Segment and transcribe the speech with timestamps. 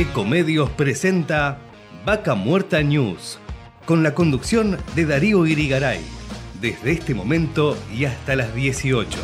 [0.00, 1.58] Ecomedios presenta
[2.06, 3.40] Vaca Muerta News,
[3.84, 5.98] con la conducción de Darío Irigaray,
[6.60, 9.18] desde este momento y hasta las 18.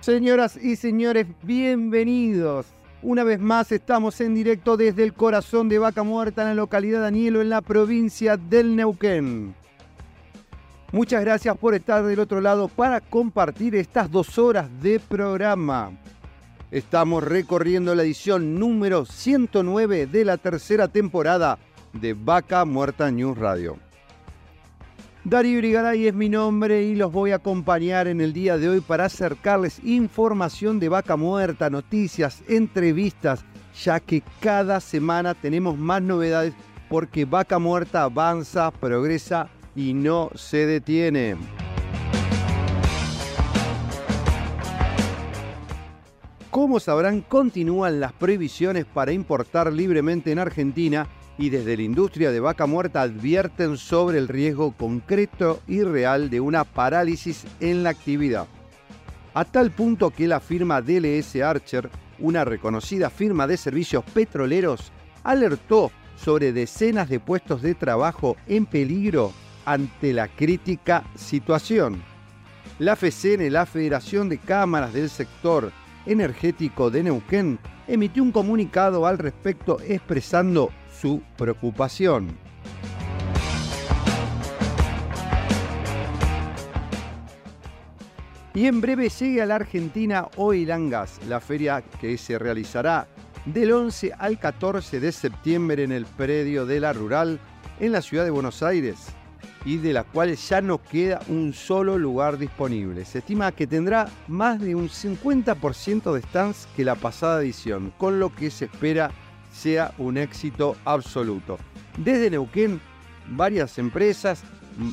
[0.00, 2.79] Señoras y señores, bienvenidos.
[3.02, 7.00] Una vez más estamos en directo desde el corazón de Vaca Muerta en la localidad
[7.00, 9.54] de Anielo, en la provincia del Neuquén.
[10.92, 15.92] Muchas gracias por estar del otro lado para compartir estas dos horas de programa.
[16.70, 21.58] Estamos recorriendo la edición número 109 de la tercera temporada
[21.94, 23.78] de Vaca Muerta News Radio.
[25.24, 28.80] Darío Irigaray es mi nombre y los voy a acompañar en el día de hoy
[28.80, 33.44] para acercarles información de vaca muerta, noticias, entrevistas,
[33.84, 36.54] ya que cada semana tenemos más novedades
[36.88, 41.36] porque vaca muerta avanza, progresa y no se detiene.
[46.50, 51.06] Como sabrán, continúan las prohibiciones para importar libremente en Argentina
[51.40, 56.38] y desde la industria de vaca muerta advierten sobre el riesgo concreto y real de
[56.38, 58.46] una parálisis en la actividad.
[59.32, 64.92] A tal punto que la firma DLS Archer, una reconocida firma de servicios petroleros,
[65.24, 69.32] alertó sobre decenas de puestos de trabajo en peligro
[69.64, 72.02] ante la crítica situación.
[72.78, 75.72] La FECN, la Federación de Cámaras del Sector
[76.04, 77.58] Energético de Neuquén,
[77.88, 80.70] emitió un comunicado al respecto expresando
[81.00, 82.36] su preocupación.
[88.52, 93.06] Y en breve sigue a la Argentina Oil and Gas, la feria que se realizará
[93.46, 97.38] del 11 al 14 de septiembre en el predio de la Rural
[97.78, 99.06] en la ciudad de Buenos Aires
[99.64, 103.04] y de la cual ya no queda un solo lugar disponible.
[103.04, 108.18] Se estima que tendrá más de un 50% de stands que la pasada edición, con
[108.18, 109.10] lo que se espera
[109.60, 111.58] sea un éxito absoluto.
[111.98, 112.80] Desde Neuquén,
[113.28, 114.42] varias empresas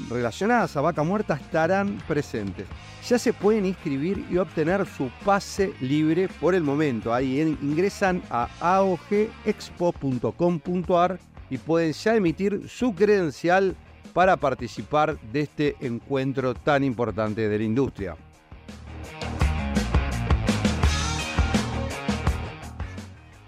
[0.09, 2.65] relacionadas a Vaca Muerta estarán presentes.
[3.07, 7.13] Ya se pueden inscribir y obtener su pase libre por el momento.
[7.13, 11.17] Ahí ingresan a aogexpo.com.ar
[11.49, 13.77] y pueden ya emitir su credencial
[14.13, 18.17] para participar de este encuentro tan importante de la industria.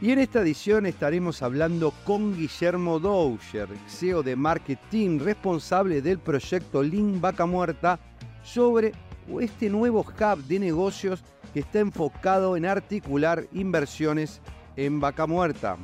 [0.01, 6.81] Y en esta edición estaremos hablando con Guillermo Doucher, CEO de marketing responsable del proyecto
[6.81, 7.99] Link Vaca Muerta,
[8.43, 8.93] sobre
[9.39, 14.41] este nuevo hub de negocios que está enfocado en articular inversiones
[14.75, 15.77] en Vaca Muerta.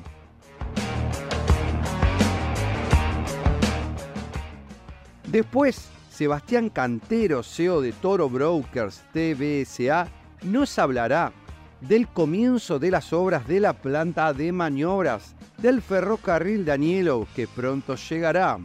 [5.27, 10.07] Después, Sebastián Cantero, CEO de Toro Brokers TBSA,
[10.43, 11.33] nos hablará
[11.81, 17.95] del comienzo de las obras de la planta de maniobras del ferrocarril Danielo que pronto
[17.95, 18.57] llegará.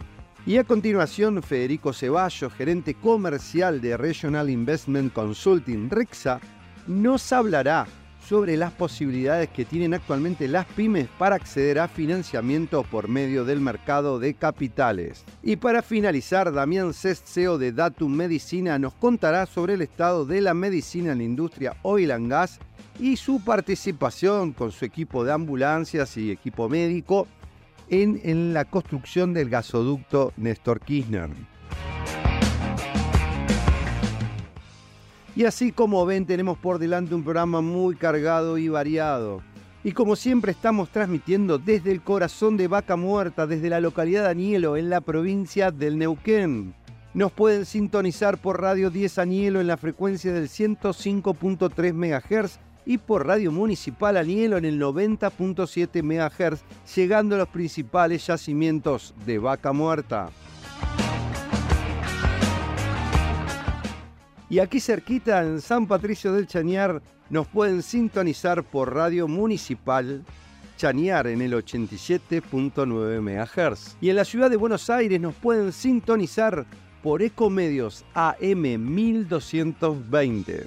[0.47, 6.41] Y a continuación, Federico Ceballos, gerente comercial de Regional Investment Consulting RIXA,
[6.87, 7.87] nos hablará
[8.29, 13.61] sobre las posibilidades que tienen actualmente las pymes para acceder a financiamiento por medio del
[13.61, 15.25] mercado de capitales.
[15.43, 20.41] Y para finalizar, Damián Cest, CEO de Datum Medicina, nos contará sobre el estado de
[20.41, 22.59] la medicina en la industria oil and gas
[22.99, 27.27] y su participación con su equipo de ambulancias y equipo médico
[27.89, 31.31] en, en la construcción del gasoducto Néstor Kirchner.
[35.35, 39.43] Y así como ven, tenemos por delante un programa muy cargado y variado.
[39.83, 44.31] Y como siempre estamos transmitiendo desde el corazón de Vaca Muerta, desde la localidad de
[44.31, 46.75] Anielo, en la provincia del Neuquén.
[47.15, 53.27] Nos pueden sintonizar por Radio 10 Anielo en la frecuencia del 105.3 MHz y por
[53.27, 56.63] Radio Municipal Anielo en el 90.7 MHz,
[56.95, 60.31] llegando a los principales yacimientos de Vaca Muerta.
[64.53, 67.01] Y aquí cerquita en San Patricio del Chañar
[67.31, 70.23] nos pueden sintonizar por Radio Municipal
[70.77, 73.97] Chañar en el 87.9 MHz.
[74.03, 76.67] Y en la ciudad de Buenos Aires nos pueden sintonizar
[77.03, 78.61] por Ecomedios AM
[78.95, 80.67] 1220.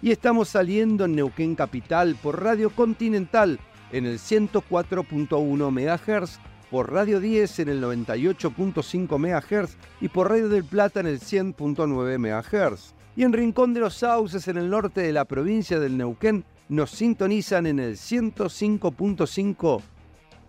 [0.00, 3.60] Y estamos saliendo en Neuquén Capital por Radio Continental
[3.92, 6.40] en el 104.1 MHz
[6.70, 12.16] por Radio 10 en el 98.5 MHz y por Radio del Plata en el 100.9
[12.18, 12.95] MHz.
[13.16, 16.90] Y en Rincón de los Sauces, en el norte de la provincia del Neuquén, nos
[16.90, 19.80] sintonizan en el 105.5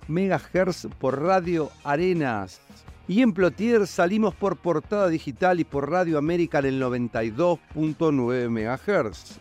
[0.09, 2.59] MHz por Radio Arenas.
[3.07, 9.39] Y en Plotier salimos por portada digital y por Radio América en el 92.9 MHz.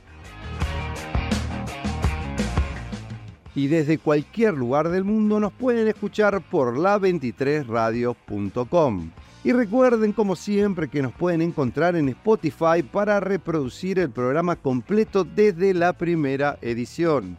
[3.57, 9.11] Y desde cualquier lugar del mundo nos pueden escuchar por la23radio.com.
[9.47, 15.23] Y recuerden, como siempre, que nos pueden encontrar en Spotify para reproducir el programa completo
[15.23, 17.37] desde la primera edición.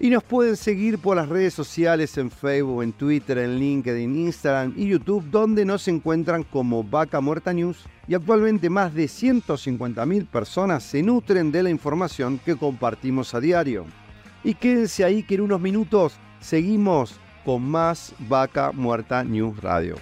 [0.00, 4.74] Y nos pueden seguir por las redes sociales en Facebook, en Twitter, en LinkedIn, Instagram
[4.76, 7.84] y YouTube, donde nos encuentran como Vaca Muerta News.
[8.08, 13.86] Y actualmente más de 150.000 personas se nutren de la información que compartimos a diario.
[14.42, 19.94] Y quédense ahí que en unos minutos seguimos con más Vaca Muerta News Radio.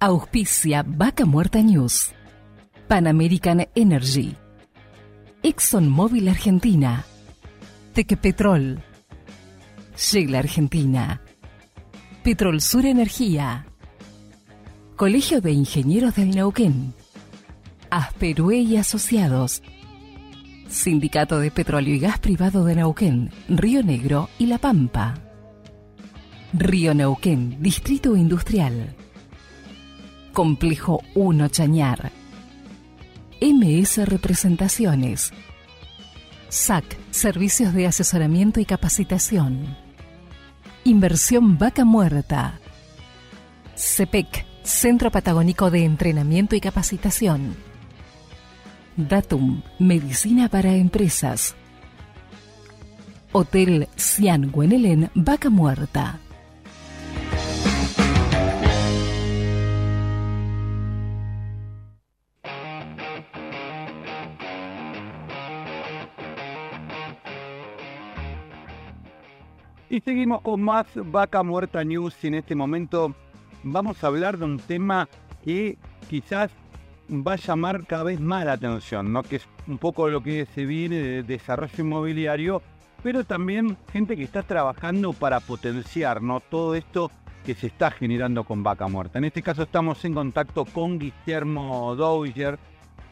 [0.00, 2.12] Auspicia Vaca Muerta News.
[2.88, 4.43] Pan American Energy.
[5.46, 7.04] ExxonMobil Argentina.
[7.92, 8.82] Tequepetrol.
[9.94, 11.20] Shell Argentina.
[12.22, 13.66] Petrol Sur Energía.
[14.96, 16.94] Colegio de Ingenieros del Neuquén.
[17.90, 19.62] Asperue y Asociados.
[20.66, 25.12] Sindicato de Petróleo y Gas Privado de Neuquén, Río Negro y La Pampa.
[26.54, 28.96] Río Neuquén, Distrito Industrial.
[30.32, 32.23] Complejo 1 Chañar.
[33.40, 35.32] MS Representaciones.
[36.48, 39.76] SAC, Servicios de Asesoramiento y Capacitación.
[40.84, 42.60] Inversión Vaca Muerta.
[43.76, 47.56] CEPEC, Centro Patagónico de Entrenamiento y Capacitación.
[48.96, 51.56] Datum, Medicina para Empresas.
[53.32, 56.20] Hotel Cian Guenelén, Vaca Muerta.
[69.90, 73.14] Y seguimos con más Vaca Muerta News y en este momento
[73.62, 75.08] vamos a hablar de un tema
[75.44, 75.76] que
[76.08, 76.50] quizás
[77.10, 79.22] va a llamar cada vez más la atención, ¿no?
[79.22, 82.62] que es un poco lo que se viene de desarrollo inmobiliario,
[83.02, 86.40] pero también gente que está trabajando para potenciar ¿no?
[86.40, 87.10] todo esto
[87.44, 89.18] que se está generando con Vaca Muerta.
[89.18, 92.58] En este caso estamos en contacto con Guillermo Dowiger,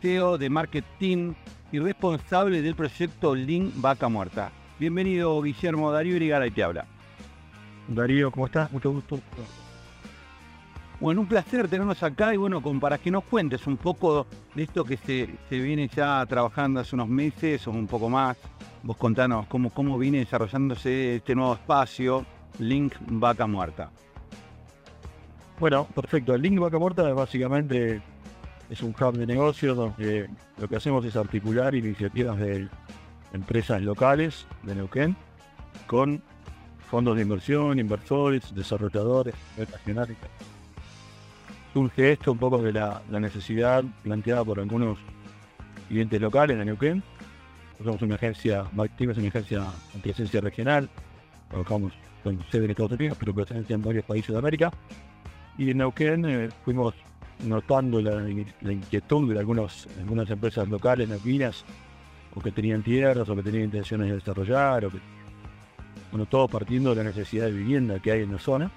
[0.00, 1.34] CEO de Marketing
[1.70, 4.50] y responsable del proyecto Link Vaca Muerta.
[4.78, 6.86] Bienvenido Guillermo Darío Irigara y te habla.
[7.88, 8.72] Darío, ¿cómo estás?
[8.72, 9.20] Mucho gusto.
[10.98, 14.62] Bueno, un placer tenernos acá y bueno, con, para que nos cuentes un poco de
[14.62, 18.36] esto que se, se viene ya trabajando hace unos meses o un poco más.
[18.82, 22.24] Vos contanos cómo, cómo viene desarrollándose este nuevo espacio,
[22.58, 23.90] Link Vaca Muerta.
[25.58, 26.34] Bueno, perfecto.
[26.34, 28.00] El Link Vaca Muerta básicamente
[28.70, 32.68] es un hub de negocios donde lo que hacemos es articular iniciativas de
[33.32, 35.16] empresas locales de Neuquén
[35.86, 36.22] con
[36.90, 40.16] fondos de inversión, inversores, desarrolladores nacionales.
[41.72, 44.98] Surge esto un poco de la, necesidad planteada por algunos
[45.88, 47.02] clientes locales de Neuquén.
[47.82, 50.88] Somos una agencia, Activa es una agencia antiagencia regional,
[51.48, 54.70] trabajamos con sede en Estados Unidos, pero presencia en varios países de América.
[55.56, 56.94] Y en Neuquén eh, fuimos
[57.44, 61.64] notando la, inquietud de algunos, algunas empresas locales neuquinas
[62.34, 64.98] o que tenían tierras, o que tenían intenciones de desarrollar, o que,
[66.10, 68.70] bueno, todo partiendo de la necesidad de vivienda que hay en la zona.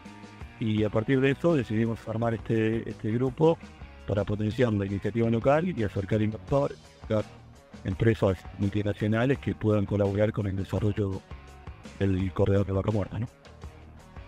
[0.59, 3.57] Y a partir de eso decidimos formar este, este grupo
[4.07, 7.25] para potenciar la iniciativa local y acercar inversores, acercar
[7.83, 11.21] empresas multinacionales que puedan colaborar con el desarrollo
[11.99, 13.19] del corredor de Vaca Muerta.
[13.19, 13.27] ¿no?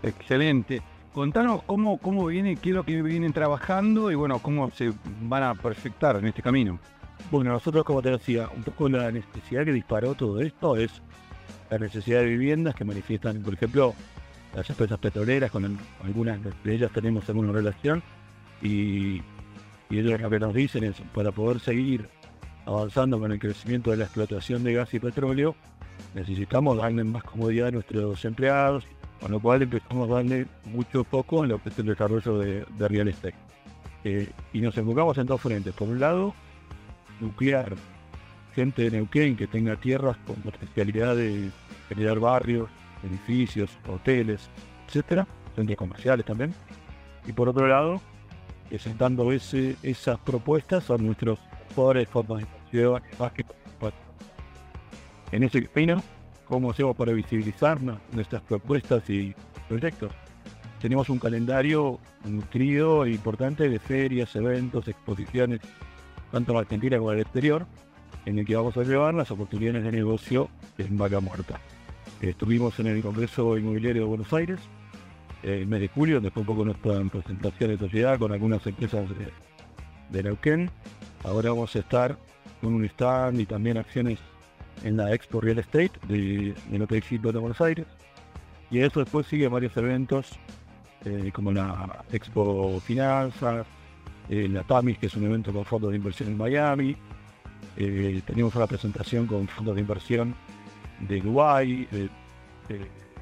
[0.03, 0.81] Excelente.
[1.13, 5.43] Contanos cómo, cómo viene, qué es lo que vienen trabajando y bueno, cómo se van
[5.43, 6.79] a perfectar en este camino.
[7.31, 11.01] Bueno, nosotros, como te decía, un poco la necesidad que disparó todo esto es
[11.69, 13.93] la necesidad de viviendas que manifiestan, por ejemplo,
[14.55, 18.01] las empresas petroleras, con algunas de ellas tenemos alguna relación,
[18.61, 19.21] y,
[19.89, 22.07] y ellos lo que nos dicen es, para poder seguir
[22.65, 25.55] avanzando con el crecimiento de la explotación de gas y petróleo,
[26.13, 28.85] necesitamos darle más comodidad a nuestros empleados,
[29.21, 32.65] con lo cual empezamos a darle mucho poco en lo que es el desarrollo de,
[32.79, 33.35] real estate.
[34.03, 35.73] Eh, y nos enfocamos en dos frentes.
[35.73, 36.33] Por un lado,
[37.19, 37.75] nuclear
[38.55, 41.51] gente de Neuquén que tenga tierras con potencialidad de
[41.89, 42.69] generar barrios,
[43.03, 44.49] edificios, hoteles,
[44.87, 46.53] etcétera, centros comerciales también.
[47.27, 48.01] Y por otro lado,
[48.69, 51.39] presentando ese, esas propuestas a nuestros
[51.75, 52.07] jugadores
[53.33, 53.45] que
[55.31, 56.01] en ese camino,
[56.45, 57.79] ¿cómo hacemos para visibilizar
[58.13, 59.35] nuestras propuestas y
[59.67, 60.11] proyectos?
[60.79, 65.59] Tenemos un calendario nutrido e importante de ferias, eventos, exposiciones,
[66.31, 67.65] tanto en Argentina como en el exterior,
[68.25, 71.59] en el que vamos a llevar las oportunidades de negocio en Vaca Muerta.
[72.21, 74.59] Estuvimos en el Congreso Inmobiliario de Buenos Aires
[75.43, 79.07] eh, el mes de julio, fue un poco nuestra presentación de sociedad con algunas empresas
[79.09, 79.31] de,
[80.09, 80.69] de Neuquén.
[81.23, 82.17] Ahora vamos a estar
[82.61, 84.19] con un stand y también acciones
[84.83, 87.85] en la Expo Real Estate de, del Hotel Hilton de Buenos Aires.
[88.69, 90.39] Y eso después sigue varios eventos
[91.05, 93.65] eh, como la Expo Finanzas,
[94.29, 96.95] eh, la TAMIS, que es un evento con fondos de inversión en Miami.
[97.75, 100.35] Eh, tenemos una presentación con fondos de inversión
[100.99, 102.09] de Dubái, del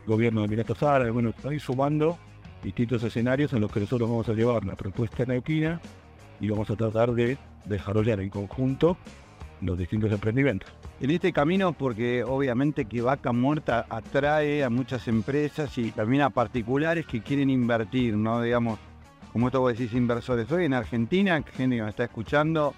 [0.05, 1.13] gobierno de Emiratos Árabes.
[1.13, 2.17] Bueno, están sumando
[2.63, 5.79] distintos escenarios en los que nosotros vamos a llevar la propuesta neuquina
[6.39, 8.97] y vamos a tratar de desarrollar en conjunto
[9.61, 10.71] los distintos emprendimientos.
[10.99, 16.29] En este camino, porque obviamente que Vaca Muerta atrae a muchas empresas y también a
[16.29, 18.41] particulares que quieren invertir, ¿no?
[18.41, 18.79] Digamos,
[19.35, 20.49] como esto vos decís, inversores.
[20.49, 22.73] Hoy en Argentina, gente que me está escuchando,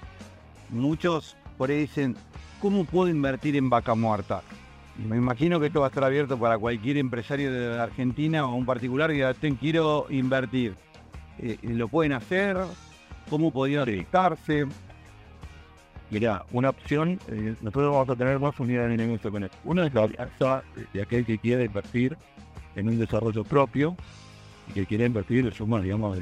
[0.69, 2.15] muchos por ahí dicen,
[2.59, 4.41] ¿cómo puedo invertir en Vaca Muerta?
[4.97, 8.65] me imagino que esto va a estar abierto para cualquier empresario de Argentina o un
[8.65, 10.73] particular que diga, quiero invertir.
[11.37, 12.57] Eh, ¿Lo pueden hacer?
[13.29, 14.65] ¿Cómo podrían dedicarse?
[16.09, 19.57] Mira, una opción, eh, nosotros vamos a tener dos unidades de negocio con esto.
[19.63, 22.17] Una es la alianza de aquel que quiere invertir
[22.75, 23.95] en un desarrollo propio
[24.69, 26.17] y que quiere invertir sumas, digamos,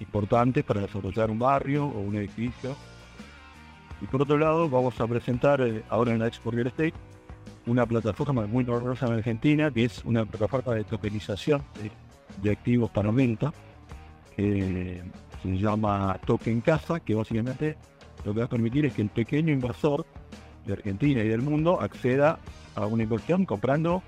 [0.00, 2.76] importantes para desarrollar un barrio o un edificio.
[4.00, 6.94] Y por otro lado, vamos a presentar eh, ahora en la Expo Real Estate
[7.66, 11.62] una plataforma muy novedosa en Argentina, que es una plataforma de tokenización
[12.42, 13.52] de, activos para venta,
[14.36, 15.02] que
[15.42, 17.76] se llama Token Casa, que básicamente
[18.24, 20.04] lo que va a permitir es que el pequeño inversor
[20.66, 22.38] de Argentina y del mundo acceda
[22.74, 24.02] a una inversión comprando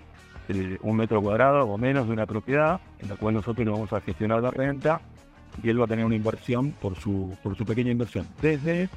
[0.82, 4.42] un metro cuadrado o menos de una propiedad, en la cual nosotros vamos a gestionar
[4.42, 5.00] la renta
[5.62, 8.26] y él va a tener una inversión por su, por su pequeña inversión.
[8.40, 8.88] Desde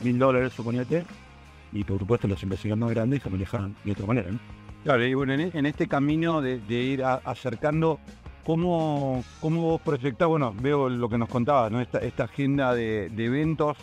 [0.00, 1.04] mil dólares, suponete,
[1.72, 4.28] y por supuesto las inversiones más grandes se manejan de otra manera.
[4.84, 8.00] Claro, y bueno, en, este camino de, ir acercando,
[8.44, 10.26] ¿cómo, ¿cómo vos proyectás?
[10.26, 13.76] Bueno, veo lo que nos contabas, esta agenda de, eventos.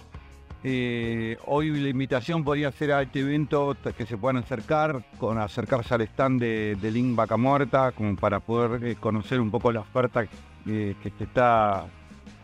[0.63, 5.93] Eh, hoy la invitación podría ser a este evento que se puedan acercar, con acercarse
[5.93, 9.81] al stand de, de Link Vaca Muerta, como para poder eh, conocer un poco la
[9.81, 10.25] oferta
[10.65, 11.85] que se está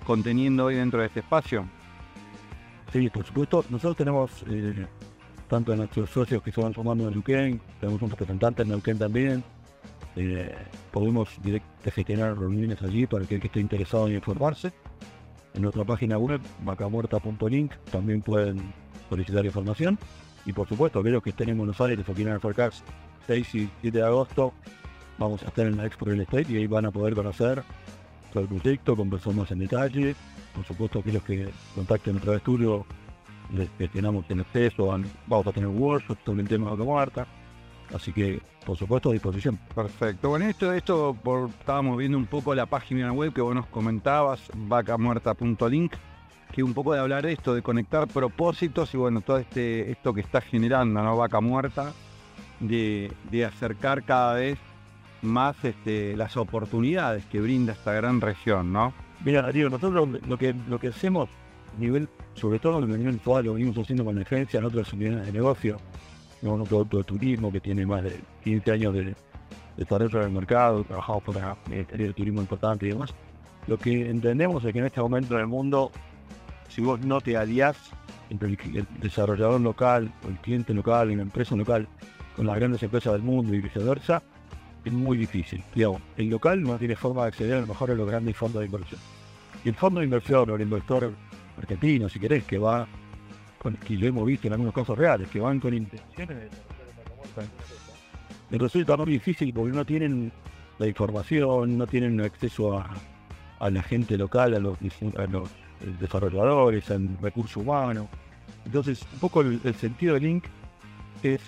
[0.06, 1.66] conteniendo hoy dentro de este espacio.
[2.92, 3.66] Sí, por supuesto.
[3.70, 4.86] Nosotros tenemos eh,
[5.50, 9.00] tanto de nuestros socios que se van formando en Neuquén, tenemos un representante en Neuquén
[9.00, 9.44] también.
[10.16, 10.56] Eh,
[10.92, 14.72] podemos directamente gestionar reuniones allí para que el que esté interesado en informarse.
[15.54, 18.74] En nuestra página web, vacamuerta.link, también pueden
[19.10, 20.00] solicitar información.
[20.46, 22.84] Y por supuesto, aquellos que estén en Buenos Aires o quieran acercarse
[23.28, 24.54] 6 y 7 de agosto,
[25.18, 27.64] vamos a estar en la Expo Real Estate y ahí van a poder conocer
[28.32, 30.16] todo el proyecto, conversar más en detalle.
[30.56, 32.86] Por supuesto, aquellos que contacten otra vez estudio
[33.54, 34.88] les gestionamos el acceso,
[35.28, 37.28] vamos a tener workshops sobre el tema de Vaca Muerta.
[37.94, 39.60] Así que, por supuesto, a disposición.
[39.74, 40.30] Perfecto.
[40.30, 44.42] Bueno, esto, esto por, estábamos viendo un poco la página web que vos nos comentabas,
[44.56, 45.94] vacamuerta.link,
[46.52, 50.14] que un poco de hablar de esto, de conectar propósitos y bueno, todo este, esto
[50.14, 51.18] que está generando, ¿no?
[51.18, 51.94] Vaca Muerta,
[52.60, 53.12] de,
[53.46, 54.58] acercar cada vez
[55.22, 58.94] más este, las oportunidades que brinda esta gran región, ¿no?
[59.24, 61.30] Mira, Darío, nosotros lo que, lo que hacemos
[61.78, 64.92] nivel, sobre todo en el nivel actual, lo venimos haciendo con la agencia en otras
[64.94, 65.78] unidades de negocio,
[66.44, 69.16] tenemos un producto de turismo que tiene más de 15 años de
[69.78, 73.14] desarrollo del mercado, trabajamos para Ministerio de Turismo importante y demás.
[73.66, 75.90] Lo que entendemos es que en este momento en el mundo,
[76.68, 77.78] si vos no te aliás
[78.30, 81.88] entre el desarrollador local o el cliente local y la empresa local
[82.36, 84.22] con las grandes empresas del mundo y viceversa,
[84.84, 85.64] es muy difícil.
[85.74, 88.60] Digamos, el local no tiene forma de acceder a lo mejor a los grandes fondos
[88.60, 89.00] de inversión.
[89.64, 91.14] Y el fondo de inversión o el inversor
[91.58, 92.86] argentino, si querés, que va,
[93.64, 97.50] con, que lo hemos visto en algunos casos reales, que van con intenciones de desarrollar
[98.58, 100.32] resulta muy difícil porque no tienen
[100.80, 104.78] la información, no tienen acceso a, la gente local, a los,
[105.32, 105.50] los
[106.00, 108.10] desarrolladores, al recurso humano.
[108.66, 110.44] Entonces, un poco el, sentido del link
[111.22, 111.42] es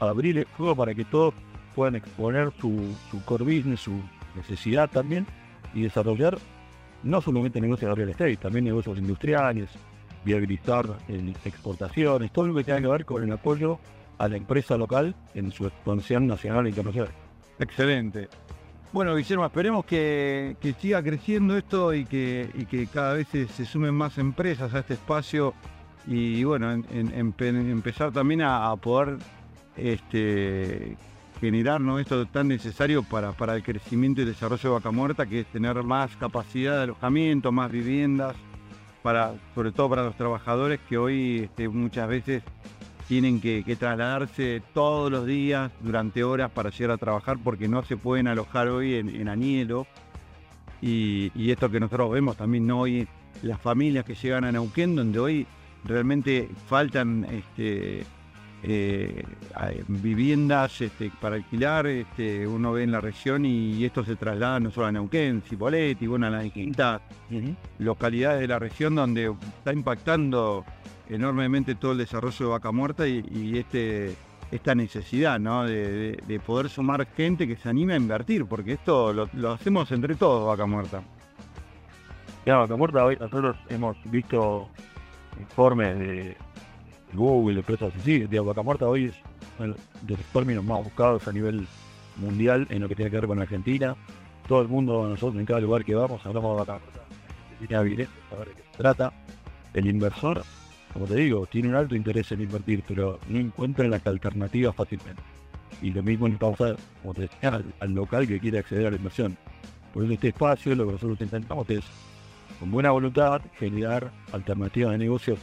[0.00, 1.34] abrir el juego para que todos
[1.74, 4.00] puedan exponer su, su core business, su
[4.34, 5.26] necesidad también,
[5.74, 6.38] y desarrollar
[7.02, 9.68] no solamente negocios de real estate, también negocios industriales,
[10.28, 10.86] viabilizar
[11.44, 13.78] exportaciones, todo lo que tenga que ver con el apoyo
[14.18, 17.10] a la empresa local en su expansión nacional e internacional.
[17.58, 18.28] Excelente.
[18.92, 24.18] Bueno, Guillermo, esperemos que, siga creciendo esto y que, que cada vez se, sumen más
[24.18, 25.54] empresas a este espacio
[26.06, 29.18] y bueno, empezar también a, poder
[29.76, 30.96] este,
[31.40, 35.46] generar esto tan necesario para, para el crecimiento y desarrollo de Vaca Muerta, que es
[35.46, 38.36] tener más capacidad de alojamiento, más viviendas,
[39.54, 42.42] sobre todo para los trabajadores que hoy este, muchas veces
[43.06, 47.96] tienen que, trasladarse todos los días durante horas para llegar a trabajar porque no se
[47.96, 49.86] pueden alojar hoy en, en Anielo.
[50.80, 52.80] Y, esto que nosotros vemos también ¿no?
[52.80, 53.08] hoy,
[53.42, 55.46] las familias que llegan a Neuquén, donde hoy
[55.84, 58.04] realmente faltan este,
[58.62, 59.22] eh,
[59.86, 64.70] viviendas este, para alquilar, este, uno ve en la región y esto se traslada no
[64.70, 67.00] solo a Neuquén, Cipolletti, bueno, a las distintas
[67.78, 70.64] localidades de la región donde está impactando
[71.08, 74.16] enormemente todo el desarrollo de Vaca Muerta y, este,
[74.50, 79.90] esta necesidad de, poder sumar gente que se anime a invertir, porque esto lo, hacemos
[79.92, 81.02] entre todos, Vaca Muerta.
[82.44, 84.68] Ya, Vaca Muerta, hoy nosotros hemos visto
[85.38, 86.36] informes de
[87.14, 89.14] Google, empresas así, de Vaca Muerta hoy es
[89.58, 91.66] uno de los términos más buscados a nivel
[92.16, 93.96] mundial en lo que tiene que ver con Argentina.
[94.46, 97.00] Todo el mundo, nosotros en cada lugar que vamos, hablamos de Vaca Muerta.
[97.58, 99.12] Tiene habilidad, saber de qué se trata.
[99.74, 100.42] El inversor
[100.92, 105.22] como te digo, tiene un alto interés en invertir, pero no encuentran las alternativas fácilmente.
[105.82, 108.96] Y lo mismo nos pasa, como te decía, al, local que quiere acceder a la
[108.96, 109.36] inversión.
[109.92, 111.84] Por eso este espacio, lo que nosotros intentamos es,
[112.58, 115.38] con buena voluntad, generar alternativas de negocios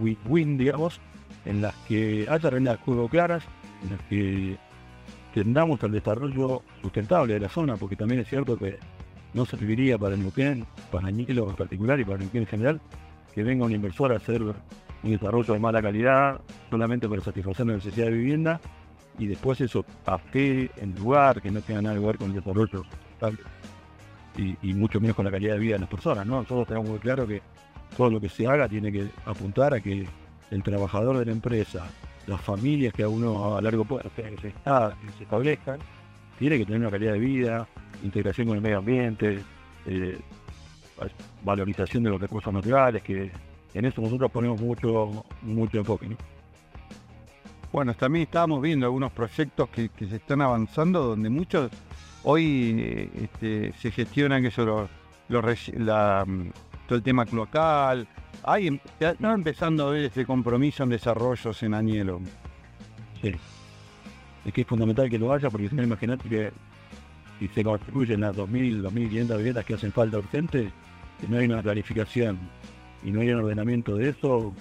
[0.00, 1.00] win-win, digamos,
[1.44, 3.44] en las que haya reglas juego claras,
[3.82, 4.56] en las que
[5.34, 8.78] tendamos al desarrollo sustentable de la zona, porque también es cierto que
[9.34, 12.80] no serviría para Neuquén, para Añelo en particular y para Neuquén en general,
[13.34, 14.54] que venga un inversor a hacer un
[15.02, 16.40] desarrollo de mala calidad
[16.70, 18.60] solamente para satisfacer la necesidad de vivienda
[19.18, 19.84] y después eso
[20.32, 22.84] qué en lugar que no tenga nada que ver con el desarrollo
[24.36, 26.24] y, y, mucho menos con la calidad de vida de las personas.
[26.24, 26.42] ¿no?
[26.42, 27.42] Nosotros tenemos muy claro que
[27.96, 30.06] todo lo que se haga tiene que apuntar a que
[30.50, 31.86] el trabajador de la empresa,
[32.26, 34.52] las familias que a uno a largo plazo se,
[35.20, 35.78] establezcan,
[36.38, 37.68] tiene que tener una calidad de vida,
[38.02, 39.42] integración con el medio ambiente,
[39.86, 40.18] eh,
[41.44, 43.30] valorización de los recursos naturales, que
[43.74, 46.08] en eso nosotros ponemos mucho, mucho enfoque.
[47.72, 51.70] Bueno, también estábamos viendo algunos proyectos que, se están avanzando, donde muchos
[52.24, 54.88] hoy este, se gestionan que eso,
[55.28, 56.26] la,
[56.88, 58.08] todo el tema cloacal.
[58.42, 62.20] Hay, está empezando a ver ese compromiso en desarrollos en Añelo.
[63.22, 63.34] Sí.
[64.44, 66.50] Es que es fundamental que lo haya, porque si no, imagínate que
[67.38, 70.72] si se construyen las 2.000, 2.500 viviendas que hacen falta urgente,
[71.20, 72.38] si no hay una clarificación
[73.04, 74.54] y no hay un ordenamiento de eso,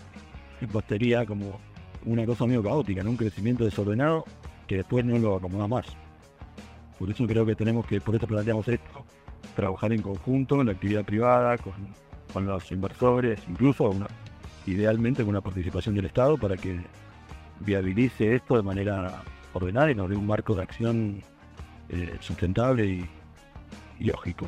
[0.90, 1.60] sería como
[2.06, 4.26] una cosa medio caótica, un crecimiento desordenado
[4.68, 5.86] que después no lo acomoda más.
[7.00, 9.06] Por eso creo que tenemos que, por eso planteamos esto,
[9.56, 11.74] trabajar en conjunto en la actividad privada, con,
[12.36, 13.94] los inversores, incluso
[14.66, 16.80] idealmente con una participación del Estado para que
[17.62, 21.24] viabilice esto de manera ordenada y nos dé un marco de acción
[21.90, 24.48] eh, sustentable y lógico.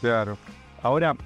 [0.00, 0.36] Claro.
[0.82, 1.16] Ahora,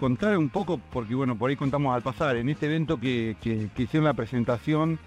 [0.00, 3.36] contar un poco, porque bueno, por ahí contamos al pasar, en este evento que,
[3.76, 4.98] hicieron la presentación,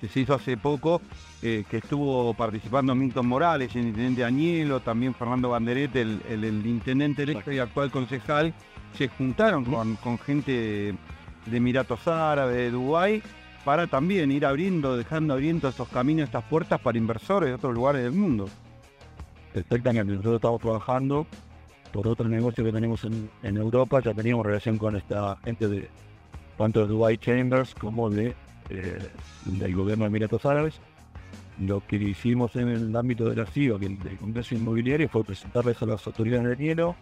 [0.00, 1.00] que se hizo hace poco,
[1.42, 7.52] eh, que estuvo participando Milton Morales, el intendente Añelo, también Fernando Banderete, el, intendente electo
[7.52, 8.52] y actual concejal,
[8.96, 10.94] se juntaron con, gente
[11.46, 13.22] de Emiratos Árabes, de Dubái,
[13.64, 18.02] para también ir abriendo, dejando abiertos estos caminos, estas puertas para inversores de otros lugares
[18.02, 18.48] del mundo.
[19.54, 21.26] Exactamente, nosotros estamos trabajando
[21.92, 25.88] por otro negocio que tenemos en, Europa, ya teníamos relación con esta gente de
[26.56, 28.34] tanto de Dubai Chambers como de,
[28.70, 28.98] eh,
[29.44, 30.80] del gobierno de Emiratos Árabes.
[31.60, 35.86] Lo que hicimos en el ámbito de la CIO, del Congreso Inmobiliario, fue presentarles a
[35.86, 36.96] las autoridades de Nielo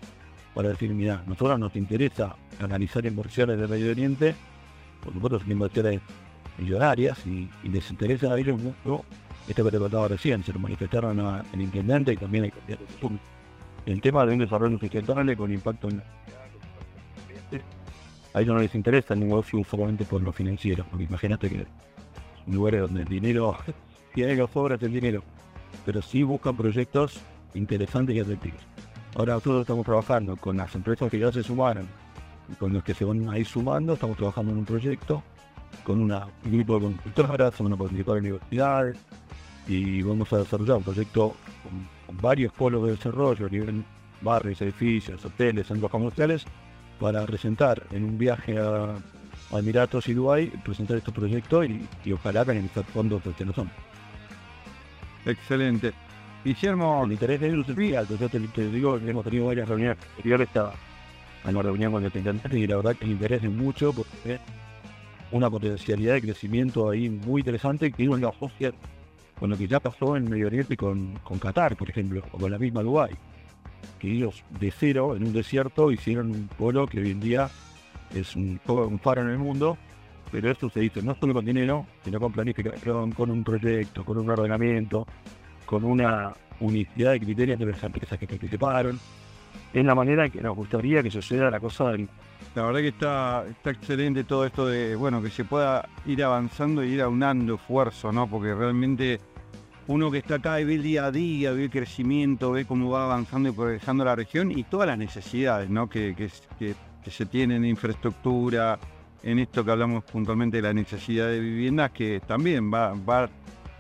[0.55, 4.35] para decir, mira, nosotros nos interesa analizar inversiones del Medio Oriente,
[5.03, 6.01] por supuesto son inversiones
[6.59, 9.05] millonarias y, les interesa a ellos mucho
[9.49, 12.85] esto que te contaba recién, se lo manifestaron al intendente y también al candidato
[13.87, 16.05] el tema de un desarrollo sustentable con impacto en la
[18.33, 21.67] a ellos no les interesa el negocio solamente por lo financiero, porque imagínate que
[22.47, 23.57] un lugar donde el dinero
[24.15, 25.23] tiene que sobras el dinero,
[25.85, 27.21] pero sí buscan proyectos
[27.55, 28.70] interesantes y atractivos.
[29.15, 31.87] Ahora nosotros estamos trabajando con las empresas que ya se sumaron
[32.51, 35.23] y con los que se van a sumando, estamos trabajando en un proyecto
[35.85, 38.99] con un grupo de constructoras, van a participar en universidades
[39.67, 41.35] y vamos a desarrollar un proyecto
[42.07, 43.85] con varios polos de desarrollo a nivel
[44.21, 46.45] barrios, edificios, hoteles, centros comerciales,
[46.99, 48.97] para presentar en un viaje a
[49.53, 51.67] a Emiratos y Dubái presentar estos proyectos
[52.05, 53.79] y, ojalá canalizar fondos desde los hombres.
[55.27, 55.93] Excelente.
[56.45, 57.05] Guillermo.
[57.05, 58.17] El interés de ellos es alto.
[58.17, 60.75] Yo te, digo que hemos tenido varias reuniones anteriores, estaba
[61.45, 64.35] en una reunión con el intendente y la verdad que el interés es mucho porque
[64.35, 64.41] es
[65.33, 68.73] una potencialidad de crecimiento ahí muy interesante que uno asocia
[69.39, 72.51] con lo que ya pasó en Medio Oriente con, con Qatar, por ejemplo, o con
[72.51, 73.17] la misma Dubái.
[73.99, 77.49] Que ellos de cero, en un desierto, hicieron un polo que hoy en día
[78.15, 79.79] es un, un faro en el mundo,
[80.31, 84.19] pero esto se dice no solo con dinero, sino con planificación, con un proyecto, con
[84.19, 85.07] un ordenamiento,
[85.71, 88.99] con una unicidad de criterios de las empresas que participaron.
[89.73, 92.09] Es la manera que nos gustaría que suceda la cosa del...
[92.57, 96.83] La verdad que está, está excelente todo esto de, bueno, que se pueda ir avanzando
[96.83, 98.27] y ir aunando esfuerzo, ¿no?
[98.27, 99.21] Porque realmente
[99.87, 102.91] uno que está acá y ve el día a día, ve el crecimiento, ve cómo
[102.91, 105.89] va avanzando y progresando la región y todas las necesidades, ¿no?
[105.89, 108.77] Que, que, que se tiene en infraestructura,
[109.23, 113.31] en esto que hablamos puntualmente de la necesidad de viviendas, que también va, va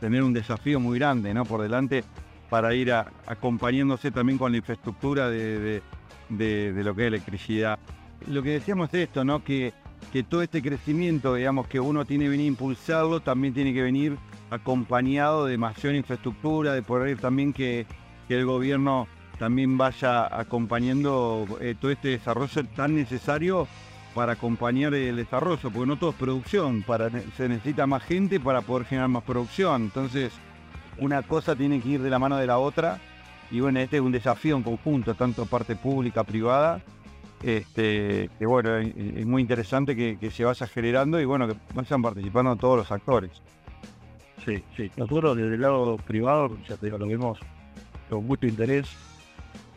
[0.01, 1.45] tener un desafío muy grande ¿no?
[1.45, 2.05] por delante
[2.49, 5.83] para ir acompañándose también con la infraestructura de,
[6.29, 7.79] lo que es electricidad.
[8.27, 9.45] Lo que decíamos es esto, ¿no?
[9.45, 9.73] que,
[10.13, 13.83] que todo este crecimiento, digamos, que uno tiene que venir a impulsarlo, también tiene que
[13.83, 14.17] venir
[14.51, 17.87] acompañado de mayor infraestructura, de poder también que,
[18.27, 19.07] que el gobierno
[19.39, 23.67] también vaya acompañando eh, todo este desarrollo tan necesario
[24.15, 26.85] para acompañar el desarrollo, porque no todo es producción,
[27.37, 29.83] se necesita más gente para poder generar más producción.
[29.83, 30.33] Entonces,
[30.99, 32.99] una cosa tiene que ir de la mano de la otra,
[33.51, 36.83] y bueno, este es un desafío en conjunto, tanto parte pública, privada,
[37.43, 42.55] este, que bueno, es, muy interesante que, se vaya generando y bueno, que vayan participando
[42.57, 43.31] todos los actores.
[44.45, 44.91] Sí, sí.
[44.97, 47.39] Nosotros desde el lado privado, ya te digo, lo vemos
[48.09, 48.89] con mucho interés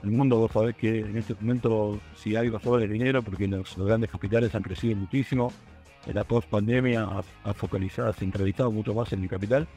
[0.04, 3.76] el mundo vos sabés que en este momento si algo sobre el dinero, porque los,
[3.78, 5.52] grandes capitales han crecido muchísimo,
[6.06, 7.08] en la post pandemia
[7.44, 9.68] ha, focalizado, ha centralizado mucho más en el capital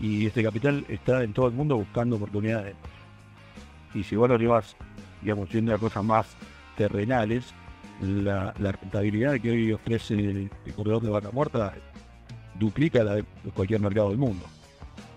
[0.00, 2.74] y este capital está en todo el mundo buscando oportunidades.
[3.94, 4.74] Y si vos lo llevas,
[5.20, 6.26] digamos, yendo a cosas más
[6.76, 7.52] terrenales,
[8.00, 11.74] la, rentabilidad que hoy ofrece el, corredor de vaca muerta
[12.58, 14.46] duplica la de cualquier mercado del mundo.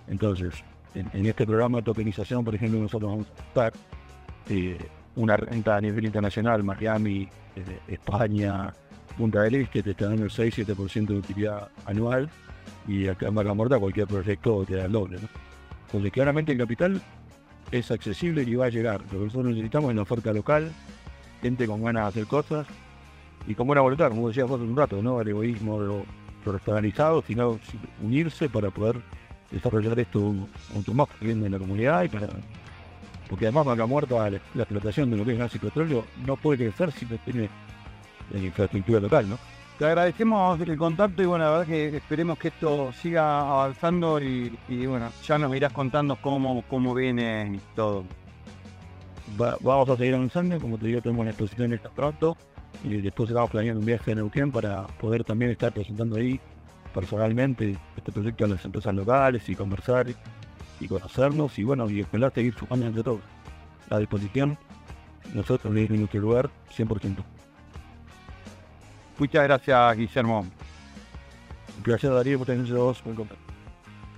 [0.09, 0.53] Entonces,
[0.93, 3.73] en, este programa de tokenización, por ejemplo, nosotros vamos a estar
[4.49, 4.77] eh,
[5.15, 8.73] una renta a nivel internacional, Miami, eh, España,
[9.17, 12.29] Punta del Este, te está dando el 6-7% de utilidad anual
[12.87, 15.17] y acá en Vaca Morta cualquier proyecto te da el doble.
[15.21, 15.29] ¿no?
[15.85, 17.01] Entonces claramente el capital
[17.71, 19.01] es accesible y va a llegar.
[19.03, 20.71] Lo que nosotros necesitamos es la oferta local,
[21.41, 22.67] gente con ganas de hacer cosas
[23.47, 25.21] y con buena voluntad, como decías vos hace un rato, ¿no?
[25.21, 26.03] El egoísmo los
[26.45, 27.59] organizados, sino
[28.03, 29.01] unirse para poder
[29.49, 30.19] desarrollar esto
[30.73, 32.27] mucho más bien en la comunidad y para
[33.29, 36.35] porque además Vaca Muerta, la, la explotación de lo que es gas y petróleo, no
[36.35, 37.49] puede crecer si no tiene
[38.31, 39.37] la infraestructura local, ¿no?
[39.77, 44.57] Te agradecemos el contacto y bueno, la verdad que esperemos que esto siga avanzando y,
[44.87, 48.05] bueno, ya nos irás contando cómo, cómo viene todo.
[49.35, 52.37] vamos a seguir avanzando, como te digo, tenemos la exposición esta pronto
[52.85, 56.39] y después estamos planeando un viaje a Neuquén para poder también estar presentando ahí
[56.93, 60.07] personalmente este proyecto a las empresas locales y conversar
[60.85, 63.21] y conocernos y bueno, y esperar seguir sumando entre todos.
[63.89, 64.57] La disposición,
[65.33, 67.17] nosotros en nuestro lugar, 100%.
[69.17, 70.45] Muchas gracias, Guillermo.
[71.83, 73.43] Gracias, Darío, por tener dos buen contacto.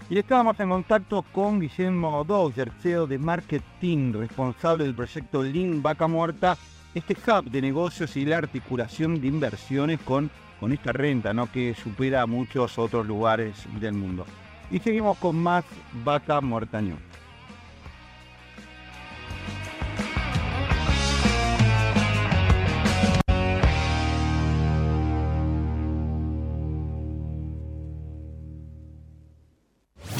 [0.09, 6.07] Y estábamos en contacto con Guillermo Dodger, CEO de Marketing, responsable del proyecto Lean Vaca
[6.07, 6.57] Muerta,
[6.95, 11.51] este hub de negocios y la articulación de inversiones con, con esta renta ¿no?
[11.51, 14.25] que supera a muchos otros lugares del mundo.
[14.69, 15.63] Y seguimos con más
[16.03, 16.97] Vaca Mortaño.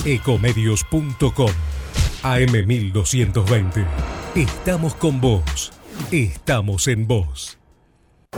[0.06, 1.52] Ecomedios.com
[2.24, 3.86] AM1220.
[4.36, 5.74] Estamos con vos.
[6.12, 7.58] Estamos en vos.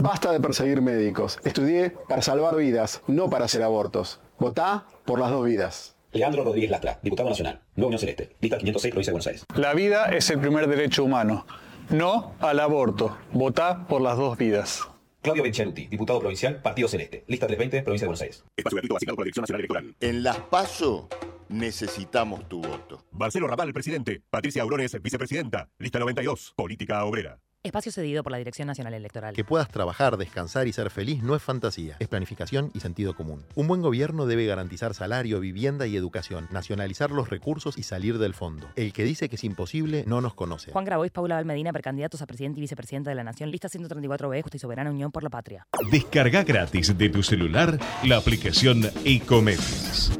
[0.00, 1.38] Basta de perseguir médicos.
[1.44, 4.20] Estudié para salvar vidas, no para hacer abortos.
[4.38, 5.99] Votá por las dos vidas.
[6.12, 9.44] Leandro Rodríguez Lastra, diputado nacional, Nueva Unión Celeste, lista 506, provincia de Buenos Aires.
[9.54, 11.46] La vida es el primer derecho humano.
[11.90, 13.16] No al aborto.
[13.32, 14.88] Votá por las dos vidas.
[15.22, 18.44] Claudio Benchaluti, diputado provincial, Partido Celeste, lista 320, provincia de Buenos Aires.
[18.56, 19.94] Espacio gratuito básico por la Dirección Nacional Electoral.
[20.00, 21.08] En Las PASO
[21.48, 23.04] necesitamos tu voto.
[23.12, 24.22] Marcelo Raval, presidente.
[24.30, 25.68] Patricia Aurones, vicepresidenta.
[25.78, 27.38] Lista 92, Política Obrera.
[27.62, 29.34] Espacio cedido por la Dirección Nacional Electoral.
[29.34, 33.44] Que puedas trabajar, descansar y ser feliz no es fantasía, es planificación y sentido común.
[33.54, 38.32] Un buen gobierno debe garantizar salario, vivienda y educación, nacionalizar los recursos y salir del
[38.32, 38.70] fondo.
[38.76, 40.72] El que dice que es imposible no nos conoce.
[40.72, 44.56] Juan Grabois, Paula Valmedina, precandidatos a presidente y vicepresidenta de la Nación, lista 134B, Justa
[44.56, 45.66] y Soberana Unión por la Patria.
[45.90, 50.18] Descarga gratis de tu celular la aplicación Ecomedios.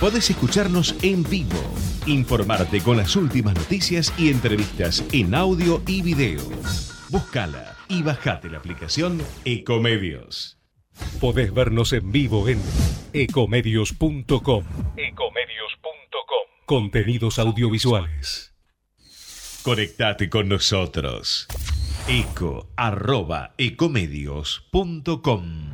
[0.00, 1.60] Podés escucharnos en vivo,
[2.06, 6.40] informarte con las últimas noticias y entrevistas en audio y video.
[7.10, 10.58] Búscala y bajate la aplicación Ecomedios.
[11.20, 12.62] Podés vernos en vivo en
[13.12, 14.64] ecomedios.com.
[14.96, 16.46] Ecomedios.com.
[16.64, 18.54] Contenidos audiovisuales.
[19.62, 21.46] Conectate con nosotros.
[22.08, 25.70] Eco arroba ecomedios.com.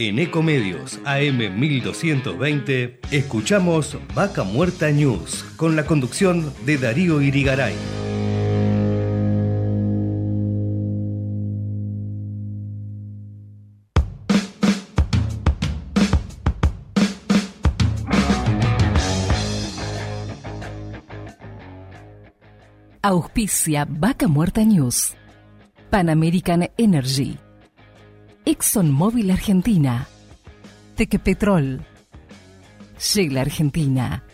[0.00, 7.74] En Ecomedios AM 1220 escuchamos Vaca Muerta News con la conducción de Darío Irigaray.
[23.02, 25.16] Auspicia Vaca Muerta News.
[25.90, 27.47] Pan American Energy.
[28.48, 30.08] ExxonMobil Argentina.
[30.96, 31.84] Tequepetrol.
[32.98, 34.24] Shell Argentina.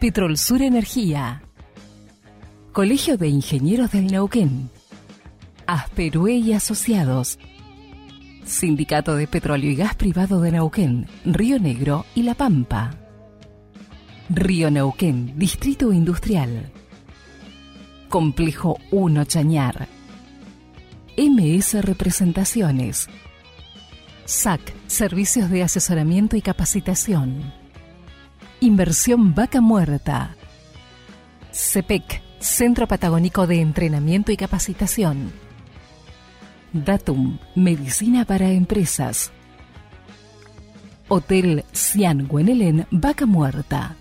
[0.00, 1.40] Petrol Sur Energía.
[2.72, 4.70] Colegio de Ingenieros del Neuquén.
[5.68, 7.38] Asperue y Asociados.
[8.44, 12.90] Sindicato de Petróleo y Gas Privado de Neuquén, Río Negro y La Pampa.
[14.30, 16.72] Río Neuquén, Distrito Industrial.
[18.08, 20.01] Complejo 1 Chañar.
[21.16, 23.08] MS Representaciones.
[24.24, 27.52] SAC, Servicios de Asesoramiento y Capacitación.
[28.60, 30.36] Inversión Vaca Muerta.
[31.52, 35.32] CEPEC, Centro Patagónico de Entrenamiento y Capacitación.
[36.72, 39.32] Datum, Medicina para Empresas.
[41.08, 43.96] Hotel Cian Guenelén, Vaca Muerta.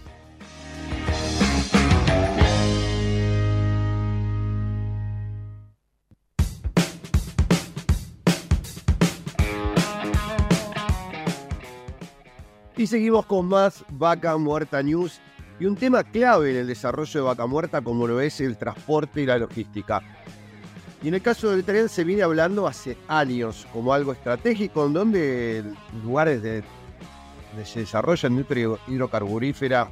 [12.82, 15.22] Y seguimos con más Vaca Muerta News
[15.60, 19.22] y un tema clave en el desarrollo de Vaca Muerta como lo es el transporte
[19.22, 20.02] y la logística.
[21.04, 24.94] Y en el caso del tren se viene hablando hace años como algo estratégico en
[24.94, 25.64] donde
[26.04, 26.64] lugares de,
[27.52, 29.88] donde se desarrolla industria hidrocarburífera,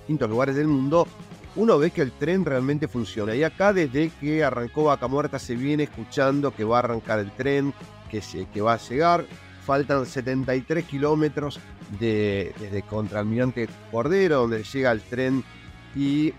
[0.00, 1.08] distintos lugares del mundo,
[1.54, 3.34] uno ve que el tren realmente funciona.
[3.34, 7.30] Y acá desde que arrancó Vaca Muerta se viene escuchando que va a arrancar el
[7.30, 7.72] tren,
[8.10, 9.24] que, se, que va a llegar.
[9.66, 11.58] Faltan 73 kilómetros
[11.98, 15.42] de, desde Contralmirante Cordero, donde llega el tren
[15.96, 16.32] y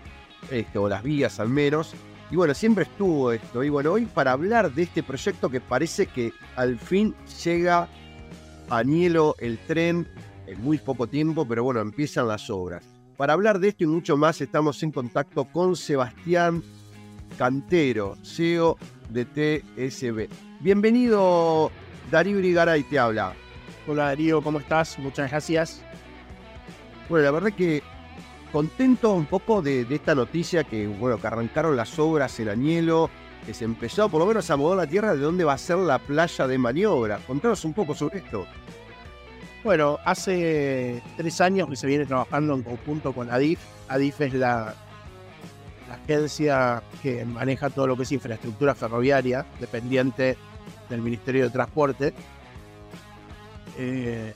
[0.50, 1.94] este, o las vías al menos.
[2.30, 3.62] Y bueno, siempre estuvo esto.
[3.62, 7.14] Y bueno, hoy para hablar de este proyecto que parece que al fin
[7.44, 7.86] llega
[8.70, 10.08] a Nielo el tren
[10.46, 12.82] en muy poco tiempo, pero bueno, empiezan las obras.
[13.18, 16.62] Para hablar de esto y mucho más, estamos en contacto con Sebastián
[17.36, 18.78] Cantero, CEO
[19.10, 20.28] de TSB.
[20.60, 21.70] Bienvenido,
[22.10, 23.34] Darío Irigaray te habla.
[23.86, 24.98] Hola Darío, ¿cómo estás?
[24.98, 25.82] Muchas gracias.
[27.08, 27.82] Bueno, la verdad que
[28.52, 33.10] contento un poco de, de, esta noticia que, bueno, que arrancaron las obras en Añelo,
[33.44, 35.78] que se empezó por lo menos a mover la tierra de dónde va a ser
[35.78, 37.18] la playa de maniobra.
[37.26, 38.46] Contanos un poco sobre esto.
[39.64, 43.58] Bueno, hace tres años que se viene trabajando en conjunto con ADIF.
[43.88, 44.74] ADIF es la,
[45.88, 50.38] la agencia que maneja todo lo que es infraestructura ferroviaria, dependiente
[50.88, 52.14] del Ministerio de Transporte.
[53.78, 54.34] Eh,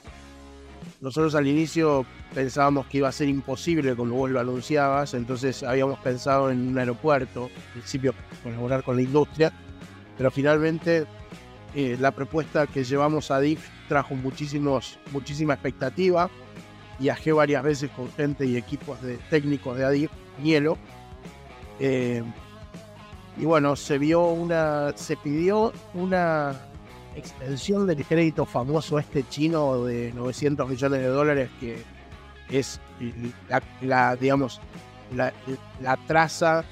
[1.01, 5.99] nosotros al inicio pensábamos que iba a ser imposible, como vos lo anunciabas, entonces habíamos
[5.99, 9.53] pensado en un aeropuerto, al principio colaborar con la industria,
[10.17, 11.07] pero finalmente
[11.75, 16.31] eh, la propuesta que llevamos a DIF trajo muchísimos, muchísima expectativa.
[16.99, 20.11] Viajé varias veces con gente y equipos de técnicos de ADIF,
[20.43, 20.79] hielo.
[21.81, 22.23] Eh,
[23.37, 26.61] y bueno, se vio una, se pidió una
[27.17, 31.83] extensión del crédito famoso este chino de 900 millones de dólares que
[32.51, 32.81] es
[33.81, 34.61] la, digamos,
[35.15, 36.65] la, traza,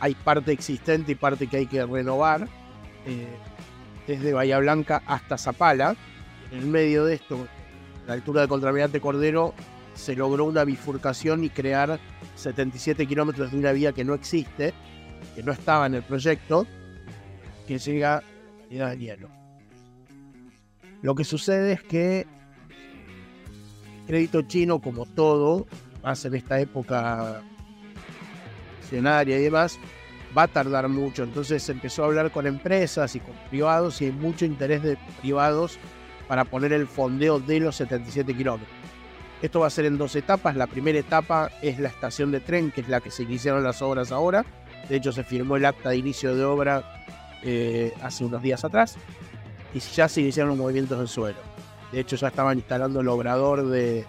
[0.00, 2.48] hay parte existente y parte que hay que renovar,
[3.06, 3.26] eh,
[4.06, 5.96] desde Bahía Blanca hasta Zapala.
[6.50, 7.46] En el medio de esto,
[8.06, 9.54] la altura de Contramirante Cordero,
[9.94, 11.98] se logró una bifurcación y crear
[12.36, 14.74] 77 kilómetros de una vía que no existe,
[15.36, 16.66] que no estaba en el proyecto,
[17.68, 18.22] que llega
[18.80, 19.28] a hielo.
[21.02, 25.66] Lo que sucede es que el crédito chino, como todo,
[26.02, 27.42] más en esta época
[28.80, 29.78] accionaria y demás,
[30.36, 31.22] va a tardar mucho.
[31.22, 35.78] Entonces empezó a hablar con empresas y con privados y hay mucho interés de privados
[36.28, 38.70] para poner el fondeo de los 77 kilómetros.
[39.42, 40.56] Esto va a ser en dos etapas.
[40.56, 43.82] La primera etapa es la estación de tren, que es la que se iniciaron las
[43.82, 44.46] obras ahora.
[44.88, 46.84] De hecho, se firmó el acta de inicio de obra
[47.42, 48.96] eh, hace unos días atrás
[49.74, 51.38] y ya se iniciaron los movimientos del suelo.
[51.92, 54.04] De hecho, ya estaban instalando el obrador de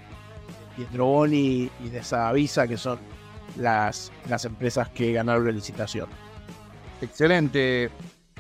[0.76, 3.00] Pietroboni y de Sadavisa, que son
[3.58, 6.08] las, las empresas que ganaron la licitación.
[7.02, 7.90] Excelente.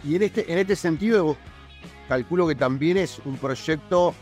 [0.04, 1.38] Y en este, en este sentido,
[2.08, 4.14] calculo que también es un proyecto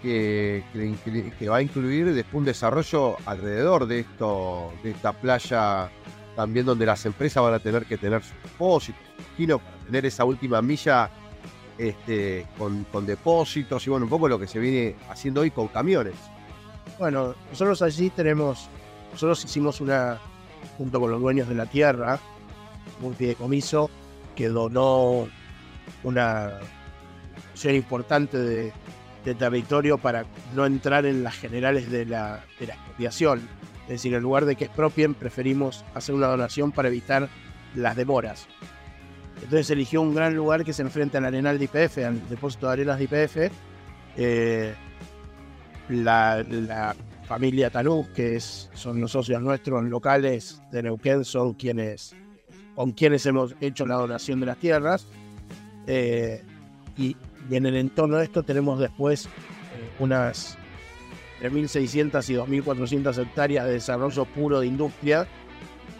[0.00, 5.90] que, que, que va a incluir después un desarrollo alrededor de esto, de esta playa,
[6.36, 10.24] también donde las empresas van a tener que tener sus depósitos, imagino, para tener esa
[10.24, 11.10] última milla
[11.78, 15.68] este, con, con depósitos y bueno, un poco lo que se viene haciendo hoy con
[15.68, 16.14] camiones.
[16.98, 18.68] Bueno, nosotros allí tenemos,
[19.12, 20.18] nosotros hicimos una,
[20.78, 22.18] junto con los dueños de la tierra,
[23.00, 23.90] un fideicomiso
[24.36, 25.28] que donó
[26.04, 26.60] una
[27.50, 28.72] porción importante de,
[29.24, 33.48] de territorio para no entrar en las generales de la, de la expropiación.
[33.92, 37.28] Es decir, en lugar de que expropien, preferimos hacer una donación para evitar
[37.74, 38.48] las demoras.
[39.36, 42.72] Entonces eligió un gran lugar que se enfrenta al arenal de IPF, al depósito de
[42.72, 43.52] arenas de IPF.
[44.16, 44.74] Eh,
[45.90, 46.96] la,
[47.28, 52.16] familia Tanús, que son los socios nuestros locales de Neuquén, son quienes
[52.74, 55.06] con quienes hemos hecho la donación de las tierras.
[55.86, 56.42] Eh,
[56.96, 57.14] y,
[57.50, 59.28] y, en el entorno de esto tenemos después eh,
[59.98, 60.56] unas
[61.42, 65.26] 3.600 y 2.400 hectáreas de desarrollo puro de industria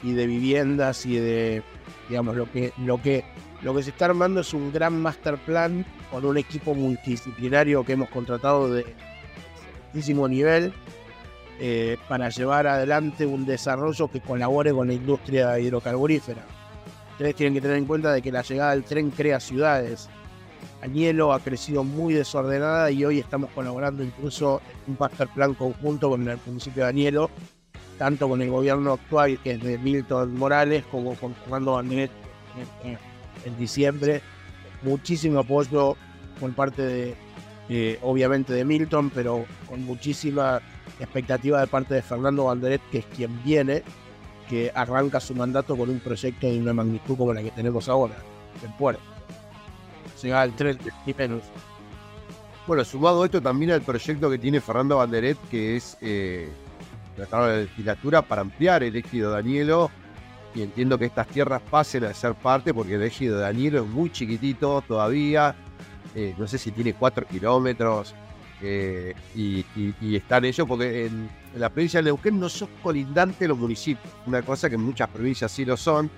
[0.02, 1.62] y de viviendas y de,
[2.08, 3.24] digamos, lo que, lo que,
[3.62, 7.94] lo que se está armando es un gran master plan con un equipo multidisciplinario que
[7.94, 8.86] hemos contratado de
[9.86, 10.72] altísimo nivel
[11.60, 16.44] eh, para llevar adelante un desarrollo que colabore con la industria hidrocarburífera.
[17.12, 20.08] Ustedes tienen que tener en cuenta de que la llegada del tren crea ciudades.
[20.82, 26.10] Añelo ha crecido muy desordenada y hoy estamos colaborando incluso en un master plan conjunto
[26.10, 27.30] con el municipio de Añelo,
[27.98, 32.10] tanto con el gobierno actual, que es de Milton Morales, como con Fernando Banderet
[32.84, 34.22] en, diciembre.
[34.82, 35.96] Muchísimo apoyo
[36.40, 37.14] por parte
[37.68, 40.60] de, obviamente, de Milton, pero con muchísima
[40.98, 43.84] expectativa de parte de Fernando Banderet, que es quien viene,
[44.48, 48.16] que arranca su mandato con un proyecto de una magnitud como la que tenemos ahora,
[48.64, 49.11] en puerto.
[50.30, 51.42] Al tren y menos.
[52.66, 56.48] Bueno, sumado esto también al proyecto que tiene Fernando Banderet, que es eh,
[57.16, 59.90] tratar la legislatura para ampliar el ejido Danielo.
[60.54, 63.88] Y entiendo que estas tierras pasen a ser parte, porque el ejido de Danielo es
[63.88, 65.56] muy chiquitito todavía.
[66.14, 68.14] Eh, no sé si tiene 4 kilómetros.
[68.60, 72.68] Eh, y, y, y, están ellos, porque en, en, la provincia de Neuquén no son
[72.80, 74.12] colindantes los municipios.
[74.26, 76.08] Una cosa que en muchas provincias sí lo son.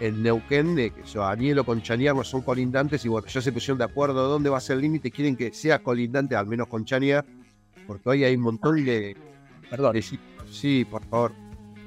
[0.00, 3.04] En Neuquén, eh, yo, Danielo con Chaniar no son colindantes.
[3.04, 5.10] Y bueno, ya se pusieron de acuerdo dónde va a ser el límite.
[5.10, 7.24] Quieren que sea colindante, al menos con Chaniar.
[7.86, 9.16] Porque hoy hay un montón de.
[9.70, 9.92] Perdón.
[9.92, 11.32] De, sí, por favor.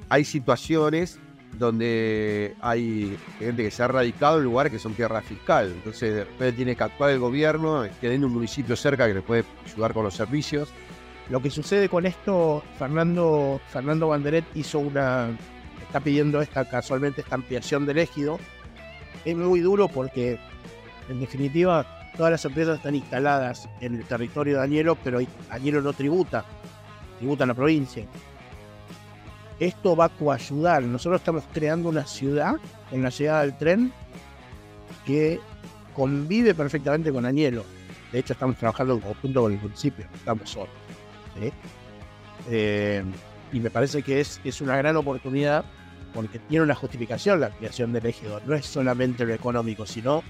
[0.10, 1.20] Hay situaciones
[1.58, 5.72] donde hay gente que se ha radicado en lugares que son tierra fiscal.
[5.74, 9.44] Entonces, de repente tiene que actuar el gobierno, teniendo un municipio cerca que le puede
[9.66, 10.70] ayudar con los servicios.
[11.30, 15.30] Lo que sucede con esto, Fernando, Fernando Banderet hizo una.
[15.88, 18.40] Está pidiendo esta casualmente esta ampliación del ejido.
[19.26, 20.40] Es muy duro porque,
[21.10, 25.20] en definitiva, todas las empresas están instaladas en el territorio de Añelo, pero
[25.50, 26.46] Añelo no tributa,
[27.20, 28.06] tributa en la provincia
[29.60, 30.84] esto va a coayudar.
[30.84, 32.56] Nosotros estamos creando una ciudad
[32.92, 33.92] en la llegada del tren
[35.06, 35.40] que
[35.94, 37.66] convive perfectamente con Añelo.
[38.12, 40.70] De hecho, estamos trabajando en conjunto con el municipio, estamos solos.
[42.50, 43.04] Eh,
[43.52, 45.66] y me parece que es, es una gran oportunidad
[46.14, 48.42] porque tiene una justificación la creación del ejido.
[48.46, 50.24] No es solamente lo económico, sino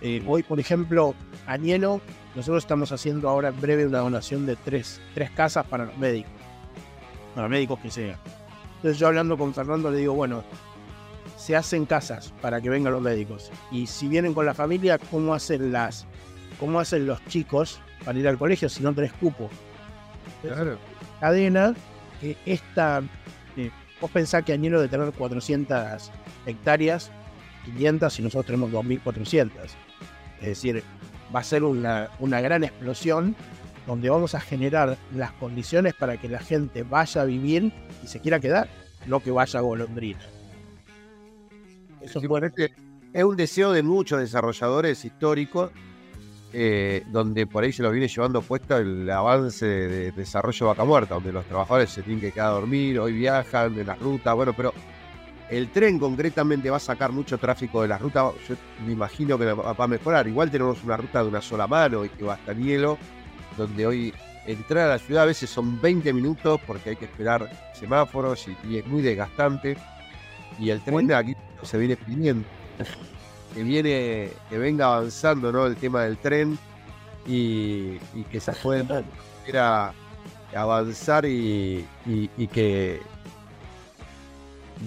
[0.00, 1.14] eh, hoy, por ejemplo,
[1.46, 2.00] Añelo,
[2.34, 6.32] nosotros estamos haciendo ahora en breve una donación de tres, tres casas para los médicos.
[7.34, 8.18] Para médicos que sean.
[8.76, 10.44] Entonces yo hablando con Fernando le digo, bueno,
[11.36, 13.50] se hacen casas para que vengan los médicos.
[13.70, 16.06] Y si vienen con la familia, ¿cómo hacen las,
[16.58, 19.48] cómo hacen los chicos para ir al colegio si no tenés cupo?
[20.42, 20.78] Claro.
[21.20, 21.74] Cadena
[22.20, 23.02] que esta,
[24.00, 26.10] vos pensás que Añelo de tener 400
[26.46, 27.10] hectáreas,
[27.64, 29.50] 500 y nosotros tenemos 2.400.
[30.40, 30.82] Es decir,
[31.34, 33.34] va a ser una, una gran explosión
[33.86, 37.72] donde vamos a generar las condiciones para que la gente vaya a vivir
[38.02, 38.68] y se quiera quedar,
[39.06, 40.20] no que vaya a golondrina.
[42.00, 42.70] Eso es,
[43.12, 45.70] es un deseo de muchos desarrolladores históricos,
[46.58, 50.84] eh, donde por ahí se lo viene llevando puesto el avance de, de desarrollo vaca
[50.84, 54.34] muerta, donde los trabajadores se tienen que quedar a dormir, hoy viajan en las rutas,
[54.34, 54.72] bueno, pero
[55.48, 58.32] El tren concretamente va a sacar mucho tráfico de la ruta.
[58.48, 58.54] Yo
[58.86, 60.26] me imagino que va a mejorar.
[60.26, 62.96] Igual tenemos una ruta de una sola mano y que va hasta hielo,
[63.56, 64.14] donde hoy
[64.46, 68.56] entrar a la ciudad a veces son 20 minutos porque hay que esperar semáforos y,
[68.68, 69.76] y es muy desgastante.
[70.58, 72.48] Y el tren de aquí se viene pidiendo.
[73.56, 75.64] Que viene, que venga avanzando ¿no?
[75.66, 76.58] el tema del tren
[77.26, 79.02] y, y que se pueda
[80.54, 83.00] avanzar y, y- y que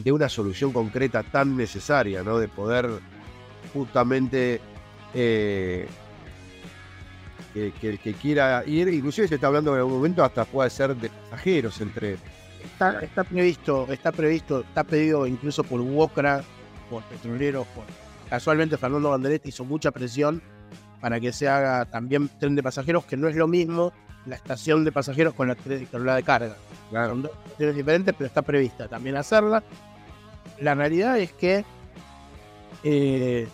[0.04, 2.38] de una solución concreta tan necesaria, ¿no?
[2.38, 2.88] De poder
[3.74, 4.62] justamente
[5.16, 5.88] eh,
[7.56, 10.70] que, que el que quiera ir, inclusive se está hablando en algún momento hasta puede
[10.70, 12.18] ser de pasajeros el tren.
[12.64, 16.44] Está, está previsto, está previsto, está pedido incluso por UOCRA,
[16.88, 17.86] por petroleros, por...
[18.30, 20.42] casualmente Fernando Banderetti hizo mucha presión
[21.02, 23.94] para que se haga también tren de pasajeros, que no es lo mismo
[24.26, 25.56] la estación de pasajeros con la,
[25.92, 26.56] con la de carga.
[26.92, 29.64] Son dos diferentes, pero está prevista también hacerla.
[30.60, 31.64] La realidad es que
[32.84, 33.48] eh,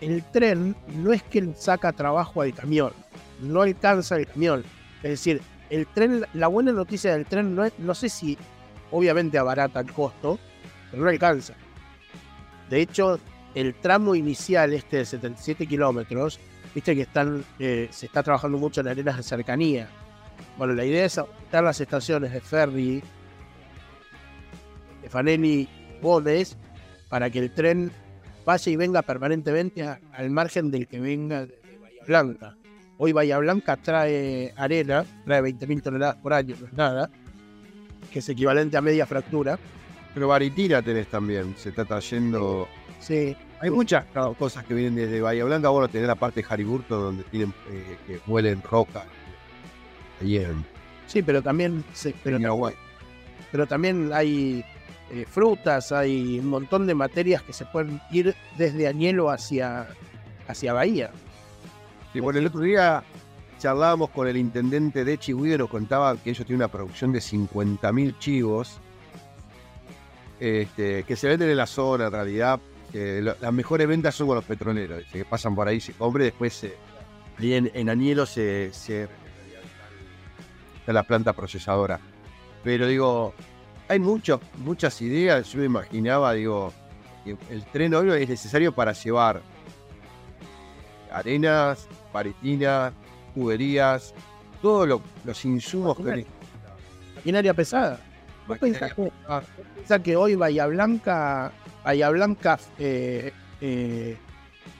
[0.00, 2.92] el tren no es que saca trabajo al camión,
[3.40, 4.64] no alcanza el camión.
[5.02, 8.36] Es decir, el tren, la buena noticia del tren no es, no sé si
[8.90, 10.38] obviamente abarata el costo,
[10.90, 11.54] pero no alcanza.
[12.68, 13.18] De hecho,
[13.54, 16.40] el tramo inicial, este de 77 kilómetros,
[16.74, 19.88] viste que están, eh, se está trabajando mucho en arenas de cercanía.
[20.56, 23.02] Bueno, la idea es aumentar las estaciones de ferry,
[25.02, 25.68] de Fanelli
[26.00, 26.56] Gómez,
[27.08, 27.90] para que el tren
[28.44, 32.56] vaya y venga permanentemente al margen del que venga de, Bahía Blanca.
[32.98, 37.10] Hoy Bahía Blanca trae arena, trae 20.000 toneladas por año, no es nada,
[38.10, 39.58] que es equivalente a media fractura.
[40.14, 42.68] Pero Baritina tenés también, se está trayendo.
[43.02, 43.36] Sí.
[43.60, 45.68] Hay muchas claro, cosas que vienen desde Bahía Blanca.
[45.68, 49.04] Bueno, tenés la parte de Hariburto donde tienen eh, que huelen roca.
[50.20, 50.64] Ahí en,
[51.06, 52.74] Sí, pero también, se- pero, en Uruguay.
[53.50, 54.64] pero también hay
[55.10, 59.88] eh, frutas, hay un montón de materias que se pueden ir desde Añelo hacia,
[60.48, 61.10] hacia Bahía.
[62.12, 63.02] Sí, bueno, el otro día
[63.58, 67.20] charlábamos con el intendente de Chihuahua y nos contaba que ellos tienen una producción de
[67.20, 68.80] 50.000 chivos
[70.40, 72.60] este, que se venden en la zona en realidad.
[72.92, 75.92] Que lo- las mejores ventas son con los petroleros, dice, que pasan por ahí, se
[75.94, 76.76] compra y después se-
[77.38, 79.08] ahí en, en Añelo se, se-
[80.78, 81.98] está la planta procesadora.
[82.62, 83.34] Pero digo,
[83.88, 86.72] hay muchos, muchas ideas, yo me imaginaba, digo,
[87.24, 89.40] que el tren hoy es necesario para llevar
[91.10, 92.92] arenas, paretinas,
[93.34, 94.14] tuberías,
[94.60, 96.26] todos lo- los insumos que
[97.16, 98.00] Maquinaria pesada.
[98.48, 99.12] ¿Vos pensás que,
[99.76, 101.52] pensás que hoy Bahía Blanca,
[101.84, 104.16] Bahía Blanca, eh, eh,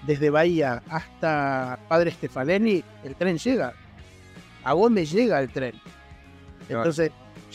[0.07, 3.75] desde Bahía hasta Padre Stefanelli, el tren llega?
[4.65, 5.75] A Gómez llega el tren.
[6.69, 7.11] Entonces,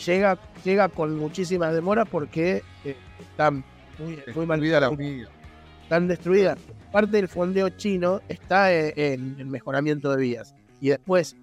[0.05, 3.63] llega, llega con muchísimas demoras porque eh, están
[3.97, 4.91] muy, muy mal la
[5.87, 6.59] están destruidas.
[6.91, 10.53] Parte del fondeo chino está eh, en el mejoramiento de vías.
[10.81, 11.37] Y después,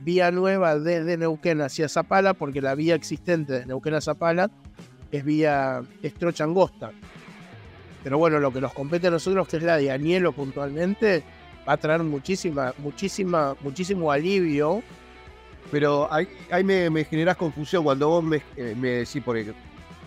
[0.00, 4.50] vía nueva desde Neuquén hacia Zapala, porque la vía existente de Neuquén a Zapala
[5.10, 6.92] es vía estrocha angosta.
[8.06, 11.24] Pero bueno, lo que nos compete a nosotros, que es la de Anielo puntualmente,
[11.68, 14.80] va a traer muchísima, muchísima, muchísimo alivio.
[15.72, 19.52] Pero ahí, ahí me, me generás confusión cuando vos me, eh, me decís, porque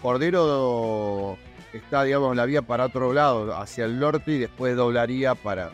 [0.02, 1.38] Cordero
[1.74, 5.66] está, digamos, la vía para otro lado, hacia el norte, y después doblaría para.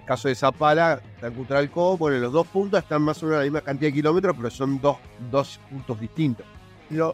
[0.00, 1.00] En caso de Zapala,
[1.36, 4.34] Cutralcó, bueno, los dos puntos están más o menos a la misma cantidad de kilómetros,
[4.36, 4.96] pero son dos,
[5.30, 6.44] dos puntos distintos.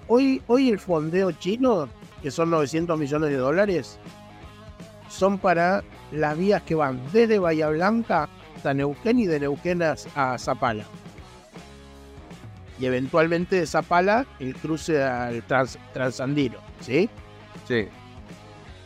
[0.06, 1.90] Hoy, hoy el fondeo chino,
[2.24, 3.98] que son 900 millones de dólares,
[5.10, 10.38] son para las vías que van desde Bahía Blanca hasta Neuquén y de Neuquén a,
[10.38, 10.84] Zapala.
[12.80, 17.10] Y eventualmente de Zapala el cruce al trans- transandino, ¿sí?
[17.68, 17.88] Sí.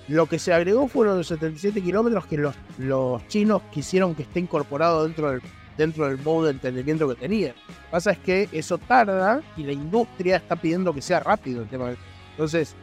[0.09, 4.41] Lo que se agregó fueron los 77 kilómetros que los, los chinos quisieron que esté
[4.41, 5.43] incorporado dentro del,
[5.77, 7.55] dentro del modo de entendimiento que tenían.
[7.69, 11.63] Lo que pasa es que eso tarda y la industria está pidiendo que sea rápido
[11.63, 11.91] el tema.
[12.33, 12.75] Entonces,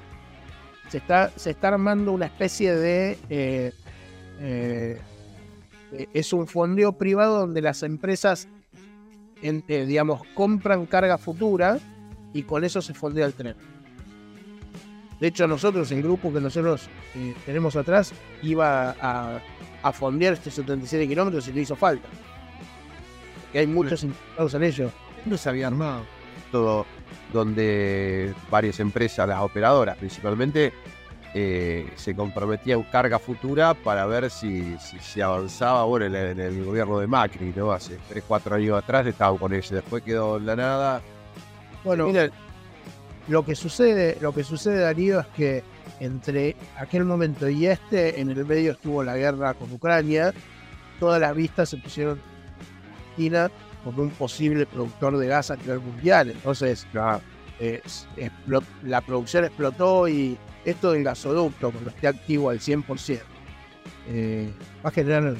[0.90, 3.18] se está, se está armando una especie de...
[3.30, 3.72] eh,
[4.40, 5.00] eh,
[5.94, 8.48] eh, es un fondeo privado donde las empresas,
[9.42, 11.80] en- eh, digamos, compran carga futura
[12.34, 13.56] y con eso se fondea el tren.
[15.20, 18.12] De hecho, nosotros, el grupo que nosotros eh, tenemos atrás,
[18.44, 19.40] iba a,
[19.82, 22.08] a fondear estos 77 kilómetros y le hizo falta.
[23.54, 24.92] Que hay muchos interesados en ello.
[25.26, 26.04] No se había armado.
[26.52, 26.86] Todo
[27.34, 30.74] donde varias empresas, las operadoras principalmente,
[31.34, 35.84] eh, se comprometían carga futura para ver si, si se avanzaba.
[35.84, 37.72] Bueno, en el, en el gobierno de Macri, ¿no?
[37.74, 39.76] Hace 3, 4 años atrás estaban con eso.
[39.76, 41.02] Después quedó en la nada.
[41.84, 42.30] Bueno, Mira,
[43.28, 45.64] Lo que sucede, lo que sucede, Darío, es que
[46.00, 50.34] entre aquel momento y este, en el medio estuvo la guerra con Ucrania,
[51.00, 52.20] todas las vistas se pusieron
[53.18, 53.50] en
[53.86, 56.32] como un posible productor de gas a nivel mundial.
[56.32, 56.88] Entonces,
[58.84, 63.20] la producción explotó y esto del gasoducto, cuando esté activo al 100%,
[64.08, 64.52] eh,
[64.84, 65.36] va a generar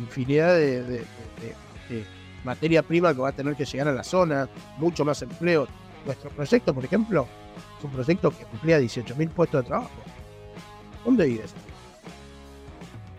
[0.00, 1.04] infinidad de,
[2.44, 4.48] materia prima que va a tener que llegar a la zona,
[4.78, 5.68] mucho más empleo.
[6.04, 7.28] Nuestro proyecto, por ejemplo,
[7.78, 9.90] es un proyecto que emplea 18.000 puestos de trabajo.
[11.04, 11.54] ¿Dónde vives?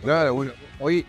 [0.01, 1.05] Claro, bueno, hoy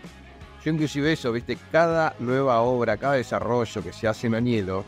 [0.65, 4.83] yo inclusive eso, viste, cada nueva obra, cada desarrollo que se hace en Añelo,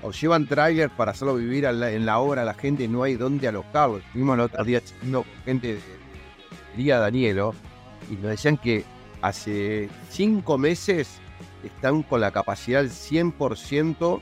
[0.00, 3.16] o llevan trailers para hacerlo vivir en la obra a la gente y no hay
[3.16, 4.00] dónde alojarlo.
[4.14, 4.80] Vimos el otro día
[5.10, 5.80] con gente de
[6.76, 7.52] Día Danielo
[8.08, 8.84] y nos decían que
[9.22, 11.18] hace cinco meses
[11.64, 14.20] están con la capacidad del 100%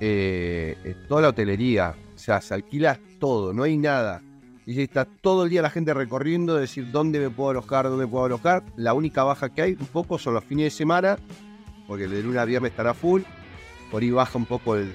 [0.00, 1.94] eh, toda la hotelería.
[2.14, 4.22] O sea, se alquila todo, no hay nada.
[4.68, 8.26] Y está todo el día la gente recorriendo, decir dónde me puedo alojar, dónde puedo
[8.26, 8.62] alojar.
[8.76, 11.18] La única baja que hay un poco son los fines de semana,
[11.86, 13.22] porque el de lunes a viernes estará full
[13.90, 14.94] por ahí baja un poco el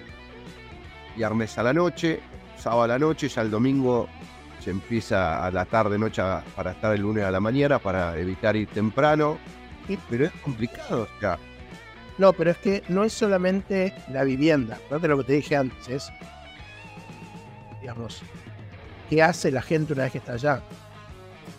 [1.15, 2.19] viernes a la noche,
[2.57, 4.07] sábado a la noche, ya el domingo
[4.59, 6.21] se empieza a la tarde, noche
[6.55, 9.37] para estar el lunes a la mañana, para evitar ir temprano.
[10.07, 11.37] pero es complicado ya.
[12.19, 15.89] No, pero es que no es solamente la vivienda, de lo que te dije antes,
[15.89, 16.11] es,
[17.81, 18.21] digamos,
[19.09, 20.61] ¿qué hace la gente una vez que está allá?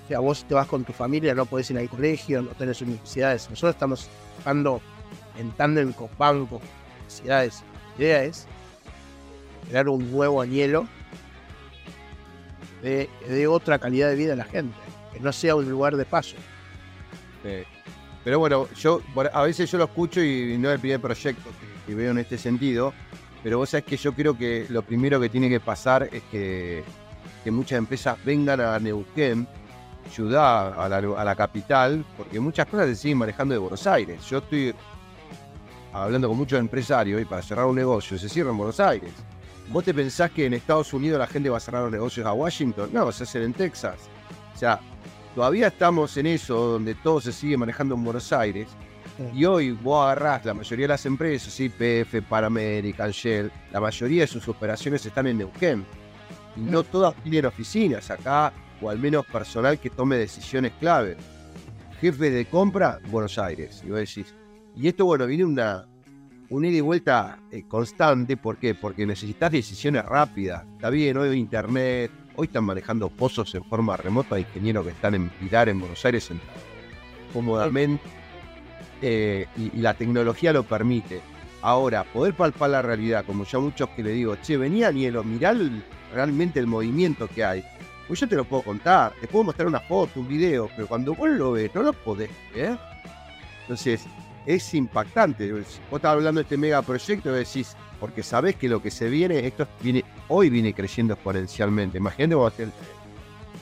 [0.05, 2.83] O sea, vos te vas con tu familia, no podés ir al colegio, no tenés
[2.83, 3.49] universidades.
[3.49, 4.81] Nosotros estamos trabajando
[5.39, 6.63] en tándem con bancos,
[7.25, 7.47] la
[7.99, 8.47] idea es
[9.69, 10.87] crear un nuevo anhelo
[12.83, 14.77] de, otra calidad de vida a la gente,
[15.13, 16.37] que no sea un lugar de paso.
[18.25, 19.01] Pero bueno, yo
[19.33, 21.51] a veces yo lo escucho y no es el primer proyecto
[21.87, 22.95] que, veo en este sentido,
[23.43, 26.83] pero vos sabés que yo creo que lo primero que tiene que pasar es que,
[27.51, 29.47] muchas empresas vengan a Neuquén,
[30.07, 34.25] ayudar a la, a la capital, porque muchas cosas se siguen manejando de Buenos Aires.
[34.29, 34.75] Yo estoy
[35.93, 39.13] hablando con muchos empresarios y para cerrar un negocio se cierra en Buenos Aires.
[39.69, 42.33] ¿Vos te pensás que en Estados Unidos la gente va a cerrar los negocios a
[42.33, 42.91] Washington?
[42.93, 43.97] No, se hacer en Texas.
[44.55, 44.81] O sea,
[45.35, 48.69] todavía estamos en eso donde todo se sigue manejando en Buenos Aires.
[49.33, 54.27] Y hoy vos agarrás la mayoría de las empresas, IPF, Paramedic, Shell, la mayoría de
[54.27, 55.87] sus operaciones están en Neuquén.
[56.57, 61.17] No todas tienen oficinas acá, o al menos personal que tome decisiones clave.
[62.01, 63.83] Jefe de compra, Buenos Aires.
[63.87, 64.19] Y vos
[64.77, 65.87] y esto, bueno, viene una,
[66.51, 68.37] un ida y vuelta eh, constante.
[68.37, 68.75] ¿Por qué?
[68.75, 70.65] Porque necesitas decisiones rápidas.
[70.75, 75.29] Está bien, hoy internet, hoy están manejando pozos en forma remota, ingenieros que están en
[75.31, 76.31] Pilar, en Buenos Aires,
[77.33, 78.03] cómodamente.
[79.01, 81.21] Eh, y, la tecnología lo permite.
[81.63, 85.55] Ahora, poder palpar la realidad, como ya muchos que le digo, che, venía Nielo, mirá
[86.15, 87.65] realmente el movimiento que hay.
[88.07, 91.15] Pues yo te lo puedo contar, te puedo mostrar una foto, un video, pero cuando
[91.15, 92.79] vos lo ves, no lo podés ver.
[93.62, 94.07] Entonces,
[94.47, 95.51] es impactante.
[95.53, 99.47] Vos estás hablando de este megaproyecto y decís, porque sabés que lo que se viene,
[99.47, 101.99] esto viene, hoy viene creciendo exponencialmente.
[101.99, 102.53] Imagínate vos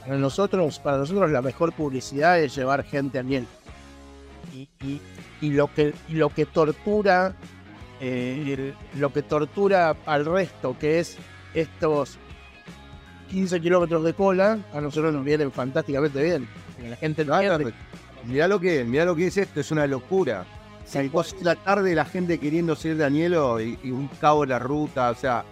[0.01, 3.47] Para nosotros, para nosotros la mejor publicidad es llevar gente a miel.
[4.53, 7.35] Y, lo, que, lo que tortura
[8.01, 11.17] eh, lo que tortura al resto, que es
[11.55, 12.19] estos
[13.33, 16.49] 15 kilómetros de cola, a nosotros nos vienen fantásticamente bien.
[16.89, 17.37] La gente no
[18.25, 20.47] Mirá lo que, mirá lo que es esto, es una locura
[21.43, 25.45] la tarde la gente queriendo ser Danielo y, un cabo de la ruta, o sea,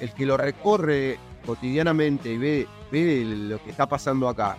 [0.00, 4.56] el que lo recorre cotidianamente y ve, ve lo que está pasando acá.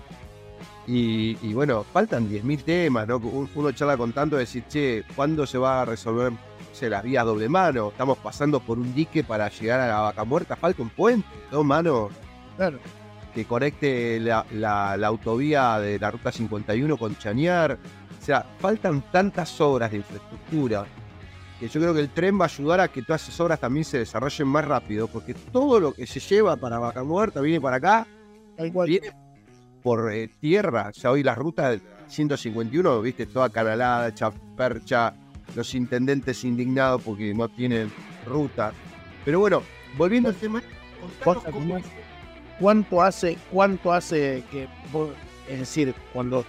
[0.88, 3.18] Y, bueno, faltan 10.000 temas, ¿no?
[3.18, 6.34] Uno charla con tanto de decir, che, ¿cuándo se va a resolver
[6.72, 7.90] se las vías doble mano?
[7.90, 11.66] Estamos pasando por un dique para llegar a la vaca muerta, falta un puente, dos
[11.66, 12.12] manos.
[12.58, 12.80] Claro.
[13.34, 17.78] Que conecte la, la autovía de la ruta 51 con Chañar
[18.22, 20.86] o sea, faltan tantas obras de infraestructura
[21.60, 23.84] que yo creo que el tren va a ayudar a que todas esas obras también
[23.84, 27.78] se desarrollen más rápido, porque todo lo que se lleva para Vaca Muerta viene para
[27.78, 28.08] acá,
[28.58, 29.12] viene
[29.82, 30.90] por eh, tierra.
[30.90, 31.76] O sea, hoy la ruta
[32.08, 35.14] 151, viste, toda canalada, hecha percha,
[35.56, 37.92] los intendentes indignados porque no tienen
[38.26, 38.74] ruta.
[39.26, 39.64] Pero bueno,
[39.98, 40.62] volviendo al tema,
[42.60, 44.68] ¿cuánto hace, cuánto hace que,
[45.50, 46.46] es decir, cuando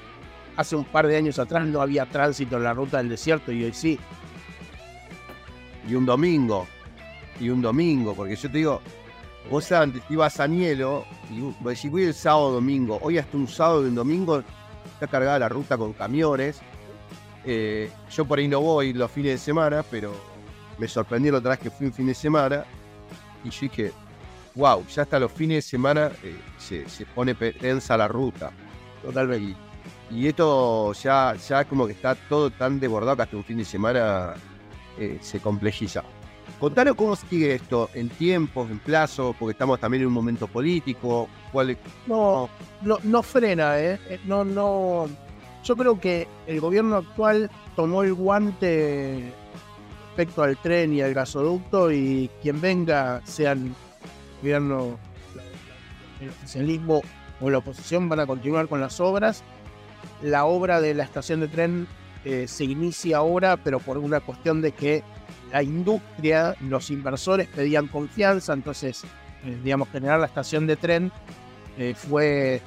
[0.57, 3.65] hace un par de años atrás no había tránsito en la ruta del desierto y
[3.65, 3.99] hoy sí.
[5.89, 6.67] Y un domingo,
[7.41, 8.81] y un domingo, porque yo te digo,
[9.51, 13.85] vos antes ibas a Nielo y si voy el sábado domingo, hoy hasta un sábado
[13.85, 14.43] y un domingo
[14.95, 16.61] está cargada la ruta con camiones.
[17.45, 20.13] Eh, yo por ahí no voy los fines de semana, pero
[20.79, 22.65] me sorprendió la otra vez que fui un fin de semana.
[23.45, 23.93] y yo dije,
[24.55, 28.53] wow, ya hasta los fines de semana eh, se, se pone tensa la ruta.
[29.03, 29.57] Totalmente.
[30.11, 33.65] Y, esto ya, ya como que está todo tan desbordado que hasta un fin de
[33.65, 34.35] semana
[34.99, 36.03] eh, se complejiza.
[36.61, 41.29] Contanos cómo sigue esto en tiempos, en plazo, porque estamos también en un momento político.
[41.51, 41.79] ¿Cuál es?
[42.07, 42.49] No,
[42.83, 43.81] no, no frena.
[43.81, 45.09] Eh, No, no.
[45.65, 49.33] Yo creo que el gobierno actual tomó el guante
[50.09, 53.75] respecto al tren y al gasoducto y quien venga, sean
[54.41, 54.99] gobierno,
[56.21, 57.01] el oficialismo
[57.41, 59.43] o la oposición, van a continuar con las obras.
[60.21, 61.87] La obra de la estación de tren
[62.25, 65.03] eh, se inicia ahora, pero por una cuestión de que
[65.53, 69.05] la industria, los inversores pedían confianza, entonces,
[69.45, 71.13] eh, digamos, generar la estación de tren
[71.79, 72.61] eh, fue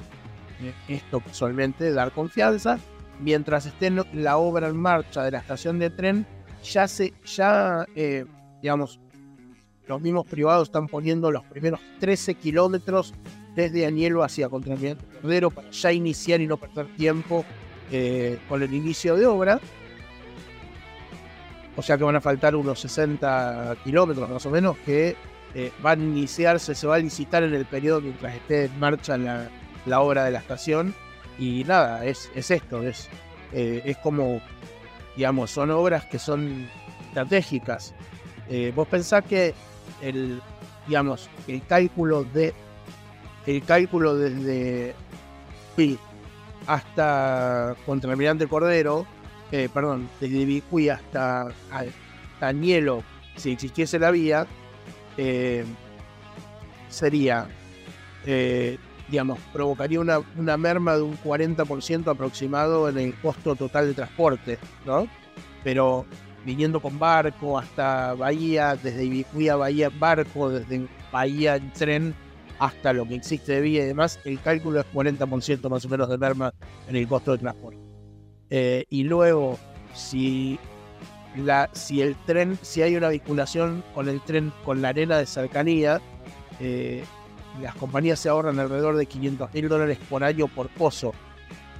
[0.88, 2.78] esto casualmente, dar confianza.
[3.20, 6.26] Mientras esté la obra en marcha de la estación de tren,
[6.62, 8.26] ya se, ya, eh,
[8.60, 9.00] digamos,
[9.86, 13.14] los mismos privados están poniendo los primeros 13 kilómetros
[13.54, 17.44] desde Añelo hacia Contramiento Cordero para ya iniciar y no perder tiempo
[17.90, 19.60] eh, con el inicio de obra.
[21.76, 25.16] O sea que van a faltar unos 60 kilómetros más o menos que
[25.54, 29.16] eh, van a iniciarse, se va a licitar en el periodo mientras esté en marcha
[29.16, 29.48] la,
[29.86, 30.94] la obra de la estación.
[31.38, 33.08] Y nada, es, es esto, es,
[33.52, 34.40] eh, es como,
[35.16, 36.68] digamos, son obras que son
[37.08, 37.94] estratégicas.
[38.48, 39.54] Eh, vos pensás que
[40.02, 40.40] el,
[40.86, 42.54] digamos, el cálculo de
[43.46, 44.94] el cálculo desde
[45.76, 45.98] Pi
[46.66, 49.06] hasta Contramirante Cordero,
[49.52, 51.48] eh, perdón, desde Vicuí hasta,
[52.40, 53.04] Añelo,
[53.36, 54.46] si existiese la vía,
[56.88, 57.46] sería,
[59.52, 65.06] provocaría una, una merma de un 40% aproximado en el costo total de transporte, ¿no?
[65.62, 66.06] Pero
[66.44, 72.14] viniendo con barco hasta Bahía, desde Ibicuí Bahía en barco, desde Bahía en tren
[72.58, 76.08] hasta lo que existe de vía y demás, el cálculo es 40% más o menos
[76.08, 76.54] de merma
[76.88, 77.78] en el costo de transporte.
[78.48, 79.58] Eh, y luego,
[79.94, 80.58] si,
[81.36, 85.26] la, si el tren, si hay una vinculación con el tren, con la arena de
[85.26, 86.00] cercanía,
[86.60, 87.04] eh,
[87.60, 91.12] las compañías se ahorran alrededor de 500 mil dólares por año por pozo,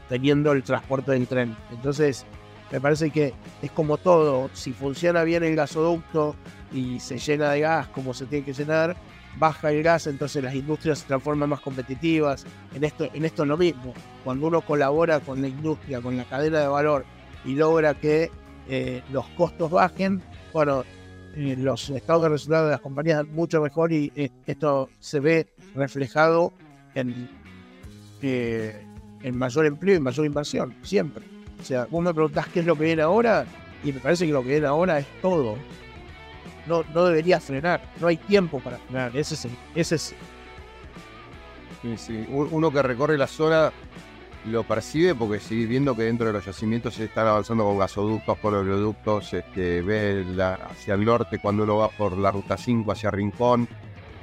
[0.08, 1.56] teniendo el transporte del tren.
[1.70, 2.26] Entonces,
[2.70, 6.34] me parece que es como todo, si funciona bien el gasoducto
[6.72, 8.96] y se llena de gas como se tiene que llenar,
[9.38, 12.44] baja el gas, entonces las industrias se transforman más competitivas.
[12.74, 13.94] En esto, en esto es lo mismo.
[14.24, 17.04] Cuando uno colabora con la industria, con la cadena de valor
[17.44, 18.30] y logra que
[18.68, 20.22] eh, los costos bajen,
[20.52, 20.84] bueno,
[21.37, 25.47] eh, los estados de resultados de las compañías mucho mejor y eh, esto se ve
[25.74, 26.53] reflejado
[26.95, 27.28] en,
[28.22, 28.82] eh,
[29.32, 31.24] mayor empleo y mayor inversión, siempre.
[31.61, 33.47] O sea, vos me preguntás qué es lo que viene ahora
[33.84, 35.57] y me parece que lo que viene ahora es todo
[36.66, 40.14] no, no debería frenar, no hay tiempo para frenar, ese es el, ese es
[41.82, 42.26] Sí, sí.
[42.28, 43.70] Uno que recorre la zona
[44.47, 48.38] lo percibe porque sigue viendo que dentro de los yacimientos se están avanzando con gasoductos,
[48.38, 50.24] por oleoductos, este, ve
[50.70, 53.68] hacia el norte cuando uno va por la ruta 5 hacia Rincón,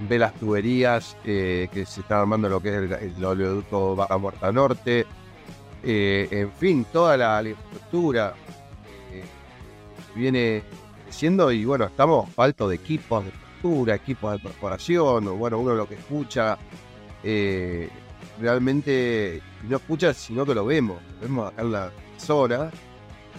[0.07, 2.75] ve las tuberías eh, que se están armando lo que es
[3.17, 5.05] el, oleoducto Vaca Muerta Norte,
[5.83, 8.33] eh, en fin, toda la, la infraestructura
[9.11, 9.23] eh,
[10.15, 10.63] viene
[11.03, 15.87] creciendo y bueno, estamos faltos de equipos de infraestructura, equipos de perforación, bueno, uno lo
[15.87, 16.57] que escucha
[18.39, 22.69] realmente no escucha, sino que lo vemos, lo vemos acá en la zona.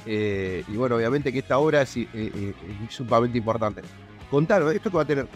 [0.07, 2.55] eh, y bueno, obviamente que esta obra es, eh, eh,
[2.91, 3.83] sumamente importante.
[4.31, 5.27] Contanos, esto que va a tener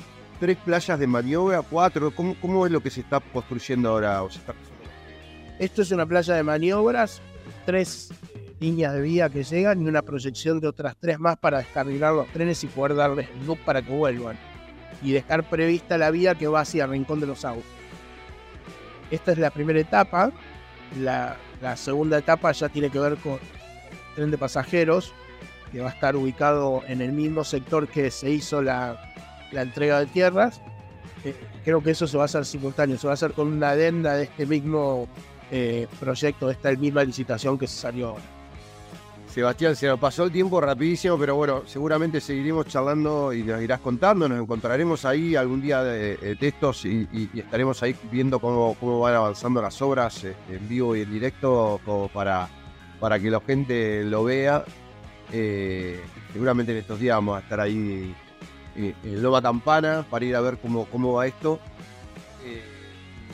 [0.41, 4.23] tres playas de maniobra, cuatro, ¿cómo, es lo que se está construyendo ahora?
[4.23, 4.55] O se está-
[5.59, 7.21] Esto es una playa de maniobras,
[7.67, 11.59] tres eh, líneas de vía que llegan y una proyección de otras tres más para
[11.59, 14.37] descarrilar los trenes y poder darles luz para que vuelvan.
[15.03, 17.65] Y dejar prevista la vía que va hacia Rincón de los Autos.
[19.11, 20.33] Esta es la primera etapa.
[20.97, 21.37] La,
[21.77, 25.13] segunda etapa ya tiene que ver con el tren de pasajeros,
[25.73, 29.13] que va a estar ubicado en el mismo sector que se hizo la,
[29.53, 30.61] la entrega de tierras.
[31.25, 31.35] Eh,
[31.65, 34.15] creo que eso se va a hacer simultáneo, se va a hacer con una adenda
[34.15, 35.09] de este mismo
[35.51, 38.38] eh, proyecto, de esta misma licitación que se salió ahora.
[39.31, 43.79] Sebastián, se nos pasó el tiempo rapidísimo, pero bueno, seguramente seguiremos charlando y nos irás
[43.81, 44.29] contando.
[44.29, 48.75] Nos encontraremos ahí algún día de, de textos y, y- y estaremos ahí viendo cómo,
[48.81, 52.49] cómo van avanzando las obras eh, en vivo y en directo como para,
[52.99, 54.65] para que la gente lo vea.
[55.33, 56.01] Eh,
[56.33, 58.15] seguramente en estos días vamos a estar ahí
[58.77, 61.61] eh, en Loma Campana para ir a ver cómo, cómo va esto.
[62.45, 62.63] Eh,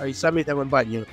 [0.01, 1.05] Avisame y te acompaño.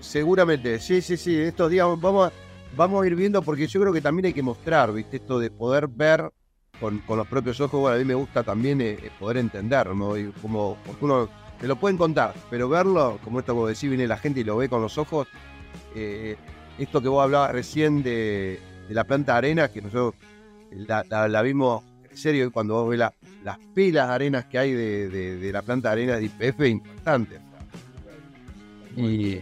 [0.00, 1.34] Seguramente, sí, sí, sí.
[1.34, 4.32] En estos días vamos a, vamos a ir viendo porque yo creo que también hay
[4.32, 5.16] que mostrar, ¿viste?
[5.18, 6.30] Esto de poder ver
[6.78, 10.16] con, con los propios ojos, bueno, a mí me gusta también eh, poder entender, ¿no?
[10.16, 11.28] Y como porque uno
[11.60, 14.56] te lo pueden contar, pero verlo, como esto como decís, viene la gente y lo
[14.56, 15.28] ve con los ojos,
[15.94, 16.36] eh,
[16.78, 18.58] esto que vos hablabas recién de,
[18.88, 20.14] la planta de arena, que nosotros
[20.72, 23.12] la, la- la vimos en serio y cuando vos ves la-
[23.44, 27.38] las pilas de arenas que hay de, de- la planta de arena de IPF, impactante.
[28.96, 29.40] Y,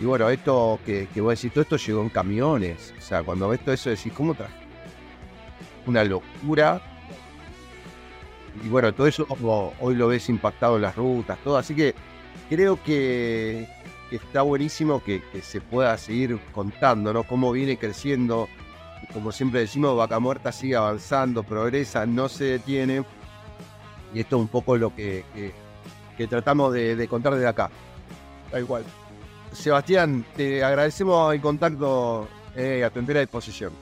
[0.00, 2.94] y bueno, esto que, que vos decís, todo esto llegó en camiones.
[2.96, 4.54] O sea, cuando ves todo eso decís, ¿cómo traje?
[5.86, 6.80] Una locura.
[8.64, 9.26] Y bueno, todo eso
[9.78, 11.58] hoy lo ves impactado en las rutas, todo.
[11.58, 11.94] Así que
[12.48, 13.68] creo que,
[14.10, 17.24] está buenísimo que, se pueda seguir contando, ¿no?
[17.24, 18.48] Cómo viene creciendo.
[19.12, 23.04] Como siempre decimos, Vaca Muerta sigue avanzando, progresa, no se detiene.
[24.14, 25.24] Y esto es un poco lo que,
[26.30, 27.70] tratamos de, contar desde acá.
[28.50, 28.84] Tal cual.
[29.52, 33.72] Sebastián, te agradecemos el contacto eh, a tu entera disposición.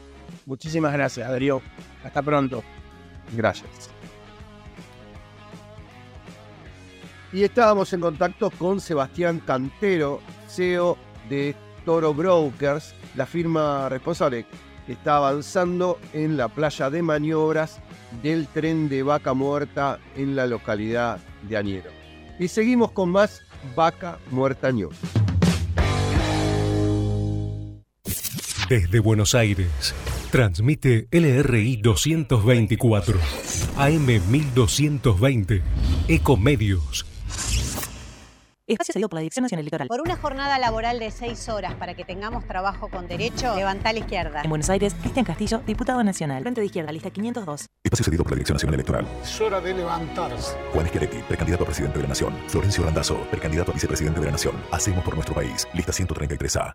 [0.47, 1.61] Muchísimas gracias, Darío.
[2.03, 2.63] Hasta pronto.
[3.37, 3.91] Gracias.
[7.33, 10.97] Y estábamos en contacto con Sebastián Cantero, CEO
[11.29, 11.55] de
[11.85, 14.47] Toro Brokers, la firma responsable
[14.87, 17.81] que está avanzando en la playa de maniobras
[18.23, 21.91] del tren de Vaca Muerta en la localidad de Añero.
[22.39, 23.43] Y seguimos con más
[23.77, 24.97] Vaca Muerta News.
[28.69, 29.95] Desde Buenos Aires,
[30.31, 33.19] transmite LRI 224,
[33.79, 35.63] AM 1220,
[36.07, 37.07] Ecomedios.
[38.67, 39.89] Espacio cedido por la Dirección Nacional Electoral.
[39.89, 43.95] Por una jornada laboral de seis horas para que tengamos trabajo con derecho, levanta a
[43.95, 44.43] la izquierda.
[44.43, 46.43] En Buenos Aires, Cristian Castillo, diputado nacional.
[46.43, 47.65] Frente de Izquierda, lista 502.
[47.83, 49.07] Espacio cedido por la Dirección Nacional Electoral.
[49.23, 50.55] Es hora de levantarse.
[50.75, 52.35] Juan Schiaretti, precandidato a presidente de la Nación.
[52.49, 54.57] Florencio Randazzo, precandidato a vicepresidente de la Nación.
[54.71, 55.67] Hacemos por nuestro país.
[55.73, 56.75] Lista 133A.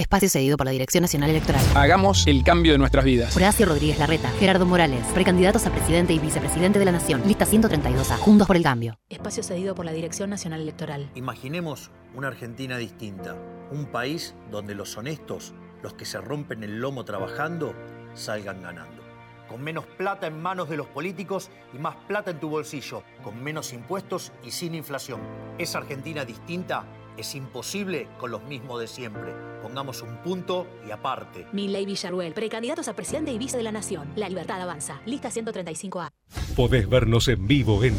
[0.00, 1.62] Espacio cedido por la Dirección Nacional Electoral.
[1.74, 3.36] Hagamos el cambio de nuestras vidas.
[3.36, 7.22] Horacio Rodríguez Larreta, Gerardo Morales, precandidatos a presidente y vicepresidente de la Nación.
[7.26, 8.16] Lista 132A.
[8.16, 8.98] Juntos por el Cambio.
[9.10, 11.10] Espacio cedido por la Dirección Nacional Electoral.
[11.16, 13.36] Imaginemos una Argentina distinta,
[13.70, 17.74] un país donde los honestos, los que se rompen el lomo trabajando,
[18.14, 19.02] salgan ganando.
[19.50, 23.42] Con menos plata en manos de los políticos y más plata en tu bolsillo, con
[23.42, 25.20] menos impuestos y sin inflación.
[25.58, 26.86] Esa Argentina distinta
[27.20, 29.32] es imposible con los mismos de siempre.
[29.62, 31.46] Pongamos un punto y aparte.
[31.52, 34.08] Milley Villarruel, precandidatos a presidente y vice de la Nación.
[34.16, 35.00] La libertad avanza.
[35.06, 36.10] Lista 135A.
[36.56, 37.96] Podés vernos en vivo en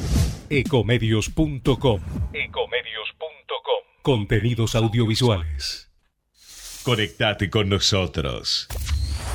[0.50, 2.02] ecomedios.com.
[2.34, 3.82] Ecomedios.com.
[4.02, 5.92] Contenidos audiovisuales.
[6.84, 8.68] Conectate con nosotros.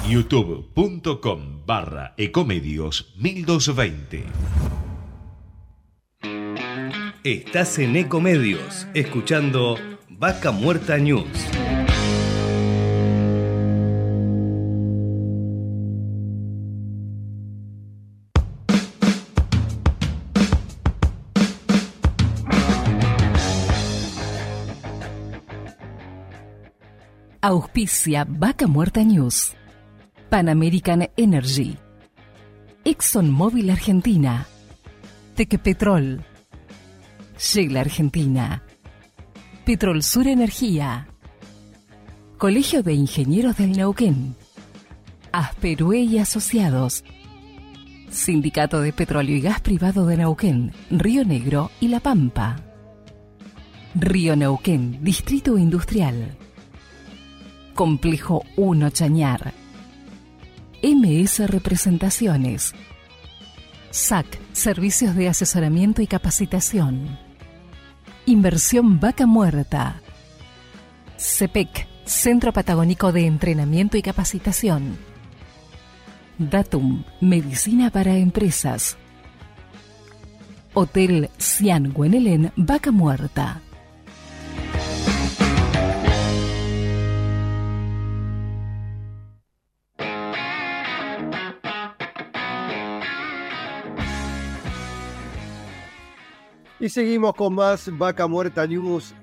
[0.09, 4.25] youtube.com barra ecomedios 1220.
[7.27, 9.77] Estás en Ecomedios, escuchando
[10.09, 11.27] Vaca Muerta News.
[27.41, 29.57] Auspicia Vaca Muerta News.
[30.29, 31.77] Pan American Energy.
[32.85, 34.47] ExxonMobil Argentina.
[35.35, 36.36] Tequepetrol.
[37.39, 38.63] Shell Argentina.
[39.67, 41.07] Petrol Sur Energía.
[42.39, 44.35] Colegio de Ingenieros del Neuquén.
[45.33, 47.05] Asperue y Asociados.
[48.09, 52.57] Sindicato de Petróleo y Gas Privado de Neuquén, Río Negro y La Pampa.
[53.95, 56.39] Río Neuquén, Distrito Industrial.
[57.75, 59.53] Complejo 1 Chañar.
[60.83, 62.73] MS Representaciones.
[63.91, 67.26] SAC, Servicios de Asesoramiento y Capacitación.
[68.29, 70.01] Inversión Vaca Muerta.
[71.17, 74.99] CEPEC, Centro Patagónico de Entrenamiento y Capacitación.
[76.37, 78.97] Datum, Medicina para Empresas.
[80.75, 83.63] Hotel Cian Guenelén, Vaca Muerta.
[96.79, 99.15] Y seguimos con más Vaca Muerta News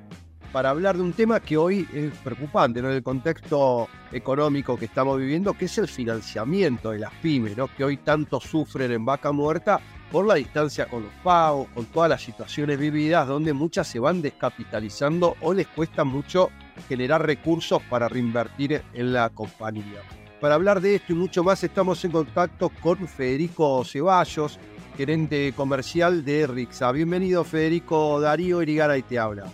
[0.51, 2.89] para hablar de un tema que hoy es preocupante, ¿no?
[2.89, 7.67] En el contexto económico que estamos viviendo, que es el financiamiento de las pymes, ¿no?
[7.67, 9.79] Que hoy tanto sufren en vaca muerta
[10.11, 14.23] por la distancia con los pagos, con todas las situaciones vividas, donde muchas se van
[14.23, 16.49] descapitalizando o les cuesta mucho
[16.89, 20.01] generar recursos para reinvertir en la compañía.
[20.41, 24.59] Para hablar de esto y mucho más, estamos en contacto con Federico Ceballos,
[24.97, 26.91] gerente comercial de Rixa.
[26.91, 28.19] Bienvenido, Federico.
[28.19, 29.45] Darío Irigaray te habla.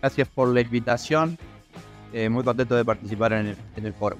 [0.00, 1.38] Gracias por la invitación.
[2.12, 4.16] Eh, muy contento de participar en el, en el foro.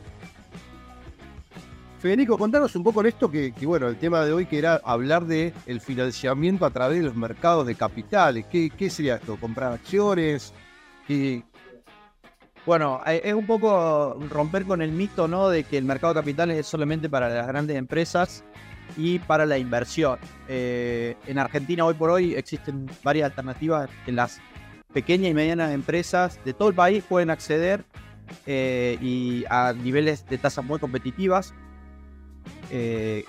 [1.99, 5.27] Federico, contanos un poco en esto que, bueno, el tema de hoy que era hablar
[5.27, 8.47] de el financiamiento a través de los mercados de capitales.
[8.47, 9.37] ¿Qué, sería esto?
[9.37, 10.53] ¿Comprar acciones?
[12.69, 15.49] Bueno, eh, es un poco romper con el mito, ¿no?
[15.49, 18.45] De que el mercado de es solamente para las grandes empresas
[18.95, 20.19] y para la inversión.
[20.49, 24.43] Eh, en Argentina hoy por hoy existen varias alternativas en las
[24.93, 27.87] pequeñas y medianas empresas de todo el país pueden acceder
[28.45, 31.55] eh, y a niveles de tasas muy competitivas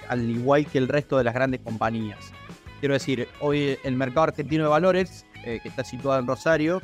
[0.10, 2.34] al igual que el resto de las grandes compañías.
[2.82, 6.82] Quiero decir, hoy el mercado argentino de valores, que está situado en Rosario,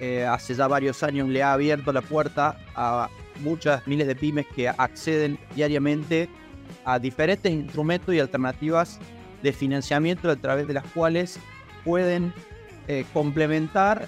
[0.00, 3.08] eh, hace ya varios años le ha abierto la puerta a
[3.40, 6.28] muchas miles de pymes que acceden diariamente
[6.84, 8.98] a diferentes instrumentos y alternativas
[9.42, 11.38] de financiamiento a través de las cuales
[11.84, 12.32] pueden
[13.12, 14.06] complementar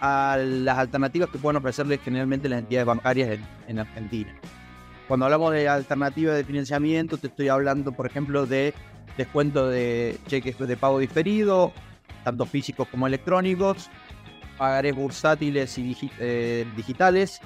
[0.00, 3.38] a las alternativas que pueden ofrecerles generalmente las entidades bancarias
[3.68, 4.34] en Argentina.
[5.06, 8.72] Cuando hablamos de alternativas de financiamiento, te estoy hablando, por ejemplo, de
[9.16, 11.72] descuento de cheques de pago diferido,
[12.24, 13.90] tanto físicos como electrónicos,
[14.60, 17.40] pagarés bursátiles y eh, digitales,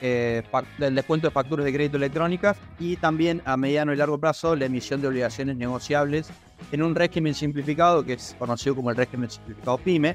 [0.00, 0.44] eh,
[0.78, 4.66] el descuento de facturas de crédito electrónicas y también a mediano y largo plazo la
[4.66, 6.28] emisión de obligaciones negociables
[6.70, 10.14] en un régimen simplificado que es conocido como el régimen simplificado PYME.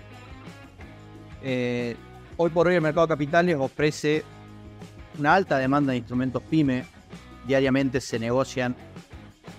[1.44, 1.98] Eh,
[2.38, 4.24] hoy por hoy el mercado de capitales ofrece
[5.20, 6.86] una alta demanda de instrumentos PYME.
[7.46, 8.74] Diariamente se negocian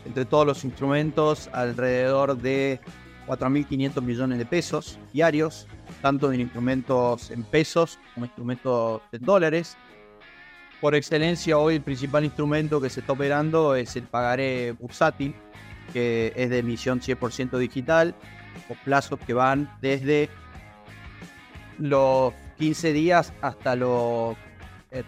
[0.07, 2.81] entre todos los instrumentos alrededor de
[3.37, 5.67] 4.500 millones de pesos diarios,
[6.01, 9.77] tanto en instrumentos en pesos como instrumentos en dólares.
[10.81, 15.35] Por excelencia, hoy el principal instrumento que se está operando es el pagaré bursátil,
[15.93, 18.15] que es de emisión 100% digital,
[18.69, 20.29] con plazos que van desde
[21.79, 24.37] los 15 días hasta los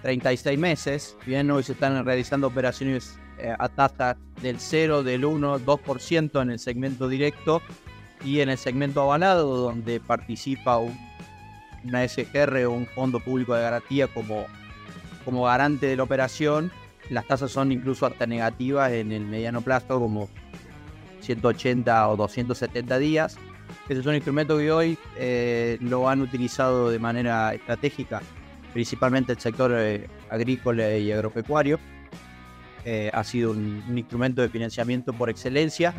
[0.02, 1.16] 36 eh, meses.
[1.26, 6.50] Bien, hoy se están realizando operaciones eh, a tasa del 0, del 1, 2% en
[6.50, 7.60] el segmento directo
[8.24, 14.08] y en el segmento avalado, donde participa una SGR o un fondo público de garantía
[14.08, 14.46] como,
[15.24, 16.72] como garante de la operación.
[17.10, 20.28] Las tasas son incluso hasta negativas en el mediano plazo, como
[21.20, 23.36] 180 o 270 días.
[23.88, 28.22] Ese es un instrumento que hoy eh, lo han utilizado de manera estratégica
[28.74, 31.78] principalmente el sector eh, agrícola y agropecuario.
[32.86, 35.94] Eh, ha sido un, instrumento de financiamiento por excelencia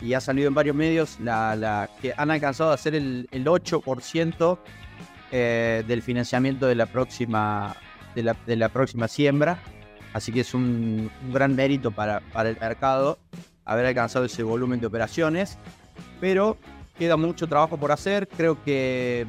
[0.00, 4.58] y ha salido en varios medios la, que han alcanzado a ser el, 8%
[5.32, 7.76] eh, del financiamiento de la próxima
[8.14, 9.58] de la, próxima siembra.
[10.12, 13.18] Así que es un, gran mérito para, para el mercado
[13.64, 15.58] haber alcanzado ese volumen de operaciones.
[16.20, 16.56] Pero
[16.98, 18.28] queda mucho trabajo por hacer.
[18.28, 19.26] Creo que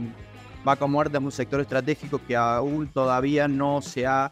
[0.63, 4.31] Vaca Muerta es un sector estratégico que aún todavía no se ha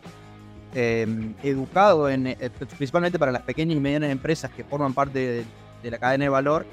[0.74, 5.46] em, educado, eh, principalmente para las pequeñas y medianas empresas que forman parte
[5.84, 6.66] de, la cadena de valor,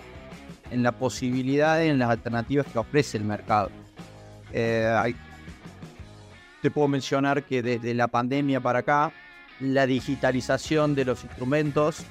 [0.70, 3.70] en la posibilidad en las alternativas que ofrece el mercado.
[4.52, 5.14] Eh,
[6.62, 9.12] te puedo mencionar que desde la pandemia para acá,
[9.60, 12.04] la digitalización de los instrumentos,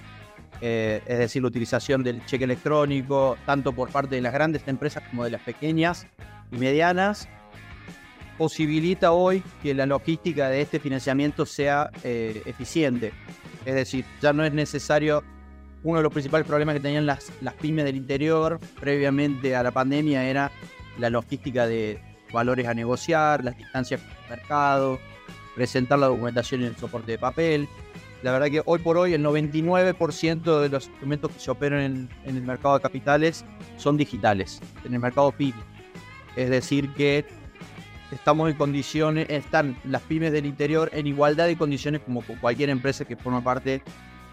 [0.62, 5.04] eh, es decir, la utilización del cheque electrónico, tanto por parte de las grandes empresas
[5.10, 6.08] como de las pequeñas,
[6.52, 7.28] y medianas
[8.38, 13.14] posibilita hoy que la logística de este financiamiento sea eh, eficiente.
[13.66, 15.24] Es decir, ya no es necesario,
[15.84, 19.72] uno de los principales problemas que tenían las, las pymes del interior previamente a la
[19.72, 20.52] pandemia era
[20.98, 22.00] la logística de
[22.32, 25.00] valores a negociar, las distancias con el mercado,
[25.56, 27.68] presentar la documentación en el soporte de papel.
[28.24, 32.10] La verdad que hoy por hoy el 99% de los instrumentos que se operan en,
[32.26, 33.44] en, el mercado de capitales
[33.78, 35.62] son digitales, en el mercado PYME.
[36.36, 37.26] Es decir, que
[38.14, 43.05] estamos en condiciones, están las pymes del interior en igualdad de condiciones como cualquier empresa
[43.05, 43.82] que forma parte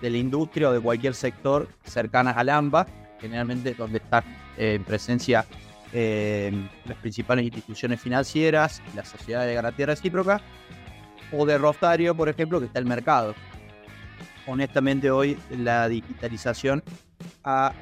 [0.01, 2.87] de la industria o de cualquier sector cercanas al AMBA,
[3.21, 4.25] generalmente donde están
[4.57, 5.45] eh, en presencia
[5.93, 6.53] eh,
[6.85, 10.41] las principales instituciones financieras, las sociedades de garantía recíproca,
[11.33, 13.35] o de Rosario, por ejemplo, que está el mercado.
[14.47, 16.83] Honestamente, hoy la digitalización
[17.45, 17.73] ha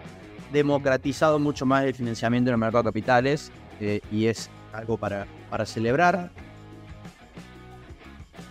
[0.52, 5.26] democratizado mucho más el financiamiento en el mercado de capitales eh, y es algo para,
[5.50, 6.30] para celebrar.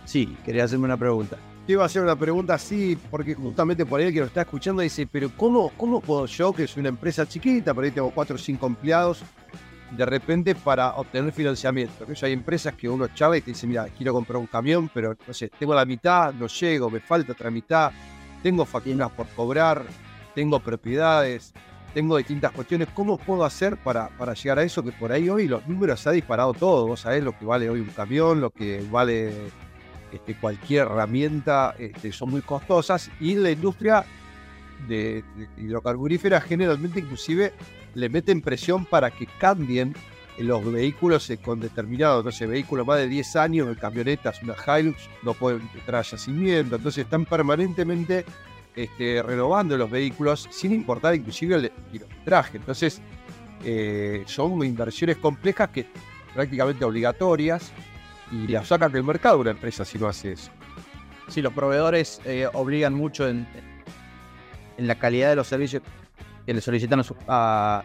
[0.04, 1.36] Sí, quería hacerme una pregunta.
[1.66, 4.40] Te iba a hacer una pregunta así, porque justamente por ahí el que lo está
[4.40, 8.10] escuchando dice, pero ¿cómo, ¿cómo puedo yo, que soy una empresa chiquita, por ahí tengo
[8.10, 9.22] cuatro o cinco empleados,
[9.90, 12.06] de repente para obtener financiamiento?
[12.06, 15.14] Que hay empresas que uno charla y te dice, mira, quiero comprar un camión, pero
[15.26, 17.92] no sé, tengo la mitad, no llego, me falta otra mitad,
[18.42, 19.84] tengo facturas por cobrar,
[20.34, 21.52] tengo propiedades,
[21.94, 22.88] tengo distintas cuestiones.
[22.94, 24.82] ¿Cómo puedo hacer para, para llegar a eso?
[24.82, 26.86] Que por ahí hoy los números se ha disparado todo.
[26.86, 29.32] Vos sabés lo que vale hoy un camión, lo que vale
[30.12, 33.10] este, cualquier herramienta, este, son muy costosas.
[33.20, 34.04] Y la industria
[34.86, 35.24] de,
[35.56, 37.52] hidrocarburífera generalmente inclusive
[37.94, 39.94] le meten presión para que cambien
[40.38, 45.34] los vehículos con determinados, no sé, vehículos más de 10 años, camionetas, una Hilux, no
[45.34, 48.24] pueden entrar a yacimiento, entonces están permanentemente
[48.74, 52.58] este, renovando los vehículos sin importar inclusive el kilometraje.
[52.58, 53.00] Entonces,
[53.64, 55.86] eh, son inversiones complejas que
[56.34, 57.72] prácticamente obligatorias
[58.30, 60.50] y las sacan del mercado una empresa si no hace eso.
[61.28, 63.46] Sí, los proveedores eh, obligan mucho en,
[64.76, 65.82] en, la calidad de los servicios
[66.46, 67.82] que le solicitan a,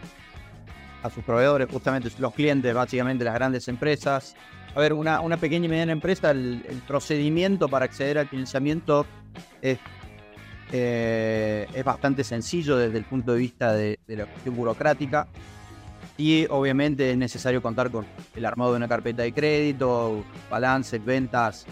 [1.12, 4.34] sus proveedores, justamente los clientes, básicamente las grandes empresas.
[4.74, 9.06] A ver, una, una pequeña y mediana empresa, el, el procedimiento para acceder al financiamiento
[9.60, 9.78] es
[10.72, 15.26] eh, es bastante sencillo desde el punto de vista de, la cuestión burocrática.
[16.16, 18.06] Y obviamente es necesario contar con
[18.36, 21.66] el armado de una carpeta de crédito, balances, ventas,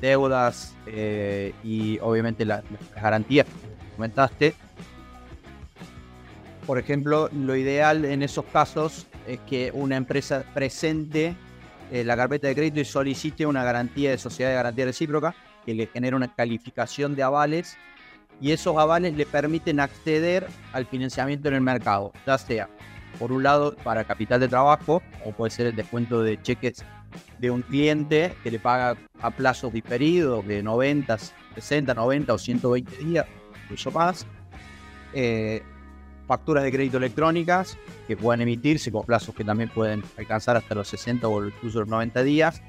[0.00, 2.64] deudas eh, y obviamente las
[2.94, 4.54] garantías que comentaste.
[6.66, 11.36] Por ejemplo, lo ideal en esos casos es que una empresa presente
[11.92, 15.34] eh, la carpeta de crédito y solicite una garantía de sociedad de garantía recíproca
[15.66, 17.76] que le genere una calificación de avales
[18.42, 22.68] y esos avales le permiten acceder al financiamiento en el mercado, ya sea
[23.18, 26.84] por un lado para capital de trabajo o puede ser el descuento de cheques
[27.38, 31.18] de un cliente que le paga a plazos diferidos de 90,
[31.54, 33.26] 60, 90 o 120 días,
[33.64, 34.26] incluso más.
[35.14, 35.62] Eh,
[36.26, 37.76] facturas de crédito electrónicas
[38.08, 41.88] que pueden emitirse con plazos que también pueden alcanzar hasta los 60 o incluso los
[41.88, 42.62] 90 días.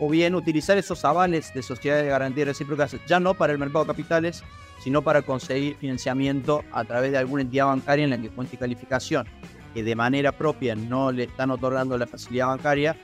[0.00, 3.84] O bien utilizar esos avales de sociedades de garantía recíprocas ya no para el mercado
[3.84, 4.42] de capitales,
[4.88, 9.26] sino para conseguir financiamiento a través de alguna entidad bancaria en la que cuente calificación,
[9.74, 12.96] que de manera propia no le están otorgando la facilidad bancaria,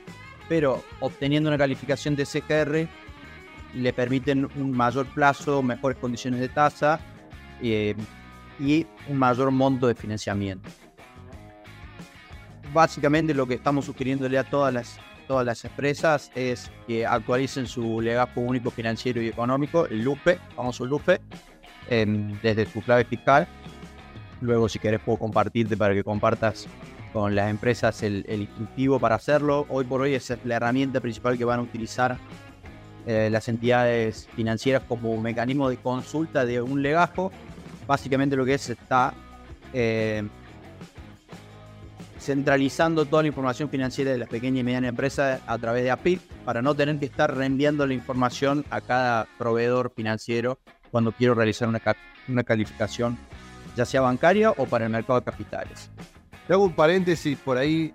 [0.49, 2.87] pero obteniendo una calificación de CGR
[3.75, 6.99] le permiten un mayor plazo, mejores condiciones de tasa
[7.61, 7.93] eh,
[8.59, 10.67] y un mayor monto de financiamiento.
[12.73, 18.01] Básicamente lo que estamos sugiriéndole a todas las, todas las empresas es que actualicen su
[18.01, 21.21] legajo único financiero y económico, el LUPE, famoso LUPE,
[21.89, 23.47] desde su clave fiscal.
[24.41, 26.67] Luego, si querés, puedo compartirte para que compartas
[27.13, 29.65] con las empresas el, instructivo para hacerlo.
[29.69, 32.17] Hoy por hoy es la herramienta principal que van a utilizar
[33.07, 37.31] eh, las entidades financieras como mecanismo de consulta de un legajo.
[37.87, 39.13] Básicamente lo que es está
[39.71, 40.27] eh,
[42.19, 46.19] centralizando toda la información financiera de las pequeñas y medianas empresas a través de API
[46.43, 50.59] para no tener que estar reenviando la información a cada proveedor financiero
[50.95, 51.81] cuando quiero realizar una,
[52.29, 53.17] una calificación,
[53.75, 55.91] ya sea bancaria o para el mercado de capitales.
[56.47, 57.93] Te hago un paréntesis por ahí.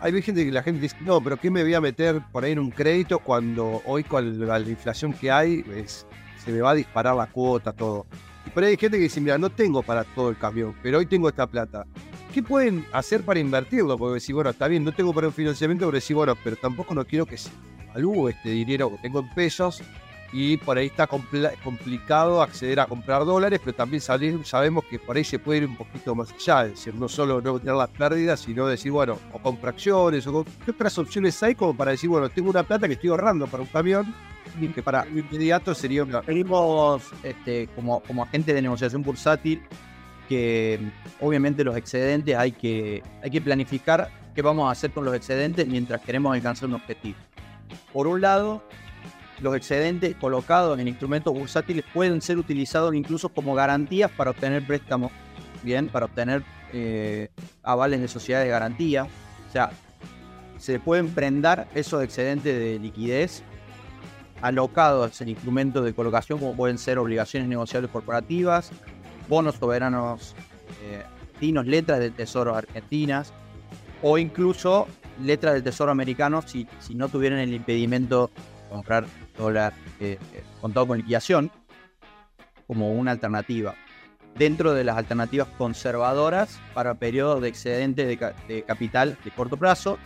[0.00, 2.50] Hay gente que la gente dice, no, pero ¿qué me voy a meter por ahí
[2.50, 5.64] en un crédito cuando hoy con la, inflación que hay
[6.44, 8.04] se me va a disparar la cuota, todo?
[8.48, 10.98] Y por ahí hay gente que dice, mira, no tengo para todo el camión, pero
[10.98, 11.86] hoy tengo esta plata.
[12.34, 13.96] ¿Qué pueden hacer para invertirlo?
[13.96, 16.96] Porque decir, bueno, está bien, no tengo para un financiamiento, pero decir, bueno, pero tampoco
[16.96, 17.50] no quiero que se
[17.90, 19.80] evalúe este dinero que tengo en pesos
[20.32, 25.24] y por ahí está complicado acceder a comprar dólares, pero también sabemos que por ahí
[25.24, 28.40] se puede ir un poquito más allá, es decir, no solo no tener las pérdidas,
[28.40, 32.30] sino decir, bueno, o compra acciones, o qué otras opciones hay como para decir, bueno,
[32.30, 34.14] tengo una plata que estoy ahorrando para un camión
[34.58, 36.22] y que para inmediato sería una...
[36.22, 39.62] Venimos este, como, como agente de negociación bursátil
[40.28, 40.80] que
[41.20, 45.66] obviamente los excedentes hay que, hay que planificar qué vamos a hacer con los excedentes
[45.66, 47.18] mientras queremos alcanzar un objetivo.
[47.92, 48.62] Por un lado,
[49.42, 55.10] los excedentes colocados en instrumentos bursátiles pueden ser utilizados incluso como garantías para obtener préstamos,
[55.62, 57.28] bien, para obtener eh,
[57.62, 59.04] avales de sociedades de garantía.
[59.04, 59.70] O sea,
[60.58, 63.42] se pueden prendar esos excedentes de liquidez
[64.40, 68.70] alocados en instrumentos de colocación como pueden ser obligaciones negociables corporativas,
[69.28, 70.34] bonos soberanos
[70.82, 71.02] eh,
[71.64, 73.32] letras del Tesoro argentinas
[74.00, 74.86] o incluso
[75.20, 79.06] letras del Tesoro americano si, si no tuvieran el impedimento de comprar
[79.36, 80.18] dólar eh,
[80.60, 81.50] contado con liquidación
[82.66, 83.74] como una alternativa.
[84.36, 89.58] dentro de las alternativas conservadoras para periodos de excedente de, ca- de capital de corto
[89.58, 89.98] plazo.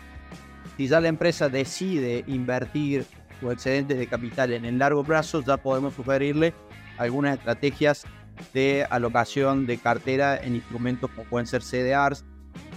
[0.77, 3.07] Si ya la empresa decide invertir
[3.39, 6.55] sus excedentes de capital en el largo plazo, ya podemos sugerirle
[6.99, 8.05] algunas estrategias
[8.53, 12.25] de alocación de cartera en instrumentos como pueden ser CDRs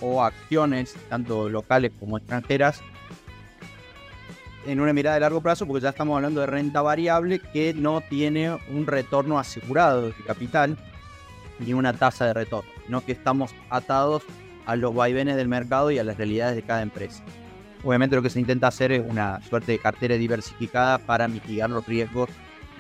[0.02, 2.82] o acciones, tanto locales como extranjeras,
[4.66, 8.02] en una mirada de largo plazo, porque ya estamos hablando de renta variable que no
[8.02, 10.78] tiene un retorno asegurado de capital
[11.60, 14.24] ni una tasa de retorno, sino que estamos atados
[14.66, 17.24] a los vaivenes del mercado y a las realidades de cada empresa.
[17.84, 21.86] Obviamente lo que se intenta hacer es una suerte de cartera diversificada para mitigar los
[21.86, 22.30] riesgos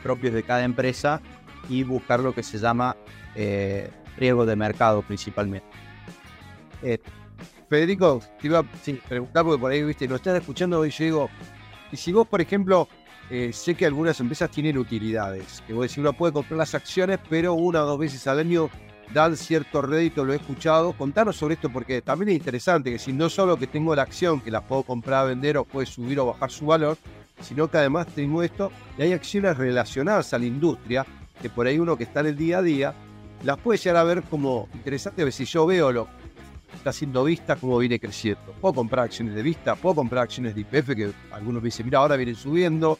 [0.03, 1.21] propios de cada empresa
[1.69, 2.95] y buscar lo que se llama
[3.35, 5.67] eh, riesgo de mercado principalmente.
[6.81, 6.99] Eh,
[7.69, 8.63] Federico, te iba a
[9.07, 11.29] preguntar porque por ahí, viste, lo estás escuchando y yo digo,
[11.91, 12.87] y si vos, por ejemplo,
[13.29, 17.19] eh, sé que algunas empresas tienen utilidades, que vos decís, uno puede comprar las acciones,
[17.29, 18.69] pero una o dos veces al año
[19.13, 20.93] dan cierto rédito, lo he escuchado.
[20.93, 24.41] Contanos sobre esto porque también es interesante, que si no solo que tengo la acción,
[24.41, 26.97] que la puedo comprar, vender o puede subir o bajar su valor,
[27.41, 31.05] sino que además tengo esto, y hay acciones relacionadas a la industria,
[31.41, 32.93] que por ahí uno que está en el día a día,
[33.43, 36.07] las puede llegar a ver como interesante, a ver si yo veo lo
[36.75, 38.53] está haciendo Vista, cómo viene creciendo.
[38.61, 41.99] Puedo comprar acciones de Vista, puedo comprar acciones de IPF, que algunos me dicen, mira,
[41.99, 42.97] ahora vienen subiendo,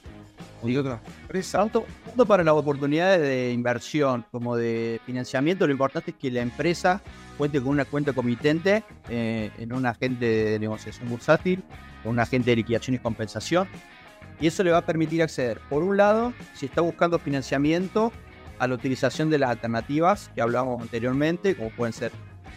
[0.63, 1.51] y otras empresas.
[1.61, 6.41] Tanto, tanto para las oportunidades de inversión como de financiamiento, lo importante es que la
[6.41, 7.01] empresa
[7.38, 11.63] cuente con una cuenta comitente eh, en un agente de negociación bursátil,
[12.03, 13.67] con un agente de liquidación y compensación.
[14.41, 18.11] Y eso le va a permitir acceder, por un lado, si está buscando financiamiento,
[18.57, 22.11] a la utilización de las alternativas que hablábamos anteriormente, como pueden ser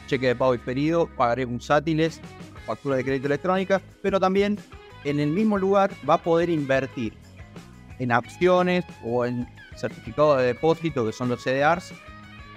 [0.07, 2.21] cheque de pago diferido, pagarés bursátiles,
[2.67, 4.59] factura de crédito electrónica, pero también
[5.05, 7.15] en el mismo lugar va a poder invertir
[7.99, 9.47] en acciones o en
[9.77, 11.93] certificados de depósito, que son los CDRs,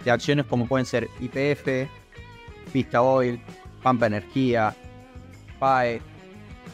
[0.04, 1.90] de acciones como pueden ser IPF,
[2.74, 3.40] Vista Oil,
[3.82, 4.76] Pampa Energía,
[5.60, 6.02] PAE,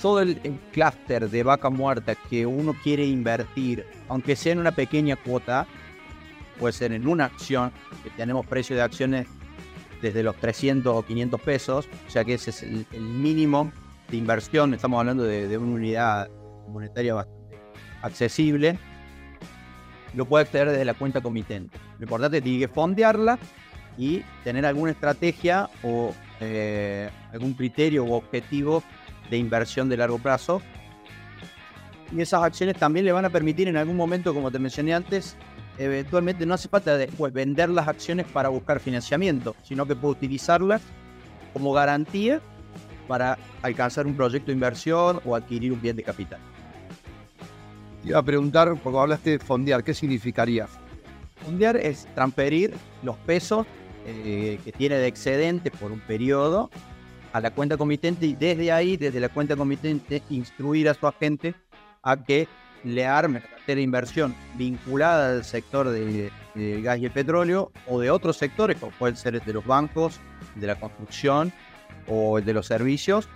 [0.02, 4.72] todo el, el clúster de vaca muerta que uno quiere invertir, aunque sea en una
[4.72, 5.68] pequeña cuota,
[6.60, 7.72] puede ser en una acción,
[8.04, 9.28] que tenemos precios de acciones
[10.02, 13.72] desde los 300 o 500 pesos, o sea que ese es el, mínimo
[14.10, 16.30] de inversión, estamos hablando de, una unidad
[16.68, 17.58] monetaria bastante
[18.02, 18.78] accesible,
[20.14, 21.78] lo puede acceder desde la cuenta comitente.
[22.00, 23.40] Lo importante es que tiene fondearla
[23.98, 28.84] y tener alguna estrategia o eh, algún criterio u objetivo
[29.30, 30.62] de inversión de largo plazo.
[32.12, 35.38] Y esas acciones también le van a permitir en algún momento, como te mencioné antes,
[35.84, 40.82] eventualmente no hace falta después vender las acciones para buscar financiamiento, sino que puede utilizarlas
[41.54, 42.42] como garantía
[43.08, 46.40] para alcanzar un proyecto de inversión o adquirir un bien de capital.
[48.02, 50.68] Te iba a preguntar, porque hablaste de fondear, ¿qué significaría?
[51.44, 52.74] Fondear es transferir
[53.04, 53.66] los pesos
[54.06, 56.70] eh, que tiene de excedente por un periodo
[57.34, 61.54] a la cuenta comitente y desde ahí, desde la cuenta comitente, instruir a su agente
[62.04, 62.48] a que
[62.84, 68.00] le arme cartera de inversión vinculada al sector del de gas y el petróleo o
[68.00, 70.20] de otros sectores, como pueden ser el de los bancos,
[70.56, 71.54] de la construcción
[72.08, 73.30] o el de los servicios,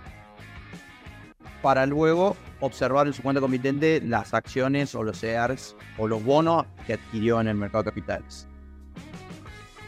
[1.62, 6.66] para luego observar en su cuenta comitente las acciones o los shares o los bonos
[6.86, 8.46] que adquirió en el mercado de capitales.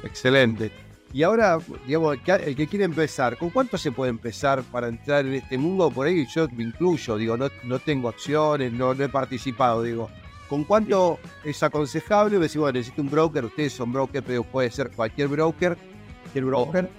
[0.02, 0.72] Excelente.
[1.12, 5.34] Y ahora, digamos, el que, quiere empezar, ¿con cuánto se puede empezar para entrar en
[5.34, 5.90] este mundo?
[5.90, 10.10] Por ahí yo me incluyo, digo, no, no tengo acciones, no, no he participado, digo.
[10.50, 12.36] ¿Con cuánto es aconsejable?
[12.36, 15.76] Me decís, bueno, necesito un broker, ustedes son broker, pero puede ser cualquier broker,
[16.22, 16.90] cualquier broker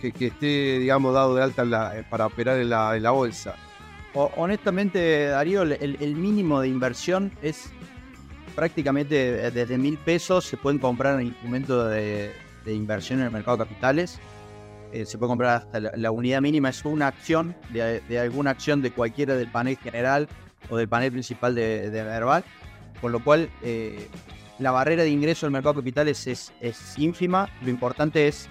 [0.00, 3.02] que, que esté, digamos, dado de alta en la- eh, para operar en la, en
[3.02, 3.54] la bolsa.
[4.14, 7.70] O- honestamente, Darío, el, el mínimo de inversión es
[8.54, 10.44] prácticamente desde mil pesos.
[10.44, 12.32] Se pueden comprar instrumentos de,
[12.64, 14.18] de inversión en el mercado de capitales.
[14.92, 18.80] Eh, se puede comprar hasta la, unidad mínima, es una acción de, de alguna acción
[18.80, 20.28] de cualquiera del panel general
[20.70, 22.44] o del panel principal de, de Verbal.
[23.00, 24.08] Con lo cual, eh,
[24.58, 27.48] la barrera de ingreso al mercado de capitales es, es ínfima.
[27.62, 28.48] Lo importante es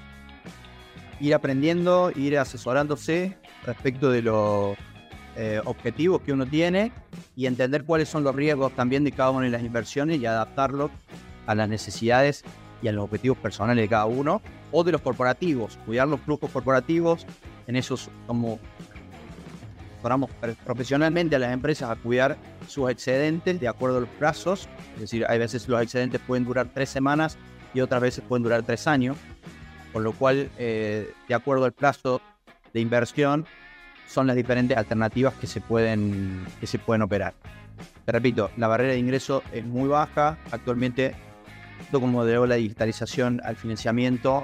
[1.19, 4.77] ir aprendiendo, ir asesorándose respecto de los
[5.38, 6.91] eh, objetivos que uno tiene
[7.35, 10.91] y entender cuáles son los riesgos también de cada una de las inversiones y adaptarlos
[11.48, 12.44] a las necesidades
[12.84, 14.41] y a los objetivos personales de cada uno
[14.72, 17.26] o de los corporativos, cuidar los flujos corporativos,
[17.65, 18.60] en esos como
[19.93, 20.30] asesoramos
[20.65, 22.38] profesionalmente a las empresas a cuidar
[22.68, 26.68] sus excedentes de acuerdo a los plazos, es decir, hay veces los excedentes pueden durar
[26.73, 27.38] tres semanas
[27.73, 29.15] y otras veces pueden durar tres años,
[29.93, 32.22] con lo cual, eh, de acuerdo al plazo
[32.73, 33.45] de inversión,
[34.07, 37.34] son las diferentes alternativas que se pueden, que se pueden operar.
[38.05, 40.38] Te repito, la barrera de ingreso es muy baja.
[40.51, 41.15] Actualmente
[41.91, 44.43] como llegó la digitalización al financiamiento,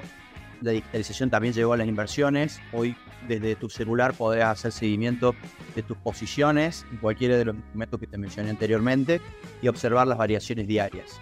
[0.62, 2.60] la digitalización también llegó a las inversiones.
[2.72, 2.96] Hoy
[3.26, 5.34] desde tu celular podés hacer seguimiento
[5.74, 9.20] de tus posiciones en cualquiera de los instrumentos que te mencioné anteriormente
[9.62, 11.20] y observar las variaciones diarias.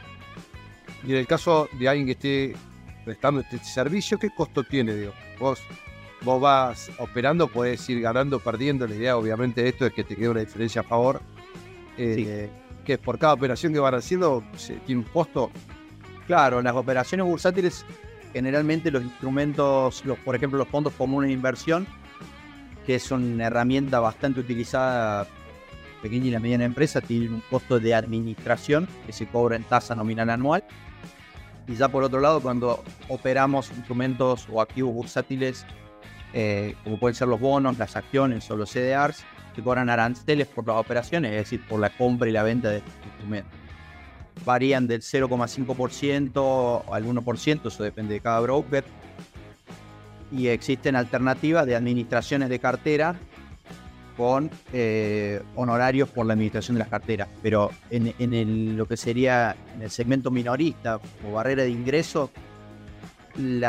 [1.05, 2.57] Y en el caso de alguien que esté
[3.05, 4.95] prestando este servicio, ¿qué costo tiene?
[4.95, 5.12] Digo?
[5.39, 5.61] Vos,
[6.23, 8.86] vos vas operando, puedes ir ganando, perdiendo.
[8.86, 11.23] La idea, obviamente, de esto es que te quede una diferencia a favor.
[11.97, 12.51] Eh,
[12.85, 14.43] Que por cada operación que van haciendo,
[14.86, 15.51] tiene un costo.
[16.29, 17.85] Claro, las operaciones bursátiles,
[18.33, 21.89] generalmente los instrumentos, por ejemplo, los fondos comunes de inversión,
[22.87, 25.27] que es una herramienta bastante utilizada
[26.03, 29.97] pequeña y la mediana empresa, tienen un costo de administración que se cobra en tasa
[29.97, 30.63] nominal anual
[31.69, 35.67] y ya por otro lado, cuando operamos instrumentos o activos bursátiles,
[36.33, 39.25] eh, como pueden ser los bonos, las acciones o los CDRs,
[39.55, 42.79] se cobran aranceles por las operaciones, es decir, por la compra y la venta de
[42.79, 43.68] estos instrumentos.
[44.44, 48.85] Varían del 0,5% al 1%, eso depende de cada broker.
[50.31, 53.16] Y existen alternativas de administraciones de cartera
[54.19, 57.28] con eh, honorarios por la administración de las carteras.
[57.40, 62.31] Pero en, lo que sería en el segmento minorista o barrera de ingreso,
[63.39, 63.62] el,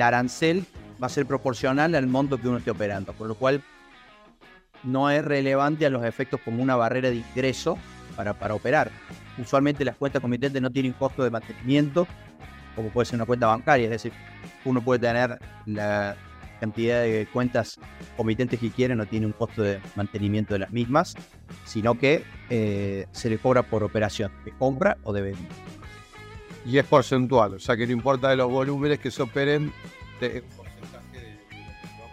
[0.00, 0.64] arancel
[1.02, 3.60] va a ser proporcional al monto que uno esté operando, por lo cual
[4.84, 7.76] no es relevante a los efectos como una barrera de ingreso
[8.18, 8.90] para, para operar.
[9.38, 12.08] Usualmente las cuentas comitentes no tienen costo de mantenimiento,
[12.74, 14.12] como puede ser una cuenta bancaria, es decir,
[14.64, 16.16] uno puede tener la,
[16.58, 17.78] cantidad de cuentas
[18.16, 21.14] comitentes que quieren no tiene un costo de mantenimiento de las mismas,
[21.64, 25.54] sino que eh, se le cobra por operación de compra o de venta.
[26.66, 29.72] Y es porcentual, o sea que no importa de los volúmenes que se operen,
[30.20, 30.42] de,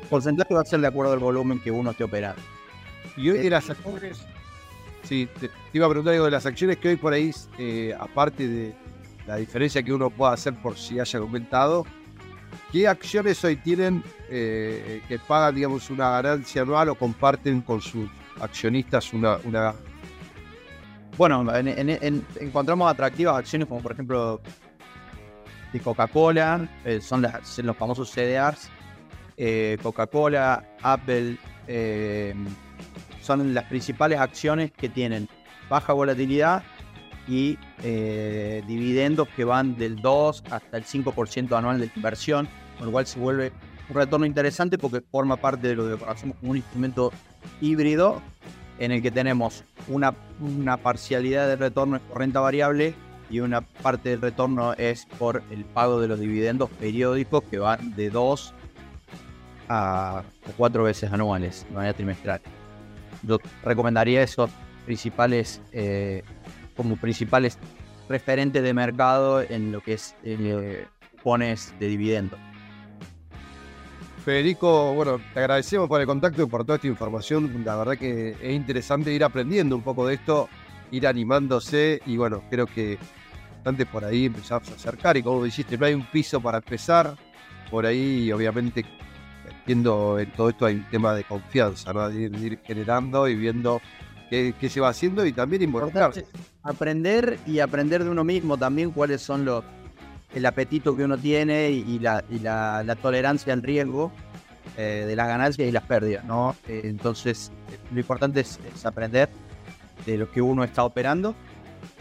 [0.10, 2.41] porcentaje va a ser de acuerdo al volumen que uno esté operando.
[3.18, 4.26] Y hoy de las acciones,
[5.06, 8.48] sí, te, iba a preguntar digo, de las acciones que hoy por ahí, eh, aparte
[8.48, 8.76] de
[9.26, 11.86] la diferencia que uno pueda hacer por si haya aumentado,
[12.72, 18.10] ¿Qué acciones hoy tienen eh, que pagan, digamos, una ganancia anual o comparten con sus
[18.41, 19.73] accionistas una...
[21.18, 24.41] Bueno, encontramos atractivas acciones como por ejemplo
[25.72, 27.26] de Coca-Cola, eh, son,
[27.64, 28.69] los famosos CDRs,
[29.82, 31.38] Coca-Cola, Apple,
[33.26, 35.27] son las principales acciones que tienen
[35.69, 36.64] baja volatilidad
[37.27, 37.57] y
[38.68, 42.47] dividendos que van del 2 hasta el 5% anual de inversión
[42.77, 43.52] con lo cual se vuelve
[43.89, 47.11] un retorno interesante porque forma parte de lo que conocemos como un instrumento
[47.61, 48.22] híbrido
[48.77, 52.93] en el que tenemos una, una parcialidad de retorno por renta variable
[53.30, 57.95] y una parte del retorno es por el pago de los dividendos periódicos que van
[57.95, 58.53] de dos
[59.68, 60.22] a
[60.57, 62.41] cuatro veces anuales de manera trimestral.
[63.23, 64.49] Yo recomendaría esos
[64.85, 66.23] principales eh,
[66.75, 67.57] como principales
[68.07, 72.39] referentes de mercado en lo que es eh, cupones de dividendos.
[74.23, 77.63] Federico, bueno, te agradecemos por el contacto y por toda esta información.
[77.63, 80.49] La verdad que es interesante ir aprendiendo un poco de esto,
[80.91, 82.97] ir animándose y bueno, creo que
[83.51, 87.15] bastante por ahí empezamos a acercar y como dijiste, no hay un piso para empezar.
[87.69, 88.85] Por ahí, obviamente,
[89.65, 92.09] viendo en todo esto hay un tema de confianza, ¿no?
[92.09, 93.81] De ir, generando y viendo
[94.29, 96.25] qué, se va haciendo y también involucrarse.
[96.63, 99.63] Aprender y aprender de uno mismo también cuáles son los
[100.33, 104.11] el apetito que uno tiene y, la, tolerancia al riesgo
[104.77, 106.55] eh, de las ganancias y las pérdidas, ¿no?
[106.67, 107.53] Eh, entonces,
[107.93, 109.29] lo importante es, aprender
[110.05, 111.35] de lo que uno está operando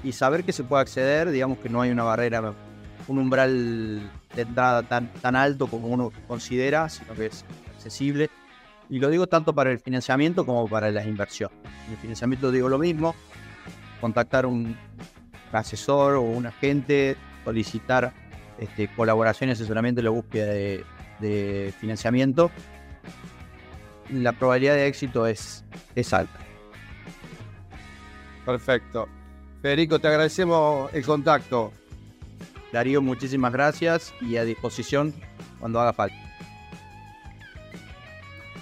[0.02, 2.52] y saber que se puede acceder, digamos que no hay una barrera,
[3.06, 7.44] un umbral de entrada tan, tan alto como uno considera, sino que es
[7.74, 8.30] accesible.
[8.90, 11.50] Y lo digo tanto para el financiamiento como para la inversión.
[11.86, 13.14] En el financiamiento digo lo mismo,
[14.00, 14.76] contactar un
[15.52, 18.12] asesor o un agente, solicitar
[18.58, 20.84] este, colaboración y asesoramiento en la búsqueda de,
[21.80, 22.50] financiamiento,
[24.10, 26.38] la probabilidad de éxito es, es alta.
[28.44, 29.08] Perfecto.
[29.62, 31.72] Federico, te agradecemos el contacto.
[32.74, 35.14] Darío, muchísimas gracias y a disposición
[35.60, 36.16] cuando haga falta.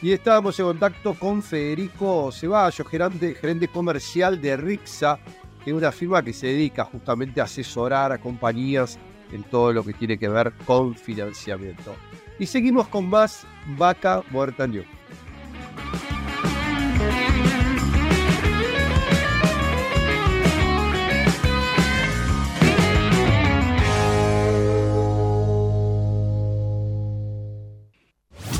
[0.02, 5.18] Y estábamos en contacto con Federico Ceballos, gerente, comercial de Rixa,
[5.64, 8.98] que es una firma que se dedica justamente a asesorar a compañías
[9.32, 11.94] en todo lo que tiene que ver con financiamiento.
[12.38, 13.46] Y seguimos con más
[13.78, 14.68] Vaca Muerta.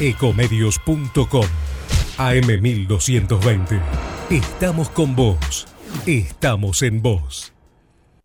[0.03, 1.45] Ecomedios.com
[2.19, 3.81] AM1220.
[4.31, 5.69] Estamos con vos.
[6.07, 7.53] Estamos en vos.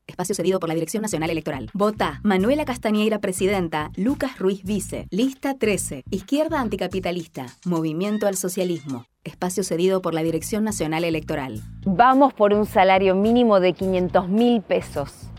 [0.08, 1.70] Espacio cedido por la Dirección Nacional Electoral.
[1.76, 3.92] Vota Manuela Castañeira, presidenta.
[3.96, 5.06] Lucas Ruiz, vice.
[5.12, 6.04] Lista 13.
[6.10, 7.46] Izquierda anticapitalista.
[7.66, 9.06] Movimiento al socialismo.
[9.24, 11.62] Espacio cedido por la Dirección Nacional Electoral.
[11.86, 15.30] Vamos por un salario mínimo de 500 mil pesos.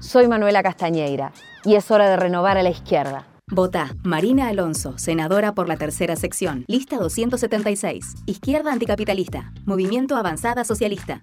[0.00, 1.34] Soy Manuela Castañeira
[1.66, 3.26] y es hora de renovar a la izquierda.
[3.54, 6.64] Vota Marina Alonso, senadora por la tercera sección.
[6.68, 8.14] Lista 276.
[8.24, 9.52] Izquierda anticapitalista.
[9.66, 11.22] Movimiento Avanzada Socialista.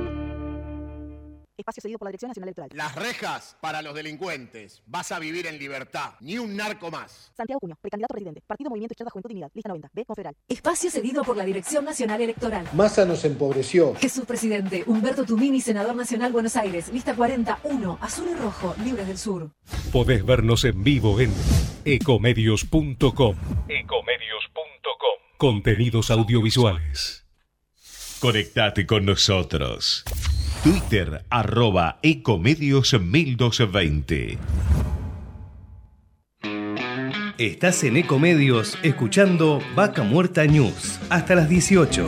[1.61, 2.69] Espacio cedido por la Dirección Nacional Electoral.
[2.73, 4.81] Las rejas para los delincuentes.
[4.87, 6.13] Vas a vivir en libertad.
[6.19, 7.31] Ni un narco más.
[7.37, 8.41] Santiago Cuño, precandidato a presidente.
[8.47, 9.51] Partido Movimiento Izquierda Juventud Unidad.
[9.53, 9.89] Lista 90.
[9.93, 10.05] B.
[10.05, 10.35] Confederal.
[10.47, 12.67] Espacio cedido por la Dirección Nacional Electoral.
[12.73, 13.93] Massa nos empobreció.
[13.95, 16.91] Jesús Presidente, Humberto Tumini, Senador Nacional Buenos Aires.
[16.91, 17.99] Lista 41.
[18.01, 19.51] Azul y rojo, Libres del Sur.
[19.91, 21.31] Podés vernos en vivo en
[21.85, 23.35] ecomedios.com.
[23.69, 25.37] Ecomedios.com.
[25.37, 27.27] Contenidos audiovisuales.
[28.19, 30.03] Conectate con nosotros.
[30.63, 34.37] Twitter arroba Ecomedios 1220.
[37.39, 42.05] Estás en Ecomedios escuchando Vaca Muerta News hasta las 18.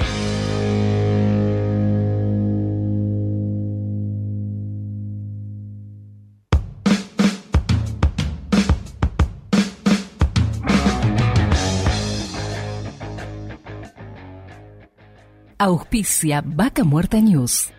[15.58, 17.74] Auspicia Vaca Muerta News.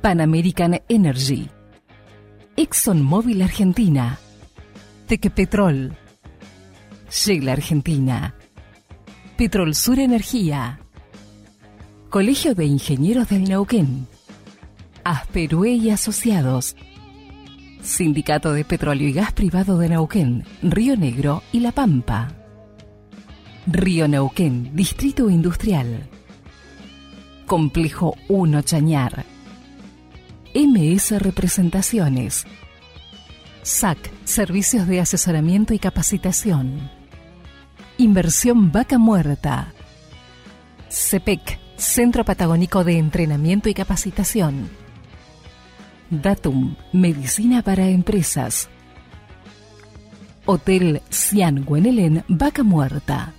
[0.00, 1.48] Pan American Energy.
[2.56, 4.16] ExxonMobil Argentina.
[5.08, 5.96] Tequepetrol.
[7.10, 8.32] Shell Argentina.
[9.36, 10.78] Petrol Sur Energía.
[12.10, 14.06] Colegio de Ingenieros del Neuquén.
[15.02, 16.76] Asperue y Asociados.
[17.82, 22.28] Sindicato de Petróleo y Gas Privado de Neuquén, Río Negro y La Pampa.
[23.66, 26.08] Río Neuquén, Distrito Industrial.
[27.46, 29.37] Complejo 1 Chañar.
[30.54, 32.46] MS Representaciones.
[33.62, 36.90] SAC, Servicios de Asesoramiento y Capacitación.
[37.98, 39.72] Inversión Vaca Muerta.
[40.88, 44.70] CEPEC, Centro Patagónico de Entrenamiento y Capacitación.
[46.10, 48.68] Datum, Medicina para Empresas.
[50.46, 53.34] Hotel Cian Guenelén, Vaca Muerta.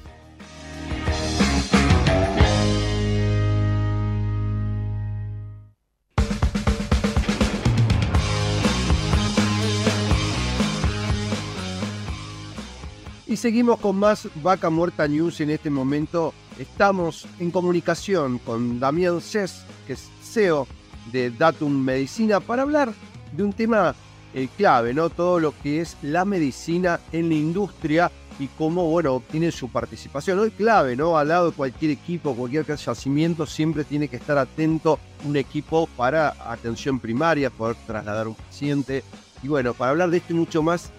[13.39, 16.33] Seguimos con más Vaca Muerta News en este momento.
[16.57, 20.67] Estamos en comunicación con Damián Cés, que es CEO
[21.13, 22.91] de Datum Medicina, para hablar
[23.31, 23.95] de un tema
[24.33, 25.09] eh, clave, ¿no?
[25.09, 30.37] Todo lo que es la medicina en la industria y cómo, bueno, obtiene su participación.
[30.37, 31.17] Hoy clave, ¿no?
[31.17, 36.35] Al lado de cualquier equipo, cualquier yacimiento, siempre tiene que estar atento un equipo para
[36.51, 39.01] atención primaria, poder trasladar un paciente.
[39.41, 40.91] Y bueno, para hablar de esto y mucho más,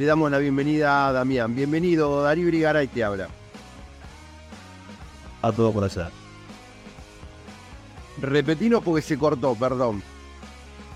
[0.00, 1.54] le damos la bienvenida a Damián.
[1.54, 3.28] Bienvenido, Darío Brigaray te habla.
[5.42, 6.10] A todo por allá.
[8.18, 10.02] Repetino porque se cortó, perdón.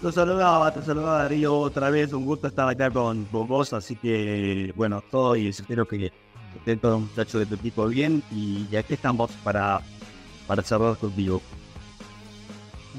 [0.01, 4.73] Te saludaba, te saludaba Darío otra vez, un gusto estar acá con, vos, así que
[4.75, 6.11] bueno, todo y espero que
[6.57, 9.83] estén todos los muchachos de tu equipo bien y, aquí estamos para,
[10.47, 11.43] para charlar contigo.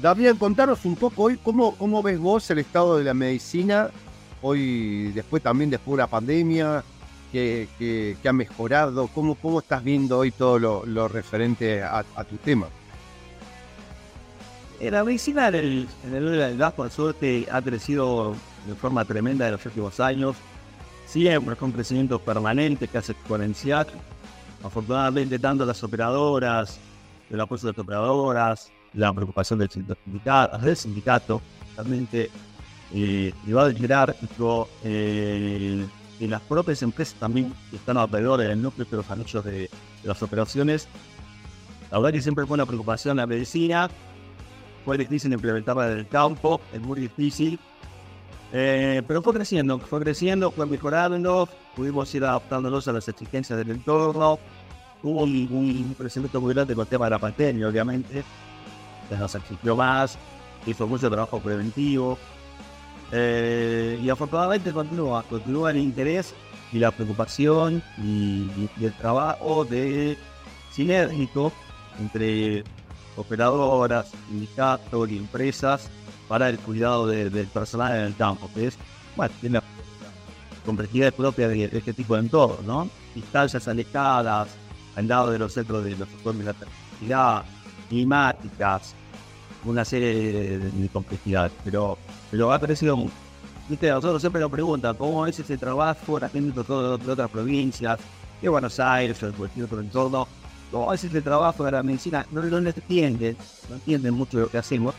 [0.00, 3.90] Damián, contanos un poco hoy cómo, cómo ves vos el estado de la medicina
[4.42, 6.84] hoy, después también después de la pandemia,
[7.32, 12.36] que, que, ha mejorado, ¿cómo, cómo estás viendo hoy todo lo, lo referente a, tu
[12.36, 12.66] tema?
[14.80, 18.34] La medicina en el, del gas, por suerte, ha crecido
[18.66, 20.36] de forma tremenda en los últimos años.
[21.06, 23.86] Siempre con crecimiento permanente, casi exponencial.
[24.62, 26.78] Afortunadamente, tanto las operadoras,
[27.30, 31.42] el apoyo de las operadoras, la preocupación del sindicato, del sindicato
[31.76, 32.30] realmente
[32.94, 35.86] eh, privado jerárquico, eh,
[36.18, 39.70] y las propias empresas también que están alrededor del núcleo de los anillos de, de
[40.02, 40.88] las operaciones.
[41.90, 43.90] La verdad que siempre fue una preocupación la medicina,
[44.84, 47.58] fue difícil implementarla en el campo, es muy difícil,
[48.52, 53.70] eh, pero fue creciendo, fue creciendo, fue mejorando, pudimos ir adaptándonos a las exigencias del
[53.70, 54.38] entorno,
[55.02, 58.24] hubo un, un crecimiento muy grande con el tema de la pandemia, obviamente,
[59.08, 60.16] que nos exigió más,
[60.66, 62.18] hizo mucho trabajo preventivo,
[63.12, 66.34] eh, y afortunadamente continúa, continúa el interés
[66.72, 68.48] y la preocupación y,
[68.80, 70.18] el trabajo de
[70.72, 71.52] sinérgico
[72.00, 72.64] entre
[73.16, 75.88] operadoras, sindicatos y empresas
[76.28, 78.76] para el cuidado de- del personal en el campo, que es,
[79.14, 79.60] bueno, tiene
[80.64, 82.90] complejidad propia de, este tipo de entornos, ¿no?
[83.14, 84.48] Distancias alejadas,
[84.96, 87.44] al lado de los centros de los sectores de la terminalidad,
[87.88, 88.94] climáticas,
[89.64, 90.14] una serie
[90.58, 91.96] de- de complejidades, pero,
[92.30, 93.14] pero ha parecido mucho.
[93.68, 97.98] Viste, nosotros siempre nos preguntan cómo es ese trabajo, la gente de, otras provincias,
[98.40, 100.28] de Buenos Aires o de cualquier otro entorno,
[100.70, 103.36] cómo es ese trabajo de la medicina, no, no lo entienden,
[103.68, 104.94] no entienden mucho lo que hacemos.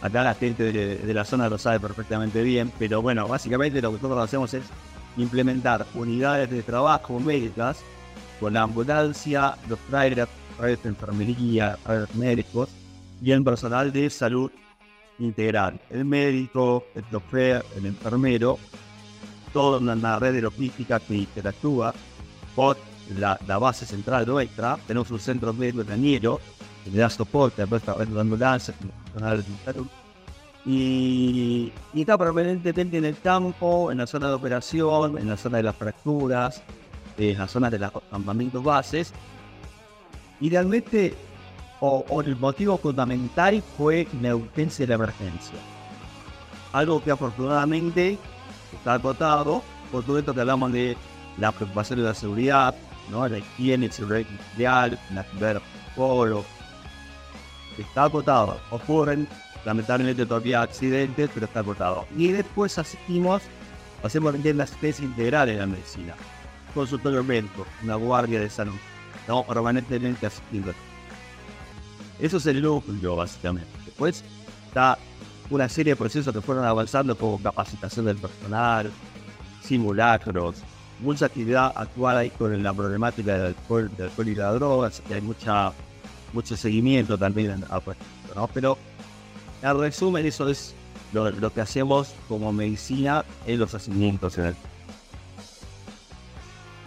[0.00, 3.90] Acá la gente de, de la zona lo sabe perfectamente bien, pero bueno, básicamente lo
[3.90, 4.64] que nosotros hacemos es
[5.16, 7.78] implementar unidades de trabajo médicas
[8.40, 12.68] con la ambulancia, los trailers, trailers de enfermería, trailers médicos
[13.22, 14.50] y el personal de salud
[15.18, 15.80] integral.
[15.90, 18.58] El médico, el chofer, el enfermero,
[19.52, 21.94] toda una, red de logística que interactúa
[22.54, 22.76] con
[23.16, 24.78] la, la base central nuestra.
[24.86, 26.40] Tenemos un centro médico tañero
[26.84, 29.86] que le da soporte a nuestra red de ambulancias, personal de salud.
[30.64, 35.56] Y, y está permanentemente en el campo, en la zona de operación, en la zona
[35.58, 36.62] de las fracturas,
[37.18, 39.12] en la zona de los campamentos bases.
[40.40, 41.14] Y realmente,
[41.84, 45.58] o, o el motivo fundamental fue la urgencia de la emergencia.
[46.72, 48.18] Algo que afortunadamente
[48.72, 50.96] está acotado por todo esto que hablamos de
[51.38, 52.72] la preocupación de la seguridad,
[53.10, 53.26] ¿no?
[53.26, 55.60] la higiene, el seguridad industrial, la
[55.96, 56.44] pueblo.
[57.76, 58.60] Está acotado.
[58.70, 59.26] Ocurren
[59.64, 62.06] lamentablemente todavía accidentes, pero está acotado.
[62.16, 63.42] Y después asistimos,
[64.04, 66.14] hacemos una asistencia integral en la medicina.
[66.74, 68.78] Consultorio médico, una guardia de salud.
[69.20, 70.72] Estamos permanentemente asistiendo.
[72.22, 73.68] Eso es el núcleo, básicamente.
[73.84, 74.22] Después
[74.68, 74.96] está
[75.50, 78.92] una serie de procesos que fueron avanzando como capacitación del personal,
[79.60, 80.62] simulacros,
[81.00, 85.14] mucha actividad actual ahí con la problemática del alcohol, del alcohol y las drogas, y
[85.14, 85.72] hay mucha,
[86.32, 87.82] mucho seguimiento también a
[88.36, 88.46] ¿no?
[88.54, 88.78] Pero
[89.60, 90.76] en resumen, eso es
[91.12, 94.56] lo, lo que hacemos como medicina en los nacimientos en el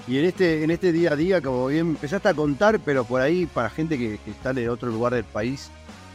[0.07, 3.21] Y en este, en este día a día, como bien empezaste a contar, pero por
[3.21, 5.71] ahí, para gente que, que está en otro lugar del país,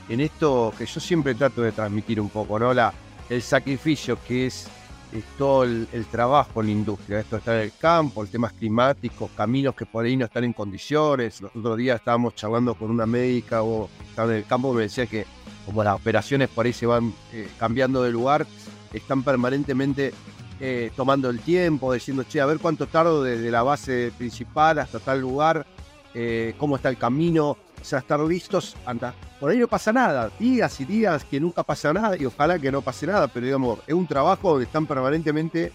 [0.08, 2.72] en esto que yo siempre trato de transmitir un poco, ¿no?
[2.72, 2.92] La,
[3.28, 4.68] el sacrificio que es,
[5.12, 8.52] es todo el, el trabajo en la industria, esto está en el campo, el temas
[8.52, 11.40] climáticos, caminos que por ahí no están en condiciones.
[11.40, 15.06] Los otros días estábamos charlando con una médica o estaba en el campo, me decía
[15.06, 15.26] que
[15.66, 18.46] como las operaciones por ahí se van eh, cambiando de lugar,
[18.92, 20.12] están permanentemente
[20.60, 24.98] eh, tomando el tiempo, diciendo, che, a ver cuánto tardo desde la base principal hasta
[24.98, 25.66] tal lugar,
[26.14, 29.14] eh, cómo está el camino, o sea, estar listos, anda.
[29.40, 32.70] Por ahí no pasa nada, días y días que nunca pasa nada y ojalá que
[32.70, 35.72] no pase nada, pero digamos, es un trabajo donde están permanentemente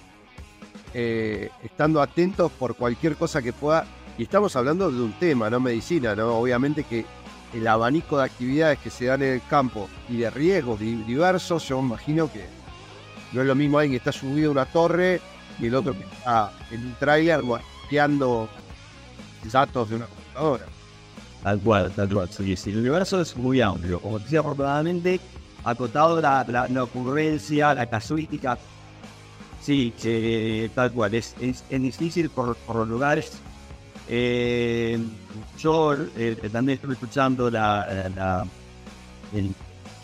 [0.94, 3.86] eh, estando atentos por cualquier cosa que pueda,
[4.18, 6.36] y estamos hablando de un tema, no medicina, ¿no?
[6.38, 7.06] Obviamente que
[7.54, 11.68] el abanico de actividades que se dan en el campo y de riesgos di- diversos,
[11.68, 12.46] yo imagino que
[13.32, 15.22] no es lo mismo alguien que está subido a una torre
[15.60, 18.50] y el otro que está en un tráiler guardiando
[19.52, 20.66] datos de una computadora.
[21.44, 22.30] Tal cual, tal cual.
[22.30, 22.72] Sí, sí.
[22.72, 24.00] El universo es muy amplio.
[24.00, 25.20] Como decía, afortunadamente,
[25.64, 28.58] acotado la, la, ocurrencia, la casuística.
[29.62, 31.14] Sí, eh, tal cual.
[31.14, 33.34] Es, es, es difícil por, los lugares.
[34.08, 35.00] Eh,
[35.60, 38.46] yo eh, también estuve escuchando la, la,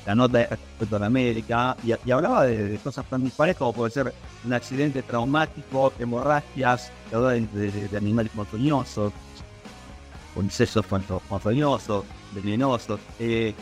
[0.05, 3.73] la nota respecto a la América y, y hablaba de, de cosas tan dispares como
[3.73, 4.13] puede ser
[4.45, 7.41] un accidente traumático, hemorragias, que de,
[7.71, 9.13] de- de animales montañosos,
[10.33, 10.85] con sesos
[11.29, 12.99] montañosos, venenosos.
[13.19, 13.53] Eh,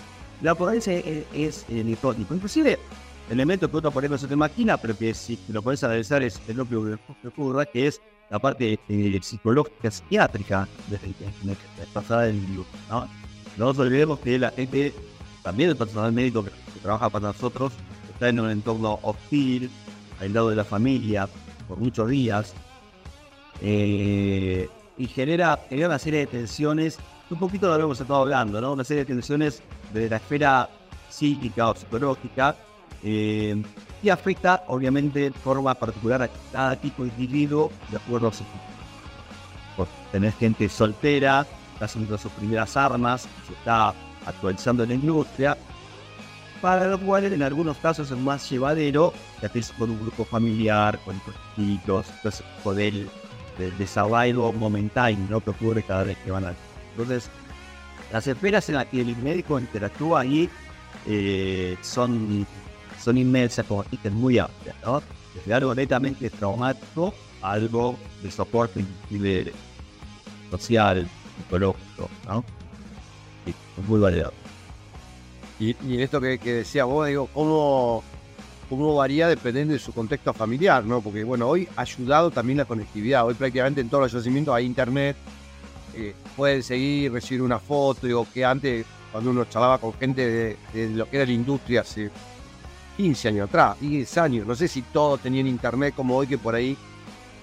[0.41, 2.33] la pobreza es, es el hipótico.
[2.33, 2.79] Inclusive,
[3.29, 6.39] elementos que uno por no se te imagina, pero que si lo puedes analizar es
[6.47, 11.49] el núcleo que que ocurra, que es la parte eh, psicológica, psiquiátrica de, de, de-
[11.49, 12.65] de pasada del virus.
[12.89, 13.07] ¿no?
[13.57, 14.93] no nos olvidemos que la gente,
[15.49, 17.73] también el personal médico que, que trabaja para nosotros,
[18.13, 19.71] está en un entorno hostil,
[20.19, 21.27] aislado de la familia
[21.67, 22.53] por muchos días,
[23.59, 26.99] eh, y genera, genera una serie de tensiones,
[27.31, 28.73] un poquito de lo hemos estado hablando, ¿no?
[28.73, 30.69] una serie de tensiones de la esfera
[31.09, 32.55] psíquica o psicológica,
[33.01, 33.59] eh,
[34.03, 38.43] y afecta obviamente de forma particular a cada tipo de individuo de acuerdo a su
[39.75, 43.95] por tener gente soltera, está haciendo sus primeras armas, está
[44.29, 45.57] actualizando la industria,
[46.61, 50.99] para lo cual en algunos casos es más llevadero que haces con un grupo familiar,
[51.05, 51.15] con
[51.57, 52.93] hijos, entonces poder
[53.57, 55.39] de, de survival momentáneo ¿no?
[55.41, 56.53] que ocurre cada vez que van a...
[56.91, 57.29] Entonces,
[58.11, 60.49] las esferas en las que el médico interactúa ahí
[61.05, 62.45] eh, son,
[62.99, 65.01] son inmensas, como dijiste, muy amplias, ¿no?
[65.35, 68.83] Desde algo netamente traumático algo de soporte
[70.51, 71.07] social,
[71.37, 72.43] psicológico, ¿no?
[73.87, 74.33] Muy variado.
[75.59, 78.03] Y, en esto que, que decía vos, digo, ¿cómo,
[78.69, 81.01] cómo varía dependiendo de su contexto familiar, ¿no?
[81.01, 83.25] Porque, bueno, hoy ha ayudado también la conectividad.
[83.25, 85.17] Hoy prácticamente en todos los yacimientos hay internet.
[85.95, 90.89] eh, pueden seguir, recibir una foto, digo, que antes, cuando uno charlaba con gente de
[90.91, 92.09] lo que era la industria hace
[92.99, 96.53] 15 años atrás, 10 años, no sé si todos tenían internet como hoy, que por
[96.53, 96.77] ahí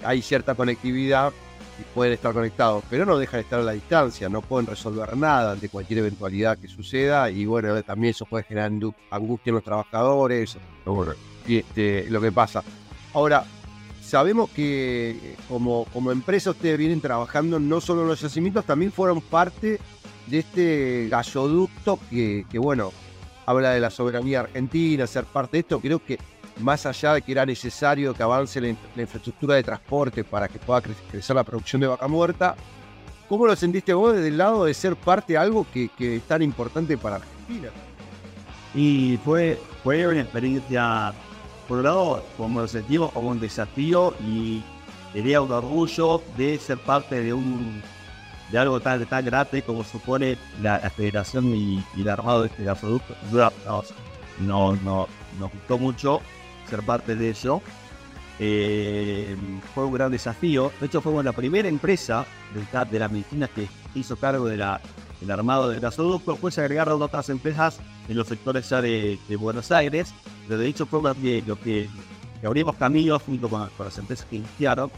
[0.04, 1.32] hay cierta conectividad
[1.78, 5.16] y pueden estar conectados, pero no dejan de estar a la distancia, no pueden resolver
[5.16, 8.70] nada ante cualquier eventualidad que suceda y bueno, también eso puede generar
[9.11, 10.57] angustia en los trabajadores
[11.47, 12.62] y este, lo que pasa.
[13.12, 13.44] Ahora,
[14.03, 19.20] sabemos que como, como empresa ustedes vienen trabajando no solo en los yacimientos, también fueron
[19.20, 19.78] parte
[20.27, 22.93] de este gasoducto que, que, bueno,
[23.47, 26.19] habla de la soberanía argentina, ser parte de esto, creo que
[26.58, 30.58] más allá de que era necesario que avance la, la infraestructura de transporte para que
[30.58, 32.56] pueda cre- crecer la producción de vaca muerta,
[33.28, 36.22] ¿cómo lo sentiste vos desde el lado de ser parte de algo que, que es
[36.22, 37.68] tan importante para Argentina?
[38.74, 41.12] Y fue, fue una experiencia,
[41.68, 44.62] por un lado, como lo sentimos como un desafío y
[45.12, 47.82] sería un orgullo de ser parte de un
[48.50, 52.62] de algo tan, tan grande como supone la, federación y, y el armado de este
[52.62, 53.14] gasoducto.
[54.38, 55.08] No, no,
[55.40, 56.20] nos gustó mucho
[56.68, 57.62] ser parte de eso.
[58.38, 59.34] Eh,
[59.74, 60.70] fue un gran desafío.
[60.80, 62.26] De hecho, fuimos la primera empresa
[62.90, 64.62] de la medicina que hizo cargo del
[65.30, 66.32] armado del gasoducto.
[66.32, 67.78] Después se agregaron otras empresas
[68.09, 70.12] en los sectores de, Buenos Aires.
[70.47, 71.88] Pero de hecho, fue lo que, lo que,
[72.44, 74.90] abrimos caminos junto con, las empresas que iniciaron.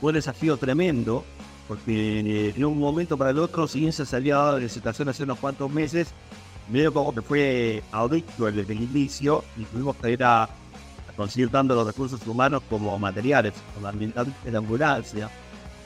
[0.00, 1.24] Fue un desafío tremendo,
[1.66, 5.08] porque eh, de un momento para el otro, si bien se había dado la situación
[5.08, 6.08] hace unos cuantos meses,
[6.68, 10.48] medio como que fue audito desde el inicio y tuvimos que ir a, a
[11.16, 15.30] conseguir tanto los recursos humanos como materiales, fundamentalmente la ambulancia.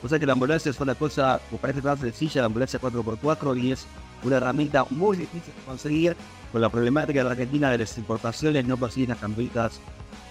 [0.02, 3.62] O sea que la ambulancia es una cosa que parece tan sencilla, la ambulancia 4x4,
[3.62, 3.86] y es
[4.22, 6.16] una herramienta muy difícil de conseguir
[6.52, 9.80] con la problemática de la Argentina de las importaciones, no consiguen las campitas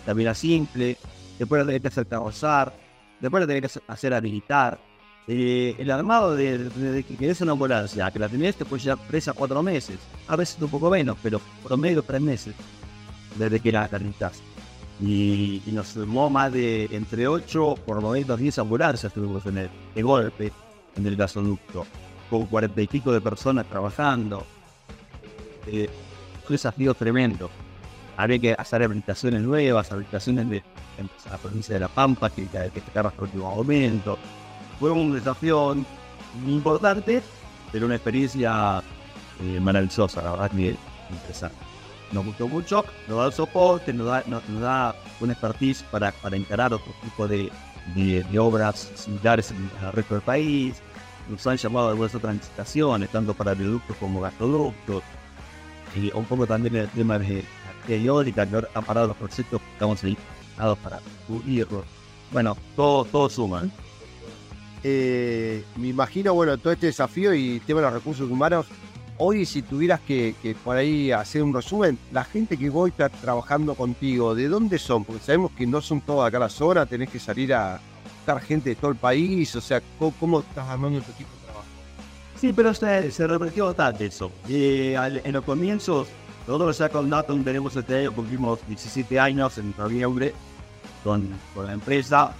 [0.05, 0.97] también simple,
[1.37, 2.73] después la tenés que hacer carrozar,
[3.19, 4.79] después la tenés que hacer habilitar.
[5.31, 9.27] Eh, el armado de, que querés una ambulancia, que la tenés, te puede llevar 3
[9.27, 12.55] a 4 meses, a veces un poco menos, pero promedio 3 meses
[13.37, 14.31] desde que la la.
[14.99, 20.01] Y, nos sumó más de entre 8 por momentos 10 ambulancias tuvimos en el, de
[20.01, 20.51] golpe
[20.95, 21.85] en el gasoducto,
[22.27, 24.43] con 40 y pico de personas trabajando.
[25.67, 25.87] Eh,
[26.41, 27.51] un desafío tremendo.
[28.17, 30.63] Había que hacer habilitaciones nuevas, habilitaciones de
[31.29, 34.17] la provincia de La Pampa, que, que, que hasta el último momento.
[34.79, 35.75] Fue un desafío
[36.47, 37.21] importante,
[37.71, 38.81] pero una experiencia
[39.41, 40.51] eh, maravillosa, la verdad
[41.11, 41.57] interesante.
[42.11, 46.35] Nos gustó mucho, nos da el soporte, nos da, nos, da una expertise para, para
[46.37, 47.51] encarar otro tipo de,
[47.93, 50.81] de- obras similares en el resto del país.
[51.29, 55.03] Nos han llamado algunas otras licitaciones, tanto para viaductos como gasoductos.
[55.95, 57.43] Y un poco también el tema de
[57.87, 60.17] eólica, que ahora han parado los proyectos que estamos ahí
[60.57, 61.83] para cubrirlos.
[62.31, 63.63] Bueno, todo, todo suma.
[64.83, 65.63] ¿Eh?
[65.75, 68.65] Me imagino, bueno, todo este desafío y el tema de los recursos humanos.
[69.17, 70.33] Hoy, si tuvieras que,
[70.63, 75.03] por ahí hacer un resumen, la gente que voy está trabajando contigo, ¿de dónde son?
[75.03, 77.81] Porque sabemos que no son todas acá la zona, tenés que salir a
[78.15, 81.65] buscar gente de todo el país, o sea, ¿cómo, estás armando tu equipo de trabajo?
[82.39, 84.31] Sí, pero se, se repitió bastante eso.
[84.47, 84.95] Eh,
[85.25, 86.07] en los comienzos,
[86.47, 90.33] nosotros ya con Datum tenemos este año, cumplimos 17 años en noviembre
[91.03, 92.33] con, con la empresa.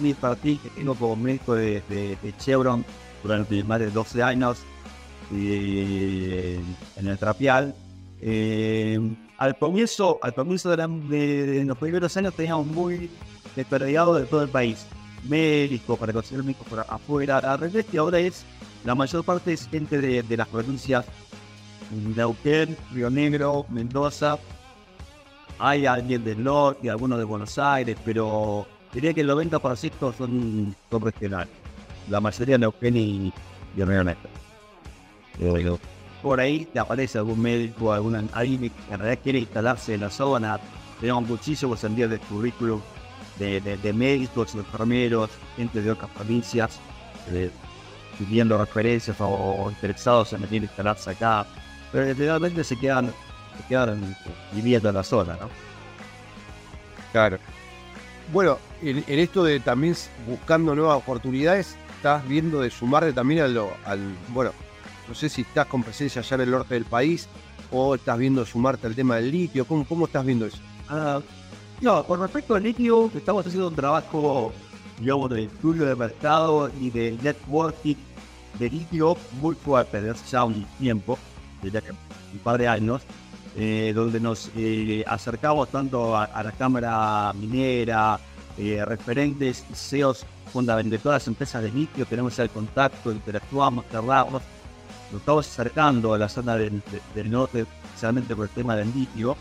[0.00, 2.84] Mi partí que tengo como médico de, de- de Chevron
[3.22, 4.58] durante más de 12 años
[5.34, 6.60] eh,
[6.96, 7.74] en el Trapial.
[8.20, 8.98] Eh,
[9.38, 13.10] al comienzo, al comienzo de, la- de- los primeros años teníamos muy
[13.56, 14.86] desperdigado de todo el país.
[15.28, 17.38] Médicos, para conseguir médicos por afuera.
[17.38, 18.44] Al revés, y ahora es,
[18.84, 21.04] la mayor parte es gente de las provincias
[22.16, 24.38] Neuquén, Río Negro, Mendoza.
[25.58, 31.02] Hay alguien del norte, algunos de Buenos Aires, pero diría que el 90% son, son
[31.02, 31.48] regionales.
[32.08, 33.32] La mayoría Neuquén y, y.
[35.38, 35.78] Pero
[36.20, 40.10] por ahí te aparece algún médico, alguna, alguien que en realidad quiere instalarse en la
[40.10, 40.60] zona.
[41.00, 42.80] Tenemos muchísimos envíos de currículum
[43.38, 46.80] de, de- de médicos, enfermeros, gente de otras provincias,
[47.28, 47.50] eh,
[48.18, 51.46] pidiendo referencias o, o interesados en venir a instalarse acá.
[51.90, 53.06] Pero generalmente se quedan,
[53.56, 54.16] se quedan
[54.52, 55.48] viviendo en la zona, ¿no?
[57.12, 57.38] Claro.
[58.30, 59.94] Bueno, en, en esto de también
[60.26, 64.52] buscando nuevas oportunidades, estás viendo de sumarte también a lo- al, bueno,
[65.08, 67.28] no sé si estás con presencia allá en el norte del país
[67.70, 70.58] o estás viendo sumarte al tema del litio, ¿cómo, cómo estás viendo eso?
[70.88, 71.20] Ah,
[71.80, 74.52] no, con respecto al litio, estamos haciendo un trabajo
[74.98, 77.96] digamos, de estudio de mercado y de networking
[78.58, 81.18] de litio muy fuerte desde ya un tiempo,
[81.62, 81.90] desde hace
[82.32, 83.02] un par de años,
[83.56, 88.18] eh, donde nos eh, acercamos tanto a, a la Cámara Minera,
[88.58, 94.42] eh, referentes CEOs fundamentales de todas las empresas de litio, tenemos el contacto, interactuamos, charlamos,
[95.10, 98.92] nos estamos acercando a la zona del, de- del norte, especialmente por el tema del
[98.94, 99.36] litio.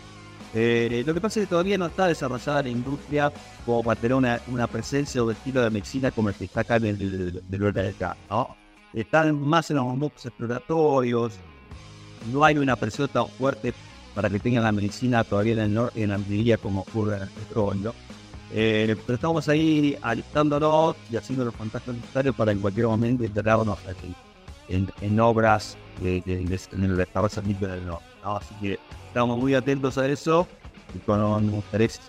[0.54, 3.32] Lo que pasa es que todavía no está desarrollada la industria
[3.66, 6.86] como para tener una, presencia o estilo de medicina como el que está acá en
[6.88, 7.96] el norte
[8.30, 8.56] ¿no?
[8.94, 11.36] Están más en los momentos exploratorios,
[12.34, 13.74] no hay una presión tan fuerte
[14.16, 17.24] para que tengan la medicina todavía en el norte, en la minería como ocurre en
[17.24, 17.94] el petróleo.
[18.54, 23.80] Eh, pero estamos ahí alistándonos y haciendo los contactos necesarios para en cualquier momento integrarnos
[23.88, 24.14] aquí
[24.68, 28.06] en, en obras de, de- de- en el desarrollo del norte.
[28.24, 28.36] ¿no?
[28.38, 28.78] Así que
[29.08, 30.48] estamos muy atentos a eso
[30.94, 32.02] y con un interés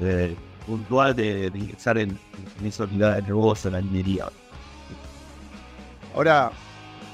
[0.00, 0.34] eh,
[0.66, 2.18] puntual de, de ingresar en,
[2.60, 4.26] en esa unidad de negocio, en la minería.
[6.14, 6.50] Ahora,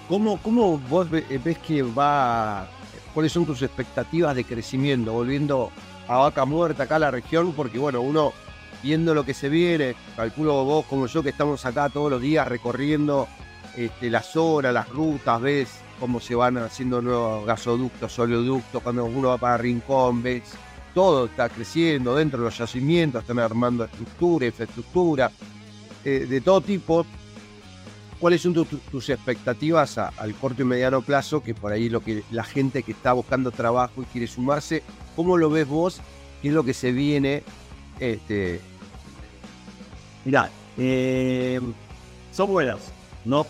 [0.09, 2.67] ¿cómo, cómo vos ve- ves que va,
[3.15, 5.71] cuáles son tus expectativas de crecimiento, volviendo
[6.09, 7.53] a vaca muerta acá a la región?
[7.53, 8.33] Porque bueno, uno
[8.83, 12.47] viendo lo que se viene, calculo vos como yo que estamos acá todos los días
[12.47, 13.27] recorriendo
[13.77, 15.69] este, las horas, las rutas, ves
[15.99, 20.43] cómo se van haciendo nuevos gasoductos, oleoductos, cuando uno va para Rincón, ves
[20.95, 25.31] todo está creciendo dentro de los yacimientos, están armando estructura, infraestructura,
[26.05, 27.05] eh, de todo tipo.
[28.25, 31.43] ¿Cuáles son tu- tu- tus expectativas a- al corto y mediano plazo?
[31.43, 34.83] Que por ahí lo que la gente que está buscando trabajo y quiere sumarse,
[35.15, 36.01] ¿cómo lo ves vos?
[36.41, 37.43] ¿Qué es lo que se viene?
[38.01, 38.63] Este,
[40.25, 40.49] Mirá,
[40.79, 41.61] eh,
[42.33, 42.79] son buenas,
[43.27, 43.47] ¿no?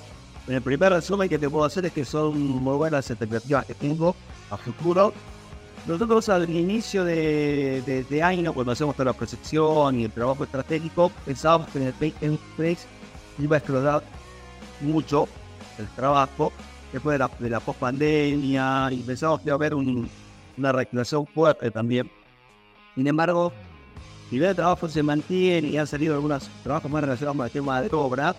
[0.48, 3.74] El primer resumen que te puedo hacer es que son muy buenas las expectativas que
[3.74, 4.16] tengo
[4.51, 5.12] a futuro.
[5.86, 10.42] Nosotros al inicio de, de- de año, cuando hacemos toda la proyección y el trabajo
[10.42, 12.86] estratégico, pensábamos que en el 2023
[13.38, 14.23] iba a explotar
[14.80, 15.28] mucho
[15.78, 16.52] el trabajo
[16.92, 20.09] después de la, de la post-pandemia y iba a haber un-
[20.56, 22.10] una reactivación fuerte también.
[22.94, 23.52] Sin embargo,
[24.30, 27.52] si bien el trabajo se mantiene y han salido algunos trabajos más relacionados con el
[27.52, 28.36] tema de obra,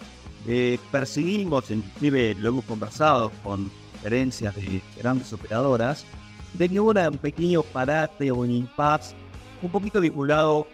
[0.47, 3.69] eh, percibimos, inclusive lo hemos conversado con
[4.01, 6.05] gerencias de grandes operadoras,
[6.53, 9.13] de que hubo un pequeño parate o un impasse
[9.61, 10.67] un poquito vinculado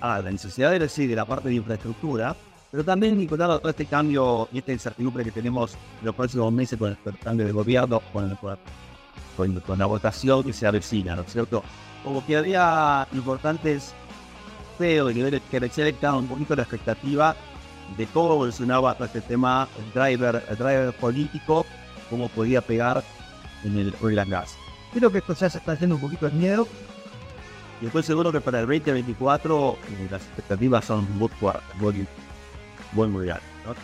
[0.00, 2.36] a la necesidad de, decir, de la parte de infraestructura,
[2.70, 6.52] pero también vinculado a todo este cambio y esta incertidumbre que tenemos en los próximos
[6.52, 8.36] meses con el cambio de gobierno, con,
[9.36, 11.62] con, con la votación que se avecina, ¿no es cierto?
[12.04, 13.94] Como que había importantes
[14.76, 15.70] feo y niveles que le
[16.12, 17.34] un poquito la expectativa
[17.96, 21.64] de cómo evolucionaba todo este tema, el driver, el driver político,
[22.10, 23.02] cómo podía pegar
[23.64, 24.56] en el oil and gas.
[24.92, 26.68] Creo que esto ya se está haciendo un poquito de miedo.
[27.80, 31.62] Y estoy seguro que para el 2024 eh, las expectativas son muy fuertes,
[32.92, 33.48] muy altas.
[33.66, 33.74] ¿no?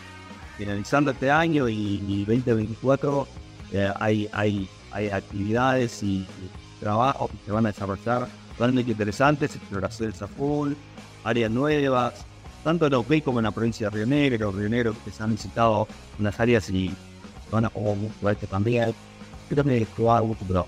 [0.56, 3.26] Finalizando este año y, y 2024
[3.72, 4.68] eh, hay, hay,
[5.10, 6.26] actividades y,
[6.78, 8.28] trabajos que se van a desarrollar
[8.58, 10.74] realmente interesantes, exploraciones a full,
[11.24, 12.26] áreas nuevas,
[12.62, 15.30] tanto en Ocay como en la provincia de Río Negro, Río Negro que se han
[15.30, 16.94] visitado unas áreas y
[17.50, 18.94] van a como este también.
[19.48, 20.66] Creo que explorar mucho,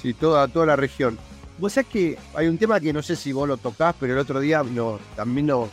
[0.00, 1.18] sí, toda, toda la región.
[1.58, 4.18] Vos sabés que hay un tema que no sé si vos lo tocás, pero el
[4.18, 5.68] otro día no, también no,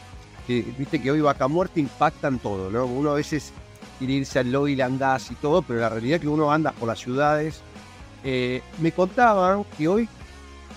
[0.48, 2.86] que, viste que hoy vaca muerta impactan todo, ¿no?
[2.86, 3.52] Uno a veces
[4.00, 6.72] quiere irse al oil and gas y todo, pero la realidad es que uno anda
[6.72, 7.62] por las ciudades.
[8.24, 10.08] Eh, me contaban que hoy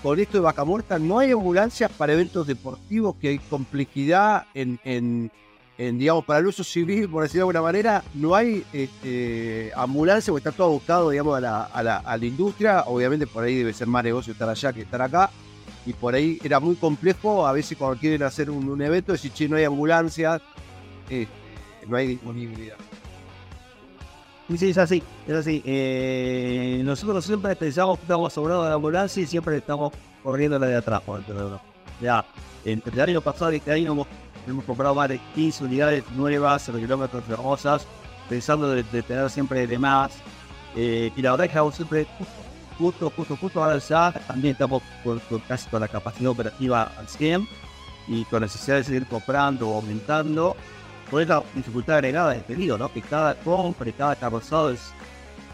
[0.02, 4.78] con esto de vaca muerta no hay ambulancias para eventos deportivos, que hay complejidad en,
[4.84, 5.30] en-
[5.78, 10.32] en, digamos, para el uso civil, por decirlo de alguna manera, no hay este, ambulancia,
[10.32, 12.84] porque está todo buscado, digamos, a la, a, la, a la industria.
[12.86, 15.28] Obviamente por ahí debe ser más negocio estar allá que estar acá.
[15.86, 19.48] Y por ahí era muy complejo, a veces cuando quieren hacer un, evento, decir, che,
[19.48, 20.42] no hay ambulancias,
[21.08, 21.26] eh,
[21.86, 22.76] no hay disponibilidad.
[24.54, 25.62] Sí, es así, es así.
[25.64, 29.92] Eh, nosotros siempre pensamos que estamos sobrados de la ambulancia y siempre estamos
[30.22, 31.02] corriendo la de atrás.
[32.00, 32.24] Ya,
[32.64, 37.24] entre el año pasado y este año hemos, comprado más de 15 unidades nuevas kilómetros
[37.28, 37.86] hermosas,
[38.28, 40.12] pensando de, de tener siempre de más.
[40.76, 42.06] Eh, y la verdad es que siempre
[42.78, 47.08] justo, justo, justo ahora ya también estamos con- con casi con la capacidad operativa al
[47.08, 47.48] 100
[48.08, 50.56] y con necesidad de seguir comprando o aumentando
[51.10, 52.92] por esa dificultad agregada del pedido, ¿no?
[52.92, 54.80] Que cada compra y cada carrozado es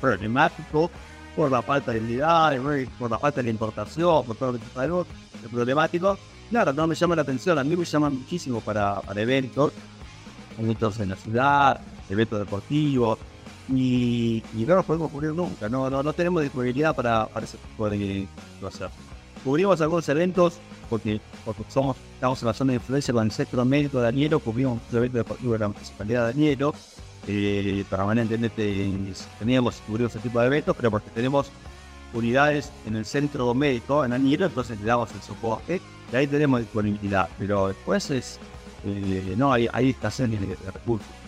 [0.00, 0.90] problemático
[1.36, 5.48] por la falta de unidades, por la falta de la importación, por todo lo que
[5.50, 6.18] problemático.
[6.50, 9.72] Claro, no me llama la atención, a mí me llama muchísimo para, para eventos,
[10.58, 11.80] eventos en la ciudad,
[12.10, 13.18] eventos deportivos,
[13.68, 17.88] y, no nos podemos cubrir nunca, no, no, no tenemos disponibilidad para, para ese tipo
[17.88, 18.26] de
[18.60, 18.90] cosas.
[19.44, 20.58] cubrimos algunos eventos
[20.88, 24.40] porque, porque somos, estamos en la zona de influencia con el centro médico de Danielo,
[24.40, 26.74] cubrimos un evento de la municipalidad de Danielo.
[27.28, 28.92] Eh, permanentemente
[29.38, 31.50] teníamos cubrimos ese tipo de eventos, pero porque tenemos
[32.12, 35.80] unidades en el centro médico en Danielo, entonces le damos el soporte
[36.12, 37.28] y ahí tenemos disponibilidad.
[37.38, 38.38] Pero después es,
[38.84, 41.21] eh, no, hay, hay escasez de recursos.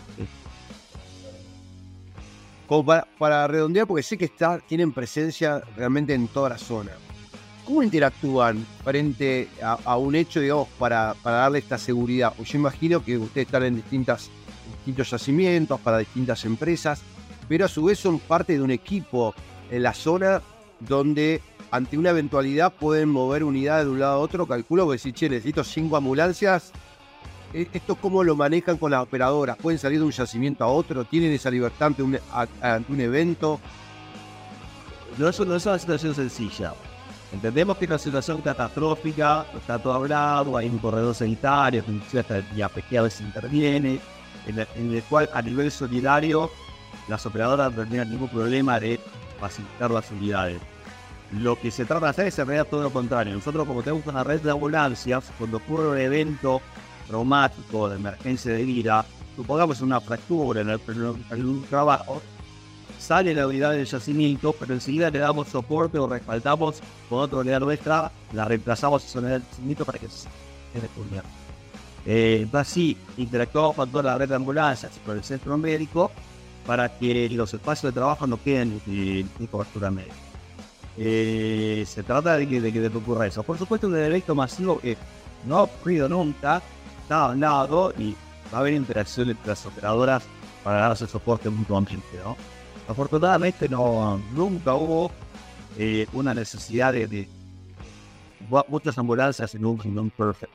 [2.67, 6.93] Como para, para redondear, porque sé que está, tienen presencia realmente en toda la zona.
[7.65, 12.35] ¿Cómo interactúan frente a, un hecho, digamos, para, para darle esta seguridad?
[12.37, 14.31] Pues yo imagino que ustedes están en distintas,
[14.77, 17.01] distintos yacimientos, para distintas empresas,
[17.49, 19.35] pero a su vez son parte de un equipo
[19.71, 20.43] en la zona
[20.81, 24.47] donde ante una eventualidad pueden mover unidades de un lado a otro.
[24.47, 26.71] Calculo que decir, che, necesito cinco ambulancias.
[27.55, 29.57] ¿E- ¿Esto cómo lo manejan con las operadoras?
[29.57, 31.05] ¿Pueden salir de un yacimiento a otro?
[31.05, 33.61] ¿Tienen esa libertad ante un, evento?
[35.17, 36.75] No es, no es una situación sencilla.
[37.33, 41.85] Entendemos que es una situación catastrófica, está todo hablado, hay un corredor sanitario,
[42.57, 44.01] IAPG a veces interviene,
[44.47, 46.51] en el, en el cual a nivel solidario
[47.09, 48.99] las operadoras no tienen ningún problema de
[49.41, 50.61] facilitar las unidades.
[51.33, 53.35] Lo que se trata de hacer es en realidad todo lo contrario.
[53.35, 56.61] Nosotros como tenemos una red de ambulancias, cuando ocurre un evento
[57.07, 59.05] traumático de emergencia de vida,
[59.37, 60.81] supongamos una fractura en, el-
[61.31, 62.21] en un trabajo,
[62.99, 67.61] sale la unidad del yacimiento, pero enseguida le damos soporte o respaldamos con otra unidad
[67.61, 70.29] nuestra, la reemplazamos esa unidad del yacimiento para que se
[70.95, 71.29] cubierta.
[72.07, 76.11] Eh, así, interactuamos con toda la red de ambulancias con el centro médico
[76.67, 80.15] para que los espacios de trabajo no queden sin cobertura médica.
[80.97, 83.43] Eh, se trata de que de que ocurra eso.
[83.43, 84.97] Por supuesto, un evento masivo que
[85.47, 86.63] no ha ocurrido nunca,
[87.05, 88.15] está hablado y
[88.53, 90.23] va a haber interacción entre las operadoras
[90.63, 92.37] para darse soporte mutuamente, ¿no?
[92.89, 95.11] Afortunadamente no, nunca hubo
[95.79, 97.29] eh, una necesidad de, de
[98.51, 100.53] mu- muchas ambulancias en un, en un perfect.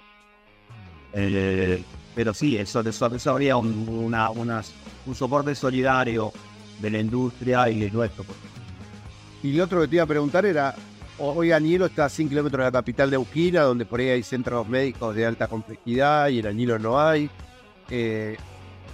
[1.14, 1.84] Eh,
[2.16, 4.74] pero sí, eso, eso, eso habría un, una, unas-
[5.06, 6.32] un soporte solidario
[6.80, 8.26] de la industria y de nuestro.
[9.42, 10.76] Y lo otro que te iba a preguntar era,
[11.20, 14.24] hoy Añelo está a 100 kilómetros de la capital de Neuquina, donde por ahí hay
[14.24, 17.30] centros médicos de alta complejidad y en Añelo no hay.
[17.90, 18.38] Eh,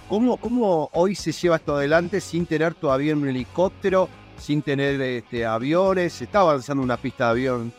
[0.08, 4.08] ¿cómo, ¿Cómo hoy se lleva esto adelante sin tener todavía un helicóptero,
[4.38, 6.14] sin tener este, aviones?
[6.14, 7.72] Se está avanzando una pista de avión,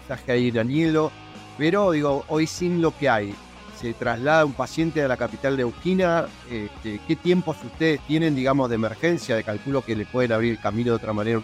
[0.00, 1.10] mensaje ahí en Añelo,
[1.56, 3.34] pero digo, hoy sin lo que hay.
[3.80, 6.26] Se traslada un paciente a la capital de Neuquina.
[6.48, 9.34] este, ¿Qué tiempos ustedes tienen, digamos, de emergencia?
[9.34, 11.42] De calculo que le pueden abrir el camino de otra manera.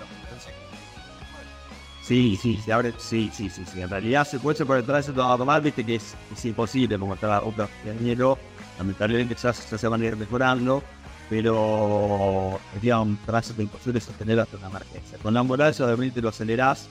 [2.09, 3.82] Sí, sí, se abre, sí, sí, sí, sí.
[3.82, 7.68] En realidad se puede por el tránsito normal, viste que es, es imposible como ruta
[7.85, 8.39] de Añelo.
[8.78, 10.82] Lamentablemente ya, se- ya se van a ir mejorando,
[11.28, 15.18] pero sería un tránsito imposible sostener hasta una emergencia.
[15.22, 16.89] Con la ambulancia obviamente lo acelerás,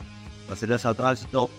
[0.48, 1.50] lo acelerás al tránsito.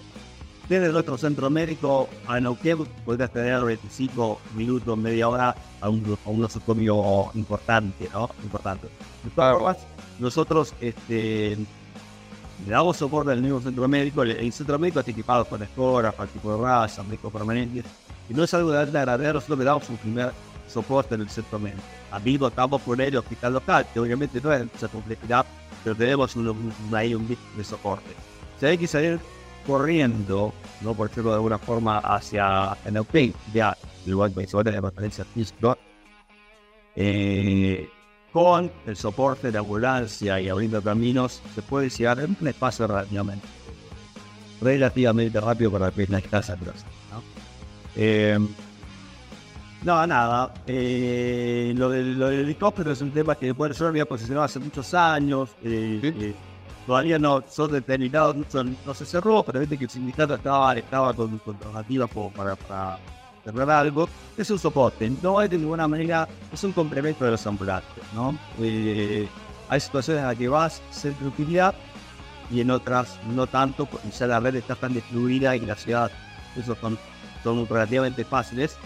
[0.68, 6.28] Desde nuestro centro médico a Neuquén podrías tener 25 minutos, media hora a un, a
[6.28, 8.30] un nosocomio importante, ¿no?
[8.44, 8.86] Importante.
[9.24, 9.76] De todas formas,
[10.20, 11.56] nosotros este,
[12.66, 14.22] le damos soporte al mismo centro médico.
[14.22, 15.12] El, el centro médico está
[15.48, 17.85] con ecógrafos, tipo raza, médicos permanentes.
[18.28, 20.32] Y no es algo de alta gravedad, nosotros le damos un primer
[20.68, 21.80] soporte en el centro médico.
[22.48, 25.47] Estamos por el hospital local, que obviamente no es mucha complejidad,
[25.82, 27.14] pero tenemos un, un- ahí
[27.56, 28.10] de soporte.
[28.60, 29.18] Si hay que salir
[29.66, 34.10] corriendo, no por decirlo de alguna forma, hacia el Neuquén, ya, se
[34.64, 35.76] de la referencia física,
[36.97, 37.89] eh,
[38.39, 43.44] con el soporte de ambulancia y abriendo caminos, se puede llegar en un espacio relativamente,
[44.60, 46.56] relativamente rápido para la grosa,
[47.10, 47.20] ¿no?
[47.97, 48.39] Eh,
[49.82, 50.55] no, nada.
[50.69, 54.44] eh, lo, del, lo del helicóptero es un tema que bueno, yo lo había posicionado
[54.44, 55.51] hace muchos años.
[55.65, 56.35] eh, eh,
[56.86, 58.36] todavía no son determinados,
[58.86, 62.98] no, se cerró, pero viste que el sindicato estaba, estaba con, con como para, para
[63.53, 64.09] cerrar algo.
[64.37, 68.39] Es un soporte, no es de ninguna manera, es un complemento de los ambulantes, ¿no?
[68.61, 69.29] Eh,
[69.69, 71.75] hay situaciones en las que vas centro de utilidad
[72.51, 76.11] y en otras no tanto, porque ya la red está tan distribuida y la ciudad,
[76.57, 76.99] esos son,
[77.43, 78.77] son relativamente fáciles,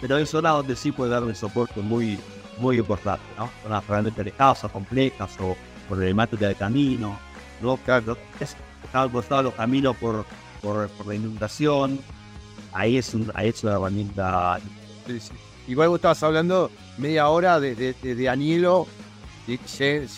[0.00, 2.18] pero hay zonas donde sí puede dar un soporte muy,
[2.58, 3.50] muy importante, ¿no?
[3.62, 5.56] Zonas realmente alejadas o complejas o
[5.88, 7.18] problemática de camino,
[7.60, 7.76] ¿no?
[7.78, 10.24] Claro, es está al los caminos por,
[10.60, 11.98] por, por la inundación,
[12.74, 14.58] ahí es, un, ahí es una herramienta.
[15.06, 15.32] Sí, sí.
[15.68, 18.28] Igual vos estabas hablando media hora desde de, de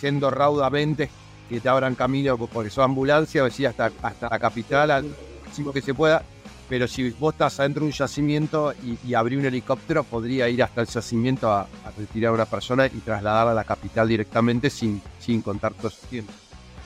[0.01, 1.09] yendo raudamente,
[1.47, 5.05] que te abran camino po- porque son ambulancia, o hasta, hasta la capital, al
[5.45, 6.23] máximo que se pueda.
[6.67, 10.61] Pero si vos estás adentro de un yacimiento y, y abrí un helicóptero, podría ir
[10.61, 14.69] hasta el yacimiento a, a retirar a una persona y trasladarla a la capital directamente
[14.69, 16.33] sin, sin contar todo ese tiempo.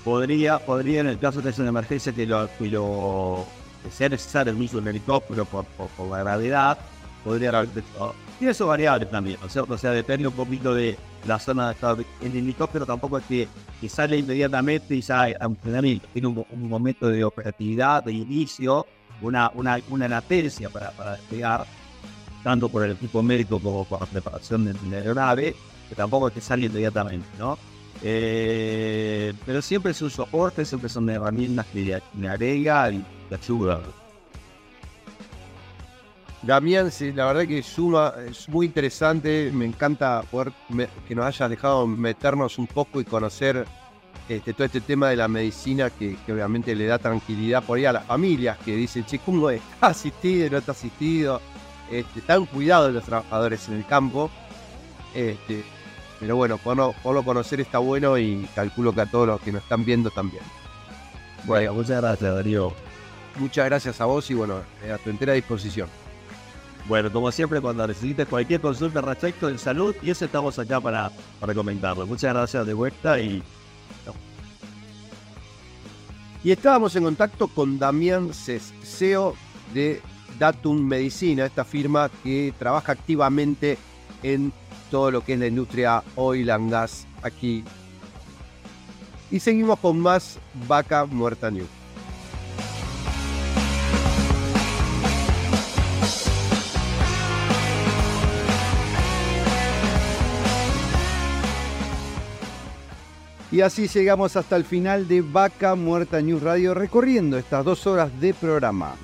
[0.04, 3.46] podría, podría en el caso de una emergencia que lo, que lo
[3.84, 6.78] que sea necesario el uso del helicóptero por, por, la gravedad,
[7.24, 7.70] podría haber
[8.40, 9.74] Y eso es variable también, ¿no es cierto?
[9.74, 10.98] O sea, depende un poquito de
[11.28, 12.04] la zona de estado.
[12.22, 13.48] El helicóptero tampoco es que,
[13.80, 18.86] que sale inmediatamente y ya hay entrenamiento, tiene un, un, momento de operatividad, de inicio,
[19.22, 21.66] una, una, una latencia para, para despegar,
[22.44, 25.56] tanto por el equipo médico como por la preparación de la aeronave,
[25.90, 27.58] que tampoco es que sale inmediatamente, ¿no?
[28.04, 33.82] Eh, pero siempre es un soporte, siempre son herramientas que le agrega y le ayuda.
[36.44, 40.24] Damián, la verdad que suma, es muy interesante, me encanta
[41.08, 43.66] que nos haya dejado meternos un poco y conocer
[44.28, 47.94] este, todo este tema de la medicina que, obviamente le da tranquilidad por ahí a
[47.94, 51.40] las familias que dicen, che, ¿cómo está asistido, no está asistido?
[51.92, 54.32] Este, están cuidados los trabajadores en el campo.
[55.14, 55.64] Este,
[56.20, 59.64] pero bueno, por lo conocer está bueno y calculo que a todos los que nos
[59.64, 60.44] están viendo también.
[61.44, 62.74] Bueno, muchas gracias, Darío.
[63.38, 64.62] Muchas gracias a vos y bueno,
[64.94, 65.90] a tu entera disposición.
[66.88, 71.12] Bueno, como siempre, cuando necesites cualquier consulta respecto de salud, y eso estamos acá para,
[71.40, 72.06] para comentarlo.
[72.08, 73.44] Muchas gracias de vuelta y.
[76.44, 79.36] Y estábamos en contacto con Damián CEO
[79.76, 80.02] de
[80.40, 83.78] Datum Medicina, esta firma que trabaja activamente
[84.24, 84.52] en
[84.90, 87.64] todo lo que es la industria oil and gas aquí.
[89.30, 91.81] Y seguimos con más Vaca Muerta News.
[103.52, 108.10] Y así llegamos hasta el final de Vaca Muerta News Radio recorriendo estas dos horas
[108.22, 108.96] de programa.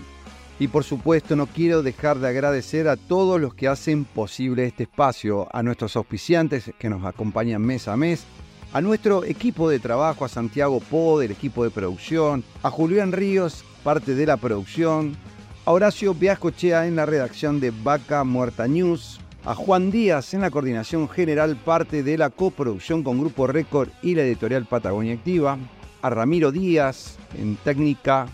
[0.58, 4.84] Y por supuesto no quiero dejar de agradecer a todos los que hacen posible este
[4.84, 8.24] espacio, a nuestros auspiciantes que nos acompañan mes a mes,
[8.72, 13.66] a nuestro equipo de trabajo, a Santiago Po del equipo de producción, a Julián Ríos,
[13.84, 15.18] parte de la producción,
[15.66, 20.52] a Horacio Viascochea en la redacción de Vaca Muerta News, a Juan Díaz en la
[20.52, 25.58] coordinación general, parte de la coproducción con Grupo Récord y la editorial Patagonia Activa,
[26.02, 28.28] a Ramiro Díaz en técnica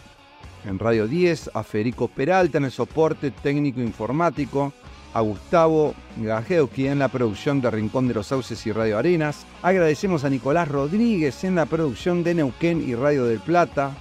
[0.65, 4.73] en Radio 10, a Federico Peralta en el soporte técnico informático,
[5.13, 9.45] a Gustavo Gajeuki en la producción de Rincón de los Sauces y Radio Arenas.
[9.61, 13.91] Agradecemos a Nicolás Rodríguez en la producción de Neuquén y Radio del Plata,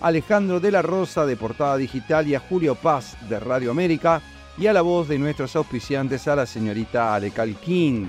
[0.00, 2.28] a Alejandro de la Rosa de Portada Digital.
[2.28, 4.20] Y a Julio Paz de Radio América
[4.58, 8.06] y a la voz de nuestros auspiciantes, a la señorita Alecal King.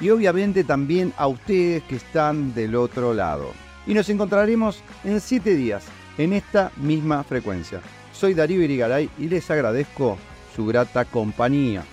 [0.00, 3.52] Y obviamente también a ustedes que están del otro lado.
[3.86, 5.84] Y nos encontraremos en siete días
[6.18, 7.80] en esta misma frecuencia.
[8.12, 10.18] Soy Darío Irigaray y les agradezco
[10.54, 11.84] su grata compañía.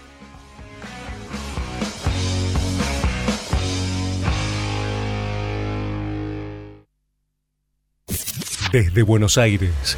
[8.72, 9.98] Desde Buenos Aires,